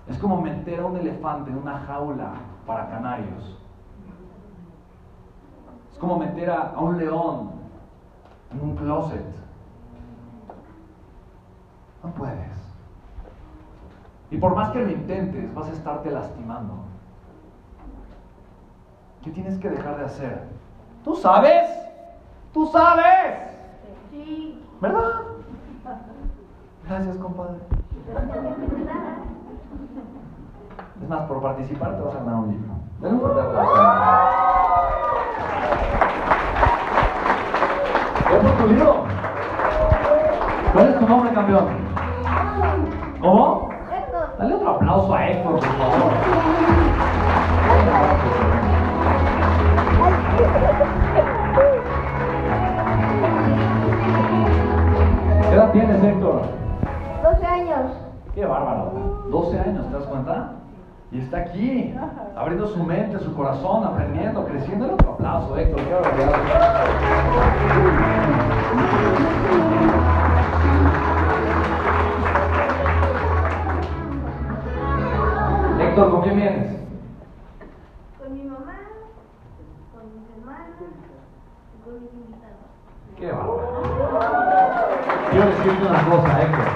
Es 0.06 0.18
como 0.18 0.42
meter 0.42 0.80
a 0.80 0.86
un 0.86 0.98
elefante 0.98 1.50
en 1.50 1.56
una 1.56 1.78
jaula 1.78 2.32
para 2.66 2.90
canarios 2.90 3.61
como 6.02 6.18
meter 6.18 6.50
a, 6.50 6.72
un 6.80 6.98
león 6.98 7.52
en 8.50 8.60
un 8.60 8.74
closet. 8.74 9.24
No 12.02 12.10
puedes. 12.10 12.74
Y 14.28 14.36
por 14.36 14.56
más 14.56 14.70
que 14.70 14.80
lo 14.80 14.90
intentes, 14.90 15.54
vas 15.54 15.68
a 15.68 15.72
estarte 15.72 16.10
lastimando. 16.10 16.74
¿Qué 19.22 19.30
tienes 19.30 19.56
que 19.58 19.70
dejar 19.70 19.98
de 19.98 20.04
hacer? 20.06 20.42
¿Tú 21.04 21.14
sabes? 21.14 21.70
¿Tú 22.52 22.66
sabes? 22.66 23.56
Sí. 24.10 24.60
¿Verdad? 24.80 25.20
Gracias, 26.84 27.16
compadre. 27.18 27.58
Es 31.00 31.08
más, 31.08 31.22
por 31.28 31.40
participar 31.40 31.94
te 31.94 32.02
vas 32.02 32.16
a 32.16 32.18
ganar 32.18 32.34
un 32.34 32.48
libro. 32.48 32.72
Denle 33.00 33.14
un 33.14 33.20
fuerte 33.20 33.40
aplauso. 33.40 34.71
¿Es 38.32 38.58
tu 38.58 38.66
libro? 38.66 39.04
¿Cuál 40.72 40.88
es 40.88 40.98
tu 40.98 41.06
nombre, 41.06 41.32
campeón? 41.32 41.66
¿Cómo? 43.20 43.68
Dale 44.38 44.54
otro 44.54 44.70
aplauso 44.70 45.14
a 45.14 45.28
Héctor, 45.28 45.52
por 45.52 45.62
favor. 45.62 46.12
¿Qué 55.48 55.54
edad 55.54 55.72
tienes, 55.72 56.02
Héctor? 56.02 56.42
12 57.22 57.46
años. 57.46 57.92
Qué 58.34 58.46
bárbaro. 58.46 58.92
12 59.30 59.60
años, 59.60 59.86
¿te 59.86 59.92
das 59.92 60.06
cuenta? 60.06 60.61
Y 61.12 61.18
está 61.18 61.40
aquí, 61.40 61.94
abriendo 62.34 62.66
su 62.68 62.82
mente, 62.82 63.18
su 63.18 63.34
corazón, 63.34 63.84
aprendiendo, 63.84 64.46
creciendo. 64.46 64.86
El 64.86 64.92
otro 64.92 65.12
aplauso, 65.12 65.58
Héctor. 65.58 65.80
Héctor, 75.80 76.10
¿con 76.10 76.22
quién 76.22 76.36
vienes? 76.36 76.80
Con 78.18 78.32
mi 78.32 78.44
mamá, 78.44 78.78
con 79.92 80.14
mis 80.14 80.24
hermanos 80.38 80.74
y 81.76 81.84
con 81.84 82.00
mis 82.00 82.10
invitados. 82.14 82.72
Qué 83.18 83.30
bárbaro. 83.30 83.68
Quiero 85.30 85.46
decirte 85.46 85.86
una 85.86 86.04
cosa, 86.06 86.42
Héctor. 86.42 86.71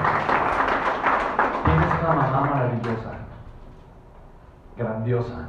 Grandiosa. 4.77 5.49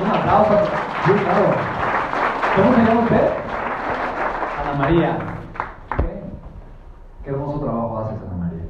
Un 0.00 0.10
aplauso. 0.10 0.70
¿Cómo 2.56 2.74
se 2.74 2.82
llama 2.84 3.00
usted? 3.02 3.30
Ana 4.60 4.72
María. 4.78 5.18
¿Qué? 5.96 6.22
Qué 7.24 7.30
hermoso 7.30 7.60
trabajo 7.60 7.98
haces, 7.98 8.18
Ana 8.22 8.36
María. 8.36 8.64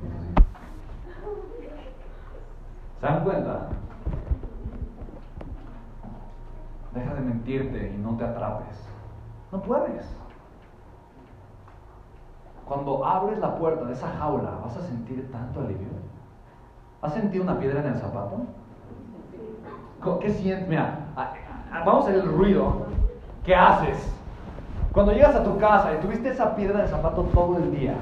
¿Se 3.01 3.07
dan 3.07 3.25
cuenta? 3.25 3.69
Deja 6.93 7.15
de 7.15 7.21
mentirte 7.21 7.93
y 7.93 7.99
no 7.99 8.17
te 8.17 8.25
atrapes. 8.25 8.89
No 9.53 9.61
puedes. 9.63 10.24
Cuando 12.67 13.05
abres 13.05 13.39
la 13.39 13.57
puerta 13.57 13.85
de 13.85 13.93
esa 13.93 14.09
jaula, 14.09 14.51
¿vas 14.63 14.77
a 14.77 14.81
sentir 14.81 15.31
tanto 15.31 15.61
alivio? 15.61 15.89
¿Has 17.03 17.13
sentido 17.13 17.45
una 17.45 17.59
piedra 17.59 17.81
en 17.81 17.87
el 17.89 17.97
zapato? 17.97 18.41
¿Qué 20.21 20.31
sientes? 20.31 20.69
Mira, 20.69 21.09
vamos 21.85 22.07
a 22.07 22.11
ver 22.11 22.21
el 22.21 22.33
ruido. 22.33 22.87
¿Qué 23.43 23.55
haces? 23.55 24.15
Cuando 24.93 25.13
llegas 25.13 25.35
a 25.35 25.43
tu 25.43 25.59
casa 25.59 25.93
y 25.95 26.01
tuviste 26.01 26.29
esa 26.31 26.55
piedra 26.55 26.83
el 26.83 26.89
zapato 26.89 27.25
todo 27.35 27.59
el 27.59 27.73
día, 27.73 27.97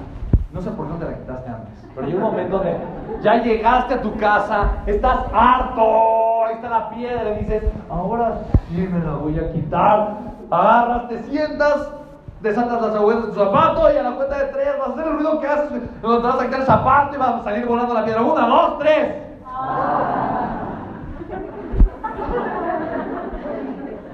no 0.52 0.60
sé 0.60 0.70
por 0.70 0.86
qué 0.86 0.92
no 0.92 0.98
te 0.98 1.04
la 1.06 1.18
quitaste 1.18 1.50
antes, 1.50 1.88
pero 1.94 2.06
llega 2.06 2.18
un 2.18 2.30
momento 2.30 2.58
donde 2.58 2.76
ya 3.22 3.42
llegaste 3.42 3.94
a 3.94 4.02
tu 4.02 4.14
casa, 4.16 4.72
estás 4.86 5.26
harto, 5.32 6.44
ahí 6.44 6.54
está 6.56 6.68
la 6.68 6.90
piedra 6.90 7.30
y 7.30 7.38
dices, 7.40 7.64
ahora 7.88 8.42
sí 8.68 8.76
me 8.76 9.00
la 9.00 9.14
voy 9.14 9.38
a 9.38 9.50
quitar. 9.52 10.18
Agarras, 10.50 11.08
te 11.08 11.22
sientas, 11.22 11.94
desatas 12.43 12.82
las 12.82 12.95
agujetas 12.95 13.26
de 13.26 13.32
tu 13.32 13.38
zapato 13.38 13.93
y 13.93 13.97
a 13.97 14.03
la 14.03 14.16
cuenta 14.16 14.38
de 14.38 14.45
tres 14.47 14.78
vas 14.78 14.88
a 14.88 14.93
hacer 14.93 15.07
el 15.07 15.12
ruido 15.14 15.40
que 15.40 15.47
haces 15.47 15.68
te 15.70 16.07
vas 16.07 16.40
a 16.40 16.45
quitar 16.45 16.61
el 16.61 16.66
zapato 16.66 17.14
y 17.14 17.18
vas 17.18 17.34
a 17.40 17.45
salir 17.45 17.66
volando 17.66 17.95
la 17.95 18.05
piedra. 18.05 18.22
Una, 18.22 18.47
dos, 18.47 18.78
tres. 18.80 19.16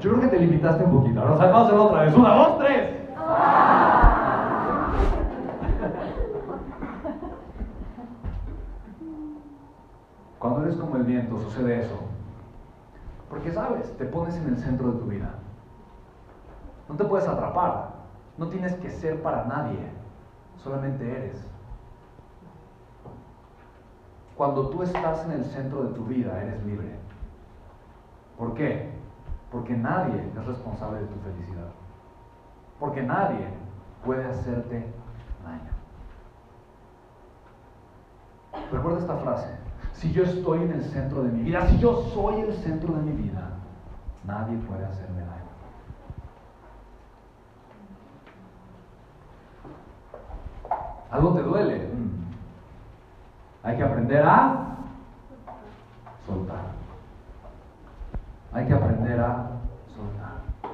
Yo 0.00 0.10
creo 0.10 0.20
que 0.20 0.28
te 0.28 0.38
limitaste 0.38 0.84
un 0.84 0.92
poquito. 0.92 1.20
Ahora 1.20 1.34
vamos 1.34 1.54
a 1.54 1.64
hacerlo 1.64 1.84
otra 1.86 2.02
vez. 2.02 2.14
Una, 2.14 2.34
dos, 2.34 2.58
tres. 2.58 2.94
Cuando 10.38 10.62
eres 10.62 10.76
como 10.76 10.96
el 10.96 11.02
viento 11.02 11.38
sucede 11.38 11.80
eso. 11.80 11.98
Porque 13.28 13.50
sabes, 13.50 13.96
te 13.96 14.04
pones 14.04 14.36
en 14.36 14.48
el 14.48 14.58
centro 14.58 14.92
de 14.92 14.98
tu 14.98 15.06
vida. 15.06 15.30
No 16.88 16.94
te 16.94 17.04
puedes 17.04 17.26
atrapar. 17.26 17.97
No 18.38 18.46
tienes 18.48 18.74
que 18.76 18.90
ser 18.90 19.20
para 19.20 19.44
nadie, 19.44 19.78
solamente 20.56 21.10
eres. 21.10 21.44
Cuando 24.36 24.68
tú 24.68 24.84
estás 24.84 25.24
en 25.24 25.32
el 25.32 25.44
centro 25.46 25.82
de 25.82 25.94
tu 25.94 26.04
vida, 26.04 26.40
eres 26.40 26.64
libre. 26.64 26.96
¿Por 28.38 28.54
qué? 28.54 28.92
Porque 29.50 29.74
nadie 29.76 30.30
es 30.36 30.46
responsable 30.46 31.00
de 31.00 31.06
tu 31.06 31.18
felicidad. 31.20 31.70
Porque 32.78 33.02
nadie 33.02 33.48
puede 34.04 34.24
hacerte 34.24 34.86
daño. 35.44 35.72
Recuerda 38.70 38.98
esta 39.00 39.16
frase. 39.16 39.48
Si 39.94 40.12
yo 40.12 40.22
estoy 40.22 40.62
en 40.62 40.72
el 40.72 40.84
centro 40.84 41.24
de 41.24 41.32
mi 41.32 41.42
vida, 41.42 41.66
si 41.66 41.78
yo 41.78 42.04
soy 42.14 42.42
el 42.42 42.52
centro 42.54 42.94
de 42.94 43.02
mi 43.02 43.12
vida, 43.12 43.50
nadie 44.24 44.56
puede 44.58 44.84
hacerme 44.84 45.22
daño. 45.22 45.27
¿Algo 51.10 51.34
te 51.34 51.42
duele? 51.42 51.76
Mm. 51.78 53.66
Hay 53.66 53.76
que 53.76 53.82
aprender 53.82 54.22
a 54.24 54.66
soltar. 56.26 56.78
Hay 58.52 58.66
que 58.66 58.74
aprender 58.74 59.20
a 59.20 59.50
soltar. 59.94 60.72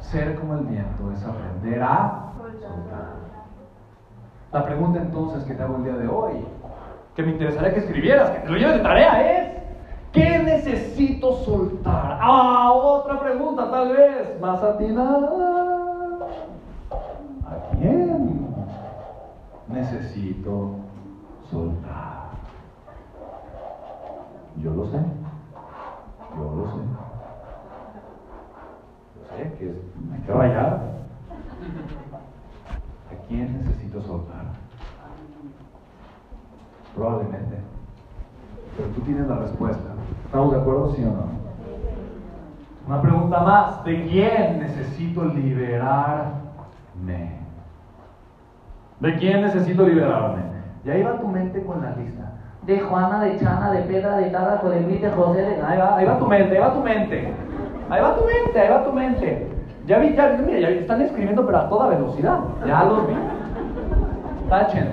Ser 0.00 0.38
como 0.38 0.54
el 0.54 0.66
viento 0.66 1.12
es 1.12 1.24
aprender 1.24 1.82
a 1.82 2.32
soltar. 2.60 3.22
La 4.52 4.64
pregunta 4.66 5.00
entonces 5.00 5.44
que 5.44 5.54
te 5.54 5.62
hago 5.62 5.76
el 5.76 5.84
día 5.84 5.94
de 5.94 6.08
hoy, 6.08 6.44
que 7.16 7.22
me 7.22 7.32
interesaría 7.32 7.72
que 7.72 7.80
escribieras, 7.80 8.30
que 8.30 8.40
te 8.40 8.48
lo 8.50 8.56
lleves 8.56 8.76
de 8.76 8.82
tarea, 8.82 9.38
es, 9.38 9.62
¿qué 10.12 10.38
necesito 10.38 11.36
soltar? 11.36 12.18
Ah, 12.20 12.70
otra 12.72 13.18
pregunta 13.20 13.70
tal 13.70 13.96
vez, 13.96 14.38
más 14.40 14.62
atinada. 14.62 15.61
Necesito 19.72 20.76
soltar? 21.50 22.30
Yo 24.56 24.70
lo 24.74 24.86
sé. 24.86 24.98
Yo 26.36 26.54
lo 26.56 26.66
sé. 26.70 26.78
Yo 29.16 29.22
sé 29.36 29.54
que 29.58 29.64
hay 30.14 30.20
que 30.26 30.32
rayar. 30.32 30.92
¿A 33.10 33.14
quién 33.28 33.58
necesito 33.58 34.00
soltar? 34.02 34.44
Probablemente. 36.94 37.56
Pero 38.76 38.88
tú 38.90 39.00
tienes 39.02 39.26
la 39.26 39.36
respuesta. 39.36 39.94
¿Estamos 40.26 40.52
de 40.52 40.60
acuerdo, 40.60 40.94
sí 40.94 41.02
o 41.04 41.10
no? 41.10 41.42
Una 42.86 43.00
pregunta 43.02 43.40
más. 43.40 43.84
¿De 43.84 44.06
quién 44.08 44.58
necesito 44.60 45.24
liberarme? 45.24 46.42
¿De 49.02 49.16
quién 49.16 49.42
necesito 49.42 49.84
liberarme? 49.84 50.42
Y 50.84 50.90
ahí 50.90 51.02
va 51.02 51.18
tu 51.18 51.26
mente 51.26 51.60
con 51.64 51.82
la 51.82 51.90
lista. 51.96 52.22
De 52.64 52.78
Juana, 52.78 53.20
de 53.24 53.36
Chana, 53.36 53.72
de 53.72 53.82
Pedra, 53.82 54.18
de 54.18 54.30
Tara, 54.30 54.62
de 54.62 54.80
de 54.80 55.10
José, 55.10 55.42
de... 55.42 55.60
Ahí 55.60 55.76
va, 55.76 55.96
ahí 55.96 56.06
va 56.06 56.18
tu 56.20 56.26
mente, 56.26 56.56
ahí 56.56 56.62
va 56.62 56.72
tu 56.72 56.80
mente. 56.82 57.34
Ahí 57.90 58.00
va 58.00 58.14
tu 58.14 58.24
mente, 58.24 58.60
ahí 58.60 58.70
va 58.70 58.84
tu 58.84 58.92
mente. 58.92 59.50
Ya 59.86 59.98
vi, 59.98 60.14
ya, 60.14 60.38
mira, 60.46 60.60
ya 60.60 60.68
están 60.68 61.02
escribiendo 61.02 61.44
pero 61.44 61.58
a 61.58 61.68
toda 61.68 61.88
velocidad. 61.88 62.38
Ya 62.64 62.84
los 62.84 63.08
vi. 63.08 63.14
Tachen, 64.48 64.92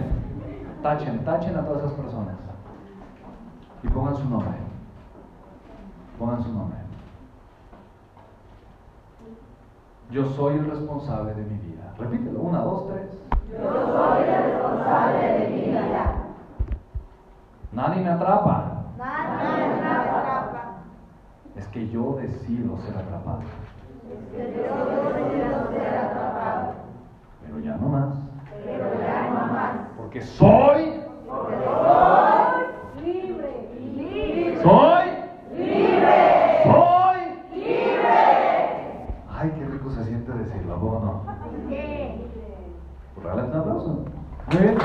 tachen, 0.82 1.24
tachen 1.24 1.56
a 1.56 1.62
todas 1.62 1.84
esas 1.84 1.94
personas. 1.94 2.36
Y 3.84 3.88
pongan 3.90 4.16
su 4.16 4.28
nombre. 4.28 4.58
Pongan 6.18 6.42
su 6.42 6.52
nombre. 6.52 6.80
Yo 10.10 10.26
soy 10.26 10.56
el 10.56 10.66
responsable 10.66 11.36
de 11.36 11.44
mi 11.44 11.60
vida. 11.60 11.94
Repítelo, 12.00 12.40
una, 12.40 12.62
dos, 12.62 12.88
tres. 12.88 13.39
Yo 13.52 13.72
soy 13.74 14.24
el 14.24 14.44
responsable 14.44 15.34
de 15.34 15.50
mi 15.50 15.62
vida. 15.62 16.14
Nadie 17.72 18.04
me 18.04 18.10
atrapa. 18.10 18.84
Nadie 18.98 19.68
me 19.68 19.88
atrapa. 19.88 20.64
Es 21.56 21.68
que 21.70 21.90
yo 21.90 22.18
decido 22.22 22.78
ser 22.78 22.98
atrapado. 22.98 23.42
Es 24.38 24.54
que 24.54 24.68
yo 24.68 24.76
decido 25.14 25.72
ser 25.72 25.98
atrapado. 25.98 26.74
Pero 27.42 27.60
ya 27.60 27.78
no 27.78 27.88
más. 27.90 28.16
Pero 28.64 29.00
ya 29.00 29.30
no 29.30 29.54
más. 29.54 29.76
Porque 29.98 30.22
soy. 30.22 31.02
Porque 31.28 31.56
soy 31.66 33.04
libre. 33.04 33.70
Libre. 33.80 34.62
Soy. 34.62 35.06
Libre. 35.58 36.64
Soy. 36.64 37.20
Libre. 37.60 39.08
Ay, 39.28 39.54
qué 39.58 39.66
rico 39.66 39.90
se 39.90 40.04
siente 40.04 40.32
decirlo, 40.34 40.76
¿a 40.76 40.80
poco 40.80 41.00
no? 41.00 41.40
Sí. 41.70 42.26
Un 43.34 43.40
aplauso. 43.40 44.06
Muy 44.52 44.58
bien. 44.58 44.78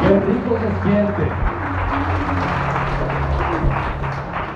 Qué 0.00 0.20
rico 0.20 0.56
se 0.58 0.82
siente. 0.82 1.22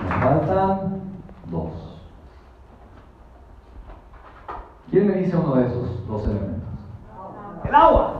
Me 0.08 0.20
faltan 0.20 1.00
dos. 1.46 2.00
¿Quién 4.90 5.06
me 5.06 5.14
dice 5.14 5.36
uno 5.36 5.54
de 5.54 5.66
esos 5.66 6.06
dos 6.08 6.24
elementos? 6.24 6.68
El 7.64 7.74
agua. 7.74 8.14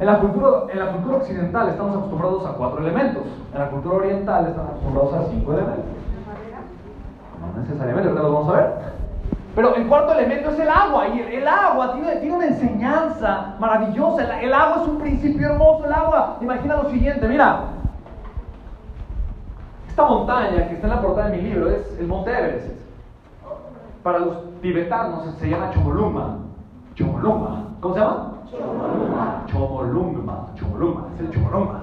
En 0.00 0.06
la, 0.06 0.18
cultura, 0.20 0.48
en 0.72 0.78
la 0.78 0.92
cultura 0.92 1.16
occidental 1.18 1.68
estamos 1.68 1.96
acostumbrados 1.96 2.46
a 2.46 2.54
cuatro 2.54 2.80
elementos. 2.80 3.24
En 3.52 3.60
la 3.60 3.70
cultura 3.70 3.96
oriental 3.96 4.46
estamos 4.46 4.70
acostumbrados 4.70 5.14
a 5.14 5.30
cinco 5.30 5.52
elementos. 5.52 5.84
No 7.40 7.60
necesariamente, 7.60 8.08
ahorita 8.08 8.26
lo 8.26 8.34
vamos 8.34 8.54
a 8.54 8.56
ver. 8.56 9.01
Pero 9.54 9.74
el 9.74 9.86
cuarto 9.86 10.12
elemento 10.14 10.50
es 10.50 10.58
el 10.58 10.68
agua. 10.68 11.08
Y 11.08 11.20
el, 11.20 11.28
el 11.28 11.48
agua 11.48 11.92
tiene, 11.94 12.16
tiene, 12.16 12.36
una 12.36 12.46
enseñanza 12.46 13.54
maravillosa. 13.58 14.24
El, 14.24 14.46
el, 14.46 14.54
agua 14.54 14.82
es 14.82 14.88
un 14.88 14.98
principio 14.98 15.50
hermoso. 15.50 15.84
El 15.84 15.92
agua, 15.92 16.38
imagina 16.40 16.76
lo 16.76 16.90
siguiente, 16.90 17.28
mira. 17.28 17.64
Esta 19.88 20.06
montaña 20.06 20.68
que 20.68 20.74
está 20.74 20.86
en 20.86 20.94
la 20.94 21.02
portada 21.02 21.28
de 21.28 21.36
mi 21.36 21.42
libro 21.42 21.68
es 21.68 21.98
el 21.98 22.06
Monte 22.06 22.30
Everest. 22.30 22.80
Para 24.02 24.20
los 24.20 24.60
tibetanos 24.62 25.34
se 25.38 25.50
llama 25.50 25.70
Chomolungma. 25.70 26.38
Chomolungma. 26.94 27.64
¿Cómo 27.80 27.94
se 27.94 28.00
llama? 28.00 28.32
Chomolungma. 28.50 29.44
Chomolungma. 29.46 30.48
Chomolungma. 30.54 31.08
Es 31.14 31.20
el 31.20 31.30
Chomolungma. 31.30 31.82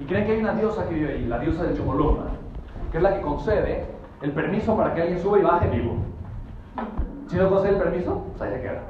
Y 0.00 0.04
creen 0.06 0.26
que 0.26 0.32
hay 0.32 0.40
una 0.40 0.54
diosa 0.54 0.88
que 0.88 0.94
vive 0.94 1.12
ahí, 1.12 1.26
la 1.26 1.38
diosa 1.38 1.64
del 1.64 1.76
Chomolungma, 1.76 2.24
que 2.90 2.96
es 2.96 3.02
la 3.02 3.14
que 3.14 3.20
concede 3.20 3.86
el 4.22 4.32
permiso 4.32 4.76
para 4.76 4.94
que 4.94 5.02
alguien 5.02 5.20
suba 5.20 5.38
y 5.38 5.42
baje 5.42 5.68
vivo. 5.68 5.96
Si 7.28 7.36
no 7.36 7.50
concede 7.50 7.72
el 7.74 7.78
permiso, 7.78 8.24
pues 8.28 8.42
ahí 8.42 8.56
se 8.56 8.62
queda. 8.62 8.82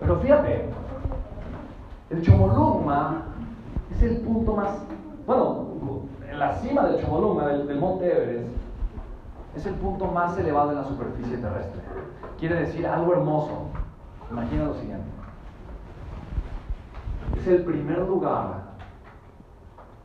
Pero 0.00 0.16
fíjate, 0.20 0.68
el 2.10 2.22
Chomolungma 2.22 3.22
es 3.90 4.02
el 4.02 4.16
punto 4.18 4.54
más, 4.54 4.78
bueno, 5.26 5.68
en 6.28 6.38
la 6.38 6.52
cima 6.56 6.86
del 6.86 7.00
Chomolungma, 7.00 7.46
del, 7.46 7.66
del 7.68 7.78
monte 7.78 8.06
Everest, 8.06 8.48
es 9.56 9.66
el 9.66 9.74
punto 9.74 10.06
más 10.06 10.36
elevado 10.38 10.70
en 10.70 10.78
la 10.78 10.84
superficie 10.84 11.36
terrestre. 11.36 11.82
Quiere 12.38 12.56
decir 12.56 12.86
algo 12.86 13.12
hermoso. 13.12 13.66
Imagina 14.30 14.64
lo 14.64 14.74
siguiente. 14.74 15.06
Es 17.38 17.46
el 17.46 17.64
primer 17.64 17.98
lugar 17.98 18.62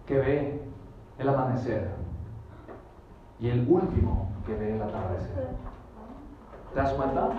que 0.06 0.18
ve 0.18 0.62
el 1.18 1.30
amanecer 1.30 1.92
y 3.40 3.50
el 3.50 3.68
último 3.70 4.30
que 4.46 4.56
ve 4.56 4.76
el 4.76 4.82
atardecer. 4.82 5.50
¿Te 6.74 6.80
das 6.80 6.94
cuenta? 6.94 7.30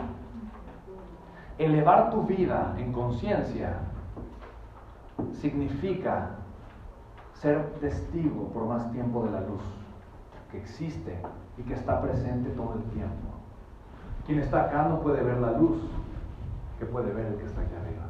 Elevar 1.58 2.10
tu 2.10 2.22
vida 2.22 2.74
en 2.78 2.92
conciencia 2.92 3.80
significa 5.32 6.30
ser 7.34 7.64
testigo 7.80 8.48
por 8.48 8.66
más 8.66 8.90
tiempo 8.92 9.24
de 9.24 9.30
la 9.32 9.40
luz 9.40 9.62
que 10.50 10.58
existe 10.58 11.20
y 11.56 11.62
que 11.62 11.74
está 11.74 12.00
presente 12.00 12.50
todo 12.50 12.74
el 12.74 12.82
tiempo. 12.90 13.28
Quien 14.26 14.38
está 14.38 14.64
acá 14.64 14.84
no 14.88 15.00
puede 15.00 15.22
ver 15.22 15.38
la 15.38 15.52
luz 15.52 15.78
que 16.78 16.86
puede 16.86 17.12
ver 17.12 17.26
el 17.26 17.36
que 17.36 17.46
está 17.46 17.60
aquí 17.62 17.74
arriba. 17.74 18.06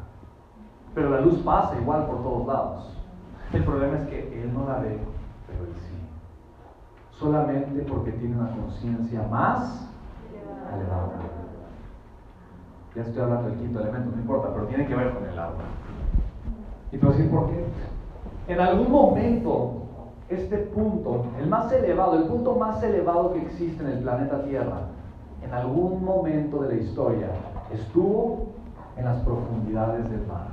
Pero 0.95 1.11
la 1.11 1.21
luz 1.21 1.39
pasa 1.43 1.79
igual 1.81 2.07
por 2.07 2.23
todos 2.23 2.47
lados. 2.47 2.99
El 3.53 3.65
problema 3.65 3.99
es 3.99 4.07
que 4.09 4.43
él 4.43 4.53
no 4.53 4.67
la 4.67 4.79
ve, 4.79 4.99
pero 5.47 5.65
él 5.65 5.75
sí. 5.77 6.08
Solamente 7.19 7.83
porque 7.83 8.13
tiene 8.13 8.37
una 8.37 8.51
conciencia 8.51 9.23
más 9.29 9.89
elevada. 10.73 11.19
Ya 12.95 13.03
estoy 13.03 13.23
hablando 13.23 13.49
del 13.49 13.59
quinto 13.59 13.81
elemento, 13.81 14.11
no 14.15 14.21
importa, 14.21 14.53
pero 14.55 14.67
tiene 14.67 14.87
que 14.87 14.95
ver 14.95 15.13
con 15.13 15.25
el 15.25 15.39
agua. 15.39 15.65
Y 16.93 16.99
te 16.99 17.05
voy 17.05 17.15
a 17.15 17.17
decir 17.17 17.31
por 17.31 17.51
qué. 17.51 17.65
En 18.53 18.61
algún 18.61 18.91
momento, 18.91 19.83
este 20.29 20.59
punto, 20.59 21.27
el 21.41 21.49
más 21.49 21.73
elevado, 21.73 22.17
el 22.19 22.25
punto 22.25 22.55
más 22.55 22.83
elevado 22.83 23.33
que 23.33 23.43
existe 23.43 23.83
en 23.83 23.91
el 23.91 23.99
planeta 23.99 24.45
Tierra, 24.45 24.83
en 25.43 25.53
algún 25.53 26.05
momento 26.05 26.63
de 26.63 26.77
la 26.77 26.83
historia, 26.83 27.29
estuvo 27.73 28.47
en 28.97 29.05
las 29.05 29.19
profundidades 29.19 30.09
del 30.11 30.27
mar. 30.27 30.49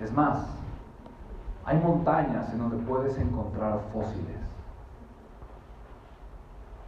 Es 0.00 0.12
más, 0.12 0.46
hay 1.64 1.78
montañas 1.78 2.52
en 2.52 2.58
donde 2.58 2.76
puedes 2.78 3.18
encontrar 3.18 3.80
fósiles. 3.92 4.37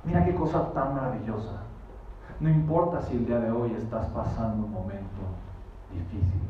Mira 0.05 0.25
qué 0.25 0.35
cosa 0.35 0.73
tan 0.73 0.95
maravillosa. 0.95 1.63
No 2.41 2.49
importa 2.49 3.03
si 3.03 3.17
el 3.17 3.27
día 3.27 3.39
de 3.39 3.51
hoy 3.51 3.73
estás 3.75 4.07
pasando 4.09 4.65
un 4.67 4.73
momento 4.73 5.21
difícil. 5.93 6.41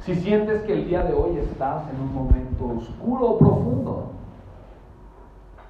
Si 0.00 0.14
sientes 0.14 0.62
que 0.62 0.72
el 0.72 0.86
día 0.86 1.02
de 1.02 1.12
hoy 1.12 1.38
estás 1.38 1.82
en 1.90 2.00
un 2.00 2.14
momento 2.14 2.68
oscuro 2.78 3.30
o 3.30 3.38
profundo, 3.38 4.10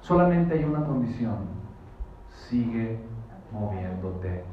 solamente 0.01 0.55
hay 0.55 0.63
una 0.63 0.85
condición. 0.85 1.37
Sigue 2.29 2.99
moviéndote 3.51 4.43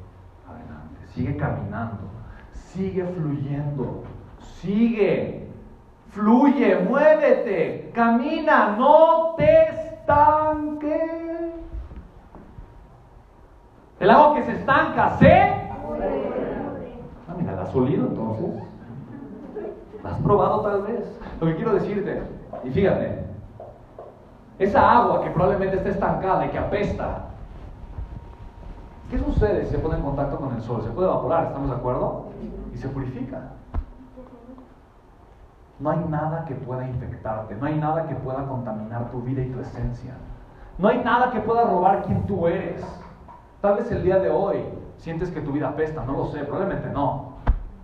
adelante. 0.48 1.06
Sigue 1.14 1.36
caminando. 1.36 2.02
Sigue 2.52 3.05
fluyendo. 3.05 4.05
Sigue. 4.40 5.48
Fluye, 6.10 6.85
muévete, 6.89 7.90
camina, 7.94 8.77
no 8.77 9.35
te 9.36 9.70
estanques. 9.70 11.31
El 14.03 14.11
agua 14.11 14.35
que 14.35 14.43
se 14.43 14.53
estanca, 14.55 15.11
¿se? 15.11 15.33
Ah, 15.33 15.69
mira, 17.39 17.53
¿la 17.53 17.62
has 17.62 17.73
olido 17.73 18.09
entonces? 18.09 18.65
¿La 20.03 20.11
has 20.11 20.20
probado 20.23 20.62
tal 20.62 20.83
vez? 20.83 21.20
Lo 21.41 21.47
que 21.47 21.55
quiero 21.55 21.74
decirte, 21.74 22.20
y 22.65 22.70
fíjate, 22.70 23.24
esa 24.59 24.91
agua 24.91 25.23
que 25.23 25.31
probablemente 25.31 25.77
está 25.77 25.91
estancada 25.91 26.47
y 26.47 26.49
que 26.49 26.59
apesta, 26.59 27.27
¿qué 29.09 29.20
sucede 29.20 29.66
si 29.66 29.70
se 29.70 29.79
pone 29.79 29.99
en 29.99 30.03
contacto 30.03 30.37
con 30.37 30.53
el 30.53 30.62
sol? 30.62 30.83
Se 30.83 30.91
puede 30.91 31.07
evaporar, 31.07 31.45
¿estamos 31.45 31.70
de 31.70 31.77
acuerdo? 31.77 32.24
Y 32.74 32.79
se 32.79 32.89
purifica. 32.89 33.53
No 35.79 35.91
hay 35.91 36.05
nada 36.09 36.45
que 36.47 36.57
pueda 36.57 36.89
infectarte, 36.89 37.55
no 37.55 37.66
hay 37.66 37.77
nada 37.77 38.09
que 38.09 38.16
pueda 38.16 38.49
contaminar 38.49 39.12
tu 39.12 39.23
vida 39.23 39.43
y 39.43 39.51
tu 39.51 39.61
esencia. 39.61 40.15
No 40.77 40.89
hay 40.89 41.05
nada 41.05 41.31
que 41.31 41.39
pueda 41.39 41.62
robar 41.62 42.03
quien 42.03 42.27
tú 42.27 42.49
eres. 42.49 42.85
Tal 43.62 43.76
vez 43.76 43.93
el 43.93 44.02
día 44.02 44.18
de 44.18 44.28
hoy 44.28 44.64
sientes 44.97 45.30
que 45.30 45.40
tu 45.40 45.52
vida 45.52 45.68
apesta, 45.68 46.05
no 46.05 46.14
lo 46.14 46.26
sé, 46.26 46.40
probablemente 46.40 46.89
no. 46.89 47.36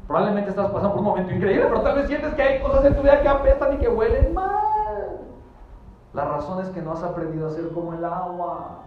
Probablemente 0.09 0.50
estás 0.50 0.72
pasando 0.72 0.90
por 0.90 0.98
un 0.98 1.05
momento 1.05 1.32
increíble, 1.32 1.66
pero 1.68 1.82
tal 1.82 1.94
vez 1.94 2.09
sientes 2.09 2.34
que 2.34 2.42
hay 2.42 2.60
cosas 2.60 2.84
en 2.84 2.96
tu 2.96 3.02
vida 3.02 3.22
que 3.22 3.28
apestan 3.28 3.74
y 3.74 3.76
que 3.76 3.88
huelen 3.88 4.34
mal. 4.34 5.20
La 6.14 6.24
razón 6.24 6.60
es 6.60 6.68
que 6.70 6.82
no 6.82 6.94
has 6.94 7.05
aprendido 7.05 7.46
a 7.46 7.50
ser 7.50 7.68
como 7.68 7.94
el 7.94 8.05
agua. 8.05 8.80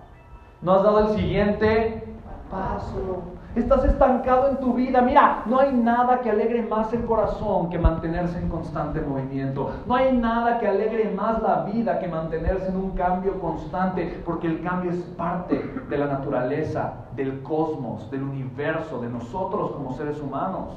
No 0.61 0.73
has 0.73 0.83
dado 0.83 0.99
el 0.99 1.07
siguiente 1.15 2.13
paso. 2.49 3.23
Estás 3.53 3.83
estancado 3.83 4.47
en 4.47 4.57
tu 4.57 4.73
vida. 4.73 5.01
Mira, 5.01 5.43
no 5.45 5.59
hay 5.59 5.73
nada 5.73 6.21
que 6.21 6.29
alegre 6.29 6.63
más 6.63 6.93
el 6.93 7.03
corazón 7.03 7.69
que 7.69 7.77
mantenerse 7.77 8.39
en 8.39 8.47
constante 8.47 9.01
movimiento. 9.01 9.71
No 9.85 9.95
hay 9.95 10.15
nada 10.15 10.57
que 10.57 10.69
alegre 10.69 11.11
más 11.13 11.41
la 11.41 11.63
vida 11.63 11.99
que 11.99 12.07
mantenerse 12.07 12.69
en 12.69 12.77
un 12.77 12.91
cambio 12.91 13.41
constante, 13.41 14.21
porque 14.25 14.47
el 14.47 14.61
cambio 14.61 14.91
es 14.91 14.99
parte 15.17 15.61
de 15.89 15.97
la 15.97 16.05
naturaleza, 16.05 16.93
del 17.17 17.43
cosmos, 17.43 18.09
del 18.09 18.23
universo, 18.23 19.01
de 19.01 19.09
nosotros 19.09 19.71
como 19.71 19.93
seres 19.95 20.21
humanos. 20.21 20.69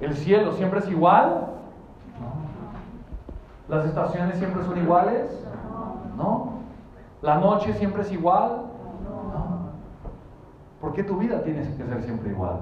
¿El 0.00 0.14
cielo 0.14 0.52
siempre 0.52 0.80
es 0.80 0.88
igual? 0.88 1.46
No. 2.18 3.76
¿Las 3.76 3.86
estaciones 3.86 4.38
siempre 4.38 4.64
son 4.64 4.76
iguales? 4.76 5.46
No. 6.16 6.54
¿La 7.22 7.36
noche 7.36 7.74
siempre 7.74 8.02
es 8.02 8.10
igual? 8.10 8.69
¿Por 10.80 10.94
qué 10.94 11.02
tu 11.02 11.16
vida 11.16 11.42
tiene 11.42 11.60
que 11.60 11.84
ser 11.84 12.02
siempre 12.02 12.30
igual? 12.30 12.60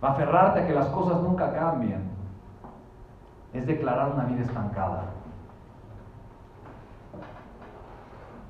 Aferrarte 0.00 0.60
a 0.60 0.66
que 0.66 0.72
las 0.72 0.86
cosas 0.88 1.20
nunca 1.20 1.52
cambien 1.52 2.08
es 3.52 3.66
declarar 3.66 4.12
una 4.12 4.24
vida 4.24 4.42
estancada. 4.42 5.04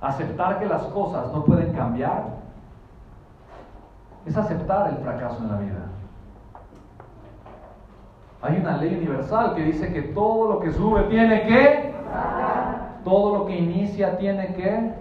Aceptar 0.00 0.58
que 0.58 0.66
las 0.66 0.82
cosas 0.84 1.32
no 1.32 1.44
pueden 1.44 1.72
cambiar 1.72 2.40
es 4.26 4.36
aceptar 4.36 4.90
el 4.90 4.96
fracaso 4.98 5.38
en 5.42 5.48
la 5.48 5.58
vida. 5.58 5.86
Hay 8.42 8.56
una 8.58 8.76
ley 8.76 8.94
universal 8.94 9.54
que 9.54 9.64
dice 9.64 9.92
que 9.92 10.02
todo 10.02 10.52
lo 10.52 10.60
que 10.60 10.72
sube 10.72 11.02
tiene 11.04 11.42
que, 11.42 11.94
todo 13.04 13.38
lo 13.38 13.46
que 13.46 13.58
inicia 13.58 14.16
tiene 14.18 14.54
que, 14.54 14.94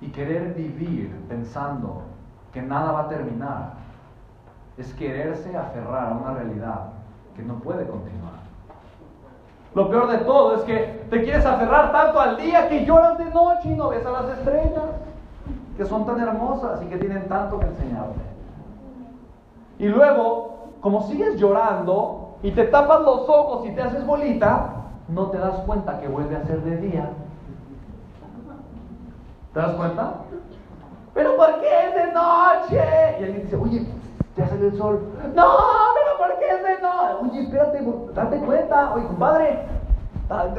y 0.00 0.08
querer 0.08 0.54
vivir 0.54 1.14
pensando 1.28 2.02
que 2.52 2.62
nada 2.62 2.92
va 2.92 3.00
a 3.02 3.08
terminar 3.08 3.74
es 4.76 4.92
quererse 4.94 5.54
aferrar 5.56 6.12
a 6.12 6.14
una 6.14 6.34
realidad 6.34 6.92
que 7.36 7.42
no 7.42 7.54
puede 7.56 7.86
continuar. 7.86 8.40
Lo 9.74 9.88
peor 9.88 10.08
de 10.08 10.18
todo 10.18 10.56
es 10.56 10.62
que 10.62 11.06
te 11.10 11.22
quieres 11.22 11.44
aferrar 11.46 11.92
tanto 11.92 12.18
al 12.18 12.36
día 12.38 12.68
que 12.68 12.84
lloras 12.84 13.18
de 13.18 13.26
noche 13.26 13.68
y 13.68 13.74
no 13.76 13.90
ves 13.90 14.04
a 14.04 14.10
las 14.10 14.38
estrellas, 14.38 14.90
que 15.76 15.84
son 15.84 16.06
tan 16.06 16.18
hermosas 16.18 16.82
y 16.82 16.86
que 16.86 16.96
tienen 16.96 17.28
tanto 17.28 17.60
que 17.60 17.66
enseñarte. 17.66 18.20
Y 19.78 19.86
luego, 19.86 20.70
como 20.80 21.02
sigues 21.02 21.36
llorando 21.36 22.36
y 22.42 22.50
te 22.50 22.64
tapas 22.64 23.00
los 23.02 23.28
ojos 23.28 23.66
y 23.66 23.72
te 23.72 23.82
haces 23.82 24.04
bolita, 24.04 24.70
no 25.08 25.26
te 25.26 25.38
das 25.38 25.60
cuenta 25.60 26.00
que 26.00 26.08
vuelve 26.08 26.36
a 26.36 26.44
ser 26.44 26.62
de 26.62 26.76
día 26.78 27.10
¿Te 29.52 29.58
das 29.60 29.72
cuenta? 29.74 30.14
Pero 31.12 31.36
¿por 31.36 31.60
qué 31.60 31.88
es 31.88 31.94
de 31.94 32.12
noche? 32.12 33.16
Y 33.20 33.24
alguien 33.24 33.42
dice, 33.42 33.56
oye, 33.56 33.86
ya 34.36 34.46
salió 34.46 34.68
el 34.68 34.78
sol. 34.78 35.00
No, 35.34 35.56
pero 35.94 36.18
¿por 36.18 36.38
qué 36.38 36.50
es 36.50 36.62
de 36.62 36.80
noche? 36.80 37.14
Oye, 37.22 37.42
espérate, 37.42 37.84
date 38.14 38.38
cuenta. 38.38 38.94
Oye, 38.94 39.06
compadre, 39.06 39.66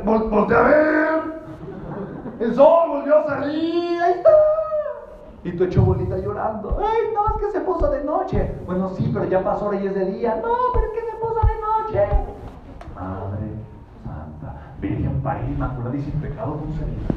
voltea 0.04 0.60
a 0.60 0.64
ver. 0.64 1.42
El 2.40 2.56
sol 2.56 2.90
volvió 2.90 3.20
a 3.20 3.24
salir, 3.28 4.02
ahí 4.02 4.14
está. 4.14 4.30
Y 5.44 5.56
tu 5.56 5.64
hecho 5.64 5.84
bolita 5.84 6.18
llorando. 6.18 6.78
Ay, 6.82 7.14
no, 7.14 7.28
es 7.36 7.46
que 7.46 7.52
se 7.52 7.62
puso 7.62 7.90
de 7.90 8.04
noche. 8.04 8.56
Bueno, 8.66 8.90
sí, 8.90 9.10
pero 9.14 9.26
ya 9.26 9.44
pasó 9.44 9.66
ahora 9.66 9.80
y 9.80 9.88
es 9.88 9.96
de 9.96 10.06
día. 10.06 10.36
No, 10.36 10.54
pero 10.74 10.86
es 10.88 10.92
que 10.92 11.12
se 11.12 11.18
puso 11.18 11.36
de 11.36 11.62
noche. 11.62 12.08
Madre 12.94 13.48
Santa, 14.04 14.56
Virgen 14.80 15.22
París, 15.22 15.50
Inmaculada 15.50 15.96
y 15.96 16.02
sin 16.02 16.22
pecado 16.22 16.58
concebida. 16.60 17.08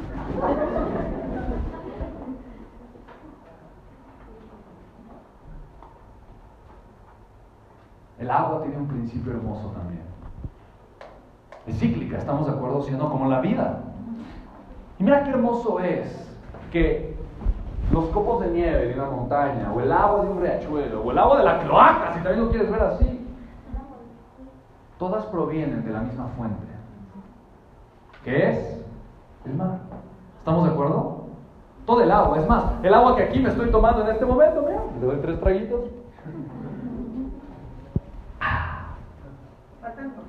El 8.19 8.31
agua 8.31 8.63
tiene 8.63 8.77
un 8.79 8.87
principio 8.87 9.33
hermoso 9.33 9.69
también. 9.69 10.03
Es 11.67 11.79
cíclica, 11.79 12.19
estamos 12.19 12.47
de 12.47 12.53
acuerdo, 12.53 12.83
sino 12.83 13.11
como 13.11 13.29
la 13.29 13.41
vida. 13.41 13.81
Y 14.99 15.05
mira 15.05 15.25
qué 15.25 15.31
hermoso 15.31 15.81
es 15.81 16.31
que 16.71 17.17
los 17.93 18.07
copos 18.07 18.43
de 18.43 18.51
nieve 18.51 18.89
de 18.89 18.95
una 18.95 19.11
montaña, 19.11 19.73
o 19.73 19.81
el 19.81 19.91
agua 19.91 20.25
de 20.25 20.31
un 20.31 20.41
riachuelo, 20.41 21.03
o 21.03 21.11
el 21.11 21.19
agua 21.19 21.39
de 21.39 21.45
la 21.45 21.61
cloaca, 21.61 22.15
si 22.15 22.21
también 22.21 22.45
lo 22.45 22.51
quieres 22.51 22.71
ver 22.71 22.83
así, 22.83 23.27
todas 24.99 25.25
provienen 25.27 25.85
de 25.85 25.91
la 25.91 26.01
misma 26.01 26.29
fuente, 26.37 26.67
que 28.23 28.51
es 28.51 28.85
el 29.45 29.55
mar. 29.55 29.79
¿Estamos 30.39 30.65
de 30.65 30.71
acuerdo? 30.71 31.25
Todo 31.87 32.03
el 32.03 32.11
agua, 32.11 32.39
es 32.39 32.49
más, 32.49 32.65
el 32.83 32.95
agua 32.95 33.17
que 33.17 33.25
aquí 33.25 33.41
me 33.41 33.51
estoy 33.51 33.71
tomando 33.71 34.03
en 34.03 34.09
este 34.09 34.25
momento, 34.25 34.63
mira, 34.63 34.83
le 35.01 35.07
doy 35.07 35.17
tres 35.21 35.41
traguitos. 35.41 35.81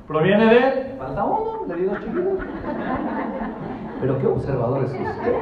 Proviene 0.08 0.46
de. 0.46 0.96
Falta 1.00 1.24
uno, 1.24 1.66
le 1.68 1.76
di 1.76 1.84
dos 1.86 2.00
chiquitos. 2.00 2.40
Pero 4.02 4.20
qué 4.20 4.28
observador 4.28 4.84
es 4.84 4.92
usted. 4.92 5.36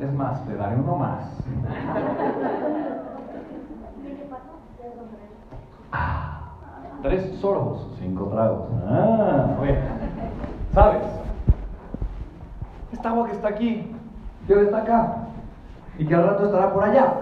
Es 0.00 0.12
más, 0.12 0.46
le 0.46 0.54
daré 0.56 0.76
uno 0.76 0.96
más. 0.96 1.24
Ah, 5.92 6.40
tres 7.02 7.38
sorbos, 7.40 7.88
cinco 7.98 8.26
tragos. 8.26 8.68
Ah, 8.86 9.56
bien. 9.62 9.78
¿Sabes? 10.74 11.02
Esta 12.92 13.08
agua 13.08 13.26
que 13.26 13.32
está 13.32 13.48
aquí, 13.48 13.96
que 14.46 14.62
está 14.62 14.78
acá, 14.78 15.16
y 15.98 16.06
que 16.06 16.14
al 16.14 16.28
rato 16.28 16.44
estará 16.46 16.72
por 16.72 16.84
allá 16.84 17.14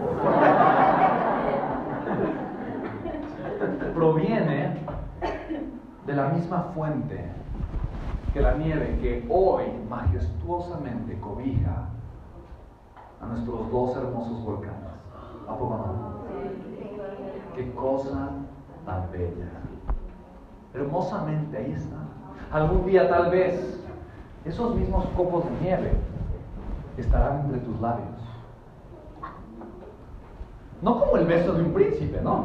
proviene 3.95 4.77
de 6.07 6.13
la 6.15 6.29
misma 6.29 6.71
fuente 6.75 7.25
que 8.33 8.41
la 8.41 8.55
nieve 8.55 8.99
que 9.01 9.27
hoy 9.31 9.65
majestuosamente 9.89 11.19
cobija 11.21 11.89
a 13.21 13.27
nuestros 13.27 13.71
dos 13.71 13.97
hermosos 13.97 14.45
volcanes. 14.45 14.77
¿A 15.49 15.57
poco 15.57 15.77
no? 15.77 16.17
Qué 17.55 17.73
cosa 17.73 18.29
tan 18.85 19.11
bella. 19.11 19.49
Hermosamente, 20.75 21.57
ahí 21.57 21.73
está. 21.73 21.97
Algún 22.53 22.85
día 22.87 23.09
tal 23.09 23.31
vez 23.31 23.81
esos 24.45 24.75
mismos 24.77 25.07
copos 25.17 25.45
de 25.45 25.51
nieve 25.63 25.93
estarán 26.99 27.47
entre 27.47 27.61
tus 27.61 27.81
labios. 27.81 28.26
No 30.83 31.01
como 31.01 31.17
el 31.17 31.27
beso 31.27 31.53
de 31.55 31.63
un 31.63 31.73
príncipe, 31.73 32.21
¿no? 32.23 32.45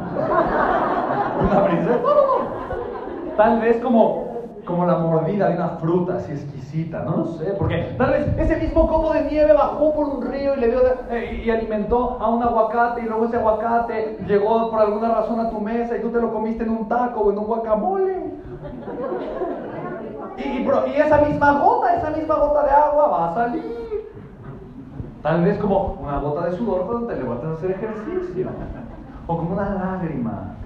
Una 1.40 1.64
princesa. 1.64 2.00
No, 2.02 2.14
no, 2.14 2.14
no. 2.14 3.36
Tal 3.36 3.60
vez 3.60 3.76
como, 3.78 4.32
como 4.64 4.86
la 4.86 4.98
mordida 4.98 5.48
de 5.48 5.56
una 5.56 5.68
fruta 5.70 6.16
así 6.16 6.32
exquisita, 6.32 7.00
no 7.00 7.16
lo 7.18 7.26
sé, 7.26 7.46
porque 7.58 7.94
tal 7.98 8.10
vez 8.10 8.28
ese 8.38 8.56
mismo 8.56 8.88
copo 8.88 9.12
de 9.12 9.24
nieve 9.24 9.52
bajó 9.52 9.94
por 9.94 10.06
un 10.06 10.22
río 10.30 10.54
y 10.54 10.60
le 10.60 10.68
dio 10.68 10.80
eh, 11.10 11.42
y 11.44 11.50
alimentó 11.50 12.18
a 12.20 12.28
un 12.28 12.42
aguacate 12.42 13.02
y 13.02 13.04
luego 13.04 13.24
ese 13.26 13.36
aguacate 13.36 14.18
llegó 14.26 14.70
por 14.70 14.80
alguna 14.80 15.14
razón 15.14 15.40
a 15.40 15.50
tu 15.50 15.60
mesa 15.60 15.96
y 15.96 16.00
tú 16.00 16.10
te 16.10 16.20
lo 16.20 16.32
comiste 16.32 16.64
en 16.64 16.70
un 16.70 16.88
taco 16.88 17.20
o 17.20 17.32
en 17.32 17.38
un 17.38 17.44
guacamole. 17.44 18.32
Y, 20.38 20.58
y 20.60 20.96
esa 20.96 21.18
misma 21.18 21.58
gota, 21.58 21.94
esa 21.94 22.10
misma 22.10 22.34
gota 22.36 22.64
de 22.64 22.70
agua 22.70 23.08
va 23.08 23.30
a 23.30 23.34
salir. 23.34 23.81
Tal 25.22 25.44
vez 25.44 25.56
como 25.58 25.98
una 26.00 26.18
gota 26.18 26.46
de 26.46 26.56
sudor 26.56 26.86
cuando 26.86 27.06
te 27.06 27.16
levantas 27.16 27.50
a 27.50 27.52
hacer 27.52 27.70
ejercicio. 27.70 28.50
O 29.28 29.36
como 29.36 29.52
una 29.52 29.70
lágrima. 29.70 30.56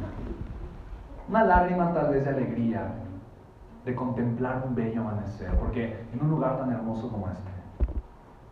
Una 1.28 1.44
lágrima 1.44 1.92
tal 1.92 2.10
vez 2.10 2.24
de 2.24 2.30
alegría 2.30 2.92
de 3.84 3.94
contemplar 3.94 4.62
un 4.66 4.74
bello 4.74 5.02
amanecer. 5.02 5.50
Porque 5.58 6.06
en 6.12 6.22
un 6.22 6.30
lugar 6.30 6.56
tan 6.56 6.72
hermoso 6.72 7.10
como 7.10 7.28
este, 7.28 7.50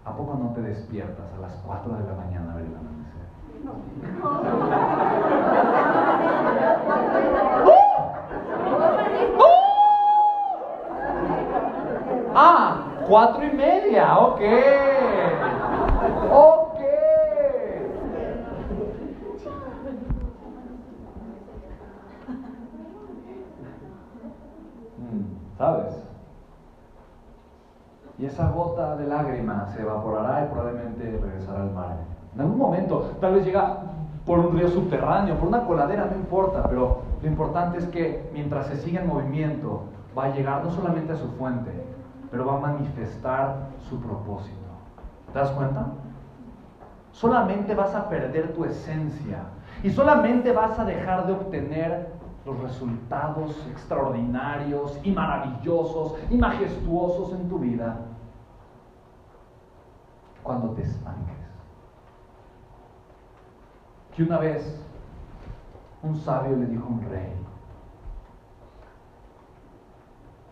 ¿a 0.04 0.14
poco 0.14 0.34
no 0.34 0.50
te 0.50 0.60
despiertas 0.60 1.32
a 1.38 1.40
las 1.40 1.54
4 1.66 1.94
de 1.94 2.04
la 2.04 2.14
mañana 2.14 2.52
a 2.52 2.56
ver 2.56 2.66
el 2.66 2.76
amanecer? 2.76 2.94
Ah, 12.36 12.84
cuatro 13.06 13.46
y 13.46 13.52
media, 13.52 14.18
ok. 14.18 14.40
Ok. 16.30 16.80
Mm, 24.98 25.56
¿Sabes? 25.58 26.04
Y 28.18 28.26
esa 28.26 28.50
gota 28.50 28.96
de 28.96 29.06
lágrima 29.06 29.66
se 29.66 29.82
evaporará 29.82 30.44
y 30.44 30.48
probablemente 30.52 31.18
regresará 31.20 31.62
al 31.62 31.72
mar. 31.72 31.96
En 32.34 32.40
algún 32.40 32.58
momento, 32.58 33.10
tal 33.20 33.34
vez 33.34 33.44
llega 33.44 33.78
por 34.24 34.38
un 34.38 34.56
río 34.56 34.68
subterráneo, 34.68 35.36
por 35.36 35.48
una 35.48 35.66
coladera, 35.66 36.06
no 36.06 36.16
importa, 36.16 36.62
pero 36.68 37.02
lo 37.20 37.28
importante 37.28 37.78
es 37.78 37.86
que 37.88 38.30
mientras 38.32 38.66
se 38.66 38.76
siga 38.76 39.02
en 39.02 39.08
movimiento, 39.08 39.82
va 40.16 40.26
a 40.26 40.34
llegar 40.34 40.64
no 40.64 40.70
solamente 40.70 41.12
a 41.12 41.16
su 41.16 41.28
fuente, 41.32 41.70
pero 42.30 42.46
va 42.46 42.56
a 42.56 42.60
manifestar 42.60 43.68
su 43.88 44.00
propósito. 44.00 44.58
¿Te 45.32 45.38
das 45.38 45.50
cuenta? 45.50 45.86
Solamente 47.14 47.76
vas 47.76 47.94
a 47.94 48.08
perder 48.08 48.52
tu 48.54 48.64
esencia 48.64 49.44
y 49.84 49.90
solamente 49.90 50.50
vas 50.50 50.76
a 50.80 50.84
dejar 50.84 51.28
de 51.28 51.32
obtener 51.32 52.08
los 52.44 52.58
resultados 52.60 53.56
extraordinarios 53.70 54.98
y 55.04 55.12
maravillosos 55.12 56.16
y 56.28 56.36
majestuosos 56.36 57.32
en 57.32 57.48
tu 57.48 57.60
vida 57.60 57.98
cuando 60.42 60.70
te 60.70 60.82
estanques. 60.82 61.36
Que 64.16 64.24
una 64.24 64.38
vez 64.38 64.84
un 66.02 66.16
sabio 66.16 66.56
le 66.56 66.66
dijo 66.66 66.84
a 66.84 66.88
un 66.88 67.10
rey, 67.10 67.32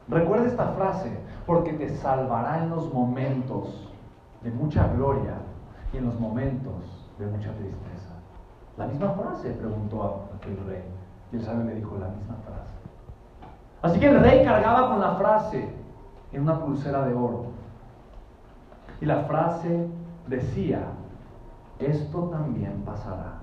recuerda 0.06 0.46
esta 0.46 0.68
frase, 0.68 1.18
porque 1.44 1.72
te 1.72 1.88
salvará 1.88 2.62
en 2.62 2.70
los 2.70 2.94
momentos 2.94 3.92
de 4.42 4.52
mucha 4.52 4.86
gloria 4.86 5.41
y 5.92 5.98
en 5.98 6.06
los 6.06 6.18
momentos 6.18 6.72
de 7.18 7.26
mucha 7.26 7.52
tristeza. 7.52 8.12
La 8.76 8.86
misma 8.86 9.10
frase 9.10 9.50
preguntó 9.50 10.02
a 10.02 10.36
aquel 10.36 10.58
rey. 10.66 10.82
Y 11.32 11.36
el 11.36 11.42
sabio 11.42 11.64
le 11.64 11.74
dijo 11.74 11.96
la 11.98 12.08
misma 12.08 12.36
frase. 12.44 12.72
Así 13.82 14.00
que 14.00 14.06
el 14.06 14.20
rey 14.20 14.44
cargaba 14.44 14.88
con 14.88 15.00
la 15.00 15.14
frase 15.16 15.68
en 16.32 16.42
una 16.42 16.60
pulsera 16.60 17.06
de 17.06 17.14
oro. 17.14 17.46
Y 19.00 19.06
la 19.06 19.24
frase 19.24 19.88
decía, 20.28 20.80
esto 21.78 22.28
también 22.28 22.82
pasará. 22.84 23.40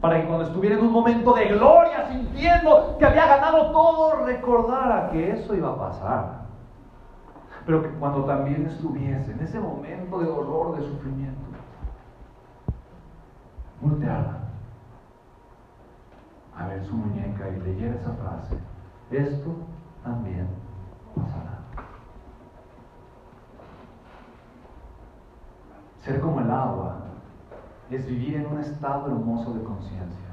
Para 0.00 0.20
que 0.20 0.26
cuando 0.26 0.44
estuviera 0.44 0.76
en 0.76 0.84
un 0.84 0.92
momento 0.92 1.32
de 1.32 1.46
gloria, 1.46 2.06
sintiendo 2.08 2.96
que 2.98 3.06
había 3.06 3.26
ganado 3.26 3.72
todo, 3.72 4.24
recordara 4.24 5.10
que 5.10 5.32
eso 5.32 5.54
iba 5.54 5.70
a 5.70 5.78
pasar. 5.78 6.45
Pero 7.66 7.82
que 7.82 7.88
cuando 7.98 8.24
también 8.24 8.64
estuviese 8.66 9.32
en 9.32 9.40
ese 9.40 9.58
momento 9.58 10.20
de 10.20 10.26
dolor, 10.26 10.76
de 10.76 10.86
sufrimiento, 10.86 11.40
volteara 13.80 14.38
a 16.56 16.66
ver 16.68 16.84
su 16.84 16.94
muñeca 16.94 17.48
y 17.48 17.60
leyera 17.60 17.96
esa 17.96 18.12
frase, 18.14 18.56
esto 19.10 19.52
también 20.04 20.46
pasará. 21.16 21.58
Ser 25.98 26.20
como 26.20 26.40
el 26.40 26.50
agua 26.50 26.98
es 27.90 28.06
vivir 28.06 28.36
en 28.36 28.46
un 28.46 28.60
estado 28.60 29.08
hermoso 29.08 29.52
de 29.52 29.64
conciencia, 29.64 30.28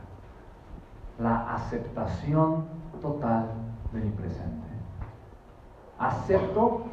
la 1.18 1.56
aceptación 1.56 2.66
total 3.02 3.50
de 3.92 4.02
mi 4.02 4.12
presente. 4.12 4.68
Acepto 5.98 6.93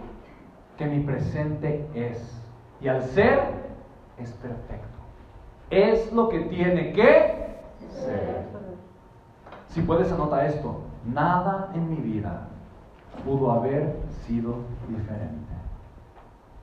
que 0.80 0.86
mi 0.86 1.00
presente 1.00 1.86
es, 1.92 2.40
y 2.80 2.88
al 2.88 3.02
ser 3.02 3.38
es 4.16 4.32
perfecto. 4.32 4.88
Es 5.68 6.10
lo 6.10 6.30
que 6.30 6.40
tiene 6.40 6.94
que 6.94 7.58
ser. 7.90 8.46
Si 9.68 9.82
puedes 9.82 10.10
anotar 10.10 10.46
esto, 10.46 10.80
nada 11.04 11.70
en 11.74 11.90
mi 11.90 11.96
vida 11.96 12.48
pudo 13.26 13.52
haber 13.52 13.94
sido 14.26 14.54
diferente. 14.88 15.52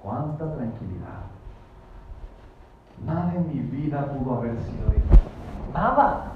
Cuánta 0.02 0.52
tranquilidad. 0.52 1.28
Nada 3.06 3.36
en 3.36 3.48
mi 3.50 3.60
vida 3.60 4.04
pudo 4.08 4.38
haber 4.38 4.58
sido 4.62 4.86
diferente. 4.86 5.30
Nada. 5.76 6.32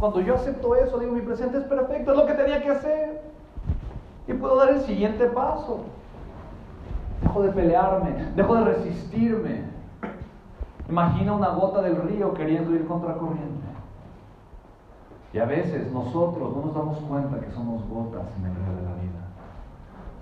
Cuando 0.00 0.20
yo 0.20 0.34
acepto 0.34 0.74
eso, 0.74 0.98
digo, 0.98 1.12
mi 1.12 1.20
presente 1.20 1.58
es 1.58 1.64
perfecto, 1.64 2.10
es 2.10 2.18
lo 2.18 2.26
que 2.26 2.34
tenía 2.34 2.60
que 2.60 2.70
hacer. 2.70 3.22
Y 4.26 4.32
puedo 4.32 4.56
dar 4.56 4.70
el 4.70 4.80
siguiente 4.80 5.26
paso. 5.26 5.84
Dejo 7.22 7.42
de 7.42 7.50
pelearme, 7.50 8.10
dejo 8.34 8.54
de 8.56 8.64
resistirme. 8.64 9.64
Imagina 10.88 11.34
una 11.34 11.50
gota 11.50 11.82
del 11.82 11.96
río 12.02 12.34
queriendo 12.34 12.74
ir 12.74 12.86
contra 12.86 13.14
corriente. 13.14 13.68
Y 15.32 15.38
a 15.38 15.44
veces 15.44 15.92
nosotros 15.92 16.56
no 16.56 16.66
nos 16.66 16.74
damos 16.74 16.98
cuenta 16.98 17.38
que 17.38 17.50
somos 17.52 17.88
gotas 17.88 18.26
en 18.38 18.46
el 18.46 18.54
río 18.56 18.76
de 18.76 18.82
la 18.82 18.94
vida. 18.94 19.20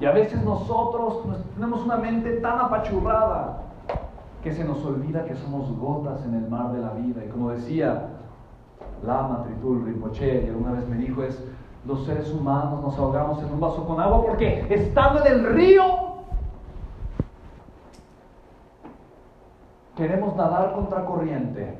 Y 0.01 0.05
a 0.05 0.13
veces 0.13 0.45
nosotros 0.45 1.23
tenemos 1.55 1.83
una 1.83 1.97
mente 1.97 2.33
tan 2.41 2.59
apachurrada 2.59 3.63
que 4.43 4.53
se 4.53 4.65
nos 4.65 4.85
olvida 4.85 5.25
que 5.25 5.35
somos 5.35 5.71
gotas 5.79 6.25
en 6.25 6.35
el 6.35 6.49
mar 6.49 6.73
de 6.73 6.81
la 6.81 6.93
vida. 6.93 7.25
Y 7.25 7.29
como 7.31 7.51
decía 7.51 8.09
Lama 9.05 9.45
Tritul 9.45 9.85
Rinpoche, 9.85 10.45
y 10.45 10.49
alguna 10.49 10.73
vez 10.73 10.87
me 10.89 10.97
dijo, 10.97 11.23
es 11.23 11.43
los 11.87 12.05
seres 12.05 12.31
humanos 12.33 12.83
nos 12.83 12.99
ahogamos 12.99 13.43
en 13.43 13.53
un 13.53 13.61
vaso 13.61 13.87
con 13.87 14.01
agua 14.01 14.23
porque 14.27 14.67
estando 14.69 15.25
en 15.25 15.33
el 15.33 15.47
río 15.55 15.83
queremos 19.99 20.35
nadar 20.37 20.73
contra 20.73 21.05
corriente 21.05 21.77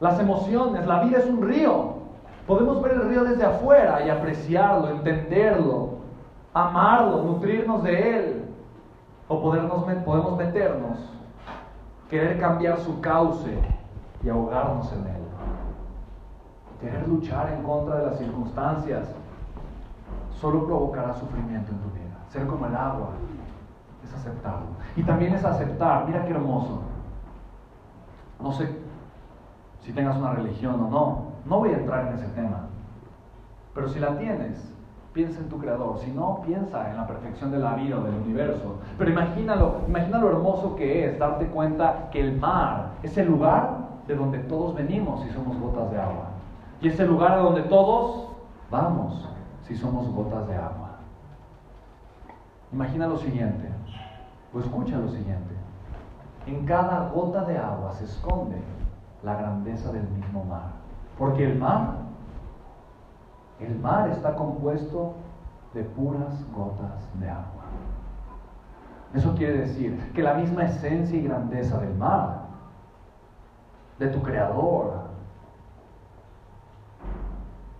las 0.00 0.20
emociones, 0.20 0.86
la 0.86 1.04
vida 1.04 1.18
es 1.18 1.26
un 1.26 1.42
río. 1.42 1.94
Podemos 2.46 2.82
ver 2.82 2.92
el 2.92 3.08
río 3.08 3.24
desde 3.24 3.44
afuera 3.44 4.04
y 4.04 4.10
apreciarlo, 4.10 4.90
entenderlo, 4.90 5.94
amarlo, 6.52 7.22
nutrirnos 7.22 7.82
de 7.82 8.16
él. 8.16 8.42
O 9.28 9.42
podernos, 9.42 9.84
podemos 10.04 10.36
meternos, 10.36 10.98
querer 12.08 12.38
cambiar 12.38 12.78
su 12.78 13.00
cauce 13.00 13.58
y 14.22 14.28
ahogarnos 14.28 14.92
en 14.92 14.98
él. 14.98 15.22
Querer 16.80 17.08
luchar 17.08 17.52
en 17.54 17.64
contra 17.64 17.96
de 17.96 18.06
las 18.06 18.18
circunstancias 18.18 19.08
solo 20.40 20.64
provocará 20.66 21.14
sufrimiento 21.14 21.72
en 21.72 21.78
tu 21.78 21.88
vida. 21.90 22.16
Ser 22.28 22.46
como 22.46 22.66
el 22.66 22.76
agua 22.76 23.08
es 24.06 24.14
aceptarlo. 24.14 24.66
Y 24.96 25.02
también 25.02 25.34
es 25.34 25.44
aceptar, 25.44 26.06
mira 26.06 26.24
qué 26.24 26.32
hermoso. 26.32 26.82
No 28.40 28.52
sé 28.52 28.68
si 29.80 29.92
tengas 29.92 30.16
una 30.16 30.32
religión 30.32 30.80
o 30.80 30.88
no. 30.88 31.26
No 31.44 31.58
voy 31.58 31.70
a 31.70 31.78
entrar 31.78 32.08
en 32.08 32.14
ese 32.14 32.26
tema. 32.28 32.66
Pero 33.74 33.88
si 33.88 34.00
la 34.00 34.16
tienes, 34.18 34.72
piensa 35.12 35.40
en 35.40 35.48
tu 35.48 35.58
creador. 35.58 35.98
Si 35.98 36.10
no, 36.10 36.42
piensa 36.44 36.90
en 36.90 36.96
la 36.96 37.06
perfección 37.06 37.50
de 37.50 37.58
la 37.58 37.74
vida 37.74 37.98
o 37.98 38.02
del 38.02 38.14
universo. 38.14 38.78
Pero 38.98 39.10
imagínalo, 39.10 39.82
imagina 39.86 40.18
lo 40.18 40.30
hermoso 40.30 40.76
que 40.76 41.06
es 41.06 41.18
darte 41.18 41.46
cuenta 41.46 42.08
que 42.10 42.20
el 42.20 42.38
mar 42.38 42.90
es 43.02 43.16
el 43.16 43.28
lugar 43.28 43.86
de 44.06 44.14
donde 44.14 44.38
todos 44.40 44.74
venimos 44.74 45.22
si 45.22 45.30
somos 45.30 45.58
gotas 45.58 45.90
de 45.90 46.00
agua. 46.00 46.30
Y 46.80 46.88
es 46.88 46.98
el 47.00 47.08
lugar 47.08 47.32
a 47.32 47.36
donde 47.38 47.62
todos 47.62 48.28
vamos 48.70 49.28
si 49.62 49.74
somos 49.74 50.08
gotas 50.08 50.46
de 50.48 50.56
agua. 50.56 50.86
Imagina 52.72 53.06
lo 53.06 53.16
siguiente, 53.16 53.68
o 54.52 54.60
escucha 54.60 54.98
lo 54.98 55.08
siguiente. 55.08 55.54
En 56.46 56.64
cada 56.64 57.08
gota 57.08 57.44
de 57.44 57.58
agua 57.58 57.92
se 57.92 58.04
esconde 58.04 58.56
la 59.22 59.34
grandeza 59.34 59.90
del 59.92 60.08
mismo 60.08 60.44
mar. 60.44 60.70
Porque 61.18 61.44
el 61.44 61.58
mar, 61.58 61.96
el 63.58 63.78
mar 63.80 64.10
está 64.10 64.34
compuesto 64.36 65.14
de 65.74 65.82
puras 65.82 66.44
gotas 66.52 67.08
de 67.18 67.28
agua. 67.28 67.64
Eso 69.14 69.34
quiere 69.34 69.58
decir 69.58 70.12
que 70.14 70.22
la 70.22 70.34
misma 70.34 70.64
esencia 70.64 71.18
y 71.18 71.22
grandeza 71.22 71.78
del 71.78 71.94
mar, 71.94 72.46
de 73.98 74.08
tu 74.08 74.22
creador, 74.22 75.06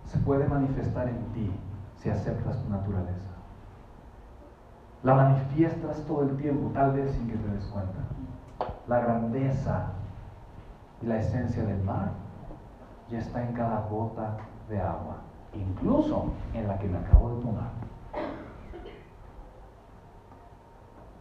se 0.05 0.17
puede 0.19 0.47
manifestar 0.47 1.07
en 1.07 1.23
ti 1.33 1.51
si 1.95 2.09
aceptas 2.09 2.61
tu 2.63 2.69
naturaleza. 2.69 3.36
La 5.07 5.15
manifiestas 5.15 6.03
todo 6.05 6.23
el 6.23 6.35
tiempo, 6.35 6.69
tal 6.73 6.91
vez 6.91 7.09
sin 7.13 7.29
que 7.29 7.37
te 7.37 7.47
des 7.47 7.65
cuenta. 7.67 7.99
La 8.89 8.99
grandeza 8.99 9.85
y 11.01 11.05
la 11.05 11.19
esencia 11.19 11.63
del 11.63 11.81
mar 11.81 12.09
ya 13.09 13.19
está 13.19 13.41
en 13.41 13.53
cada 13.53 13.87
gota 13.89 14.35
de 14.67 14.81
agua, 14.81 15.15
incluso 15.53 16.33
en 16.53 16.67
la 16.67 16.77
que 16.77 16.89
me 16.89 16.97
acabo 16.97 17.35
de 17.35 17.41
tomar. 17.41 17.69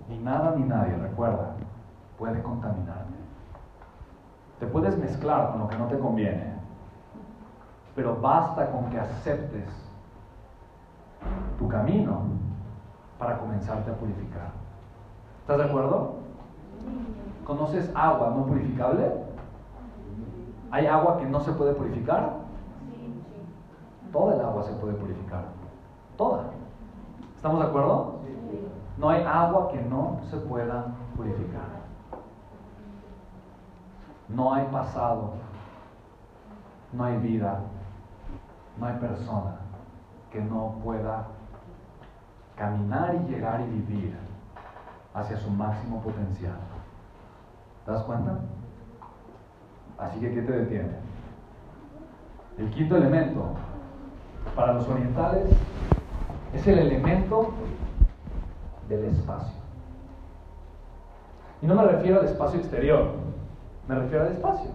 Ni 0.08 0.18
nada 0.18 0.56
ni 0.56 0.64
nadie, 0.64 0.96
recuerda, 0.96 1.54
puede 2.18 2.42
contaminarte. 2.42 3.14
Te 4.58 4.66
puedes 4.66 4.98
mezclar 4.98 5.52
con 5.52 5.60
lo 5.60 5.68
que 5.68 5.78
no 5.78 5.86
te 5.86 5.98
conviene, 6.00 6.54
pero 7.94 8.20
basta 8.20 8.68
con 8.68 8.90
que 8.90 8.98
aceptes 8.98 9.70
tu 11.56 11.68
camino 11.68 12.45
para 13.18 13.38
comenzarte 13.38 13.90
a 13.90 13.94
purificar. 13.94 14.50
¿Estás 15.40 15.58
de 15.58 15.64
acuerdo? 15.64 16.16
¿Conoces 17.46 17.90
agua 17.94 18.34
no 18.36 18.46
purificable? 18.46 19.12
¿Hay 20.70 20.86
agua 20.86 21.18
que 21.18 21.26
no 21.26 21.40
se 21.40 21.52
puede 21.52 21.72
purificar? 21.72 22.32
Toda 24.12 24.34
el 24.34 24.40
agua 24.40 24.62
se 24.64 24.72
puede 24.72 24.94
purificar. 24.94 25.44
Toda. 26.16 26.44
¿Estamos 27.36 27.60
de 27.60 27.66
acuerdo? 27.66 28.16
No 28.98 29.10
hay 29.10 29.22
agua 29.22 29.68
que 29.68 29.80
no 29.82 30.20
se 30.30 30.36
pueda 30.38 30.86
purificar. 31.16 31.76
No 34.28 34.52
hay 34.52 34.66
pasado, 34.66 35.34
no 36.92 37.04
hay 37.04 37.18
vida, 37.18 37.60
no 38.78 38.86
hay 38.86 38.94
persona 38.94 39.56
que 40.32 40.40
no 40.40 40.74
pueda 40.82 41.26
caminar 42.56 43.14
y 43.14 43.30
llegar 43.30 43.60
y 43.60 43.70
vivir 43.70 44.16
hacia 45.14 45.36
su 45.36 45.50
máximo 45.50 46.02
potencial. 46.02 46.56
¿Te 47.84 47.92
das 47.92 48.02
cuenta? 48.02 48.38
Así 49.98 50.20
que, 50.20 50.34
¿qué 50.34 50.42
te 50.42 50.52
detiene? 50.52 50.96
El 52.58 52.70
quinto 52.70 52.96
elemento 52.96 53.50
para 54.54 54.74
los 54.74 54.88
orientales 54.88 55.46
es 56.54 56.66
el 56.66 56.78
elemento 56.78 57.50
del 58.88 59.04
espacio. 59.06 59.54
Y 61.62 61.66
no 61.66 61.74
me 61.74 61.84
refiero 61.84 62.20
al 62.20 62.26
espacio 62.26 62.60
exterior, 62.60 63.12
me 63.88 63.94
refiero 63.94 64.24
al 64.24 64.32
espacio. 64.32 64.70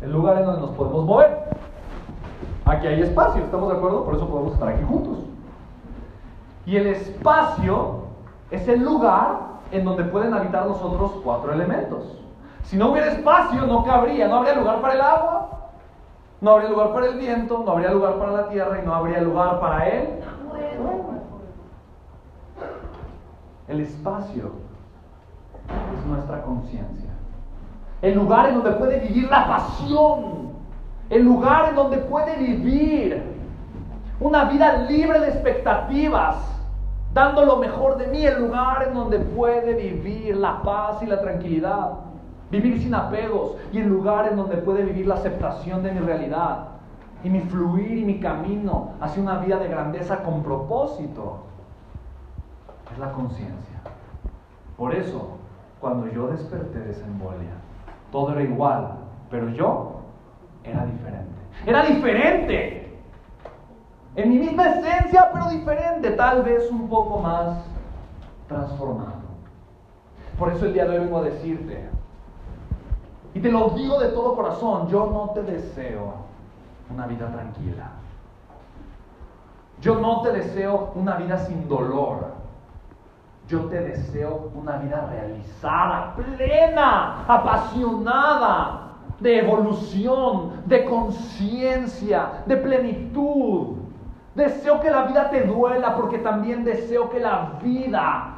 El 0.00 0.12
lugar 0.12 0.38
en 0.38 0.46
donde 0.46 0.60
nos 0.60 0.70
podemos 0.72 1.04
mover. 1.04 1.48
Aquí 2.64 2.86
hay 2.86 3.02
espacio, 3.02 3.44
¿estamos 3.44 3.70
de 3.70 3.78
acuerdo? 3.78 4.04
Por 4.04 4.14
eso 4.14 4.28
podemos 4.28 4.52
estar 4.52 4.68
aquí 4.68 4.84
juntos. 4.84 5.27
Y 6.68 6.76
el 6.76 6.88
espacio 6.88 8.02
es 8.50 8.68
el 8.68 8.82
lugar 8.82 9.38
en 9.72 9.86
donde 9.86 10.04
pueden 10.04 10.34
habitar 10.34 10.66
los 10.66 10.76
otros 10.82 11.12
cuatro 11.24 11.50
elementos. 11.50 12.20
Si 12.64 12.76
no 12.76 12.90
hubiera 12.92 13.10
espacio, 13.12 13.62
no 13.62 13.84
cabría, 13.84 14.28
no 14.28 14.36
habría 14.36 14.56
lugar 14.56 14.82
para 14.82 14.92
el 14.92 15.00
agua, 15.00 15.70
no 16.42 16.50
habría 16.50 16.68
lugar 16.68 16.92
para 16.92 17.06
el 17.06 17.18
viento, 17.18 17.62
no 17.64 17.72
habría 17.72 17.90
lugar 17.90 18.18
para 18.18 18.32
la 18.32 18.48
tierra 18.50 18.82
y 18.82 18.84
no 18.84 18.94
habría 18.94 19.22
lugar 19.22 19.58
para 19.60 19.88
él. 19.88 20.08
El 23.66 23.80
espacio 23.80 24.52
es 25.98 26.06
nuestra 26.06 26.42
conciencia. 26.42 27.08
El 28.02 28.14
lugar 28.14 28.50
en 28.50 28.56
donde 28.56 28.72
puede 28.72 29.00
vivir 29.00 29.30
la 29.30 29.48
pasión. 29.48 30.50
El 31.08 31.22
lugar 31.24 31.70
en 31.70 31.76
donde 31.76 31.96
puede 31.96 32.36
vivir 32.36 33.22
una 34.20 34.44
vida 34.44 34.82
libre 34.82 35.20
de 35.20 35.28
expectativas, 35.28 36.57
dando 37.18 37.44
lo 37.44 37.56
mejor 37.56 37.98
de 37.98 38.06
mí. 38.06 38.24
El 38.24 38.38
lugar 38.40 38.84
en 38.86 38.94
donde 38.94 39.18
puede 39.18 39.74
vivir 39.74 40.36
la 40.36 40.62
paz 40.62 41.02
y 41.02 41.06
la 41.06 41.20
tranquilidad. 41.20 41.90
Vivir 42.50 42.80
sin 42.80 42.94
apegos 42.94 43.56
y 43.72 43.78
el 43.78 43.88
lugar 43.88 44.28
en 44.28 44.36
donde 44.36 44.56
puede 44.58 44.84
vivir 44.84 45.06
la 45.06 45.16
aceptación 45.16 45.82
de 45.82 45.92
mi 45.92 46.00
realidad 46.00 46.68
y 47.22 47.28
mi 47.28 47.40
fluir 47.40 47.98
y 47.98 48.04
mi 48.04 48.20
camino 48.20 48.92
hacia 49.00 49.22
una 49.22 49.38
vida 49.38 49.58
de 49.58 49.68
grandeza 49.68 50.22
con 50.22 50.42
propósito 50.42 51.40
es 52.90 52.98
la 52.98 53.12
conciencia. 53.12 53.80
Por 54.78 54.94
eso, 54.94 55.36
cuando 55.80 56.06
yo 56.08 56.28
desperté 56.28 56.78
de 56.78 56.92
esa 56.92 57.04
embolia, 57.04 57.50
todo 58.12 58.32
era 58.32 58.42
igual, 58.42 58.92
pero 59.30 59.50
yo 59.50 60.00
era 60.64 60.86
diferente. 60.86 61.34
Era 61.66 61.82
diferente. 61.82 62.77
En 64.18 64.30
mi 64.30 64.38
misma 64.40 64.66
esencia, 64.70 65.30
pero 65.32 65.48
diferente, 65.48 66.10
tal 66.10 66.42
vez 66.42 66.68
un 66.72 66.88
poco 66.88 67.20
más 67.20 67.56
transformado. 68.48 69.12
Por 70.36 70.52
eso 70.52 70.66
el 70.66 70.72
día 70.72 70.86
de 70.86 70.98
hoy 70.98 71.04
vengo 71.04 71.18
a 71.18 71.22
decirte, 71.22 71.88
y 73.32 73.38
te 73.38 73.52
lo 73.52 73.70
digo 73.70 74.00
de 74.00 74.08
todo 74.08 74.34
corazón, 74.34 74.88
yo 74.88 75.06
no 75.06 75.30
te 75.34 75.44
deseo 75.44 76.14
una 76.92 77.06
vida 77.06 77.30
tranquila. 77.30 77.92
Yo 79.80 80.00
no 80.00 80.22
te 80.22 80.32
deseo 80.32 80.90
una 80.96 81.14
vida 81.14 81.38
sin 81.38 81.68
dolor. 81.68 82.32
Yo 83.46 83.66
te 83.66 83.78
deseo 83.78 84.50
una 84.52 84.78
vida 84.78 85.08
realizada, 85.12 86.16
plena, 86.16 87.24
apasionada, 87.28 88.88
de 89.20 89.38
evolución, 89.38 90.62
de 90.66 90.84
conciencia, 90.86 92.42
de 92.46 92.56
plenitud. 92.56 93.77
Deseo 94.38 94.78
que 94.78 94.88
la 94.88 95.02
vida 95.02 95.30
te 95.30 95.42
duela 95.42 95.96
porque 95.96 96.18
también 96.18 96.62
deseo 96.62 97.10
que 97.10 97.18
la 97.18 97.58
vida 97.60 98.36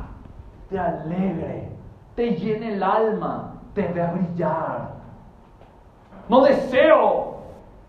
te 0.71 0.79
alegre, 0.79 1.69
te 2.15 2.37
llene 2.37 2.73
el 2.73 2.83
alma, 2.83 3.61
te 3.75 3.87
vea 3.89 4.11
brillar. 4.13 4.93
No 6.27 6.43
deseo 6.43 7.41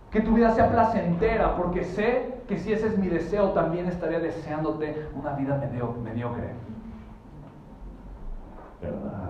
que 0.10 0.20
tu 0.20 0.34
vida 0.34 0.52
sea 0.52 0.70
placentera 0.70 1.56
porque 1.56 1.86
sé 1.86 2.42
que 2.50 2.58
si 2.58 2.74
ese 2.74 2.88
es 2.88 2.98
mi 2.98 3.08
deseo 3.08 3.52
también 3.52 3.86
estaría 3.88 4.20
deseándote 4.20 5.08
una 5.16 5.32
vida 5.36 5.56
mediocre. 6.04 6.54
¿verdad? 8.82 9.30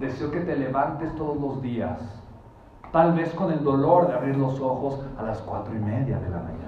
Deseo 0.00 0.32
que 0.32 0.40
te 0.40 0.56
levantes 0.56 1.14
todos 1.14 1.40
los 1.40 1.62
días, 1.62 2.17
tal 2.92 3.14
vez 3.14 3.32
con 3.34 3.52
el 3.52 3.62
dolor 3.62 4.08
de 4.08 4.14
abrir 4.14 4.36
los 4.36 4.60
ojos 4.60 5.00
a 5.18 5.22
las 5.22 5.40
cuatro 5.42 5.74
y 5.74 5.78
media 5.78 6.18
de 6.18 6.30
la 6.30 6.38
mañana. 6.38 6.58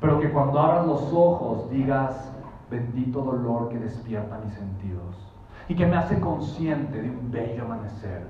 Pero 0.00 0.20
que 0.20 0.30
cuando 0.30 0.58
abras 0.60 0.86
los 0.86 1.12
ojos 1.12 1.70
digas, 1.70 2.30
bendito 2.70 3.22
dolor 3.22 3.68
que 3.70 3.78
despierta 3.78 4.38
mis 4.44 4.54
sentidos 4.54 5.16
y 5.68 5.74
que 5.74 5.86
me 5.86 5.96
hace 5.96 6.20
consciente 6.20 7.00
de 7.00 7.10
un 7.10 7.30
bello 7.30 7.64
amanecer. 7.64 8.26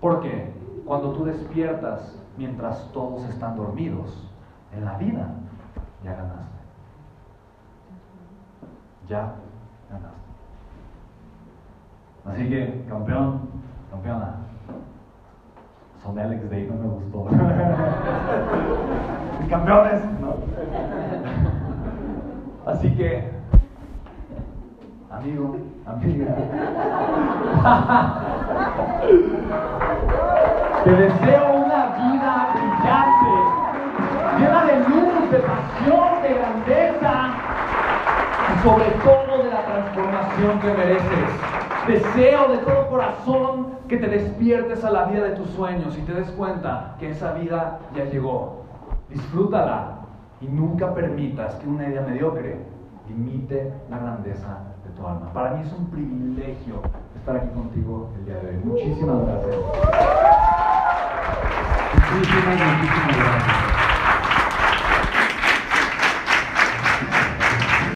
Porque 0.00 0.52
cuando 0.84 1.12
tú 1.12 1.24
despiertas 1.24 2.16
mientras 2.36 2.90
todos 2.92 3.24
están 3.24 3.56
dormidos 3.56 4.30
en 4.72 4.84
la 4.84 4.96
vida, 4.96 5.28
ya 6.04 6.12
ganaste. 6.12 6.58
Ya 9.08 9.34
ganaste. 9.90 10.17
Así 12.30 12.48
que, 12.48 12.84
campeón, 12.88 13.40
campeona, 13.90 14.36
son 16.02 16.14
de 16.14 16.22
Alex 16.22 16.50
Day, 16.50 16.66
no 16.70 16.74
me 16.74 16.88
gustó. 16.88 17.24
campeones, 19.48 20.02
¿no? 20.20 20.34
Así 22.70 22.94
que, 22.96 23.30
amigo, 25.10 25.56
amiga, 25.86 26.26
te 30.84 30.90
deseo 30.90 31.58
vida 31.98 32.54
brillante, 32.54 33.34
llena 34.38 34.60
de 34.64 34.78
luz, 34.88 35.30
de 35.30 35.38
pasión, 35.38 36.22
de 36.22 36.30
grandeza 36.34 37.14
y 38.48 38.50
sobre 38.62 38.90
todo 39.02 39.42
de 39.44 39.50
la 39.50 39.62
transformación 39.64 40.60
que 40.60 40.68
mereces. 40.68 41.30
Deseo 41.88 42.48
de 42.48 42.58
todo 42.58 42.88
corazón 42.90 43.68
que 43.88 43.96
te 43.96 44.08
despiertes 44.08 44.84
a 44.84 44.90
la 44.90 45.06
vida 45.06 45.24
de 45.24 45.36
tus 45.36 45.48
sueños 45.50 45.96
y 45.96 46.02
te 46.02 46.12
des 46.12 46.30
cuenta 46.32 46.96
que 47.00 47.10
esa 47.10 47.32
vida 47.32 47.78
ya 47.96 48.04
llegó. 48.04 48.64
Disfrútala 49.08 50.00
y 50.42 50.48
nunca 50.48 50.92
permitas 50.92 51.54
que 51.54 51.66
una 51.66 51.88
idea 51.88 52.02
mediocre 52.02 52.58
limite 53.08 53.72
la 53.88 53.98
grandeza 53.98 54.58
de 54.84 54.90
tu 54.90 55.06
alma. 55.06 55.32
Para 55.32 55.52
mí 55.54 55.62
es 55.64 55.72
un 55.72 55.86
privilegio 55.86 56.82
estar 57.16 57.36
aquí 57.36 57.48
contigo 57.54 58.10
el 58.18 58.26
día 58.26 58.34
de 58.34 58.48
hoy. 58.48 58.60
Muchísimas 58.64 59.26
gracias. 59.26 59.56
Muchísimas, 62.14 62.80
muchísimas 62.82 63.16
gracias. 63.16 63.77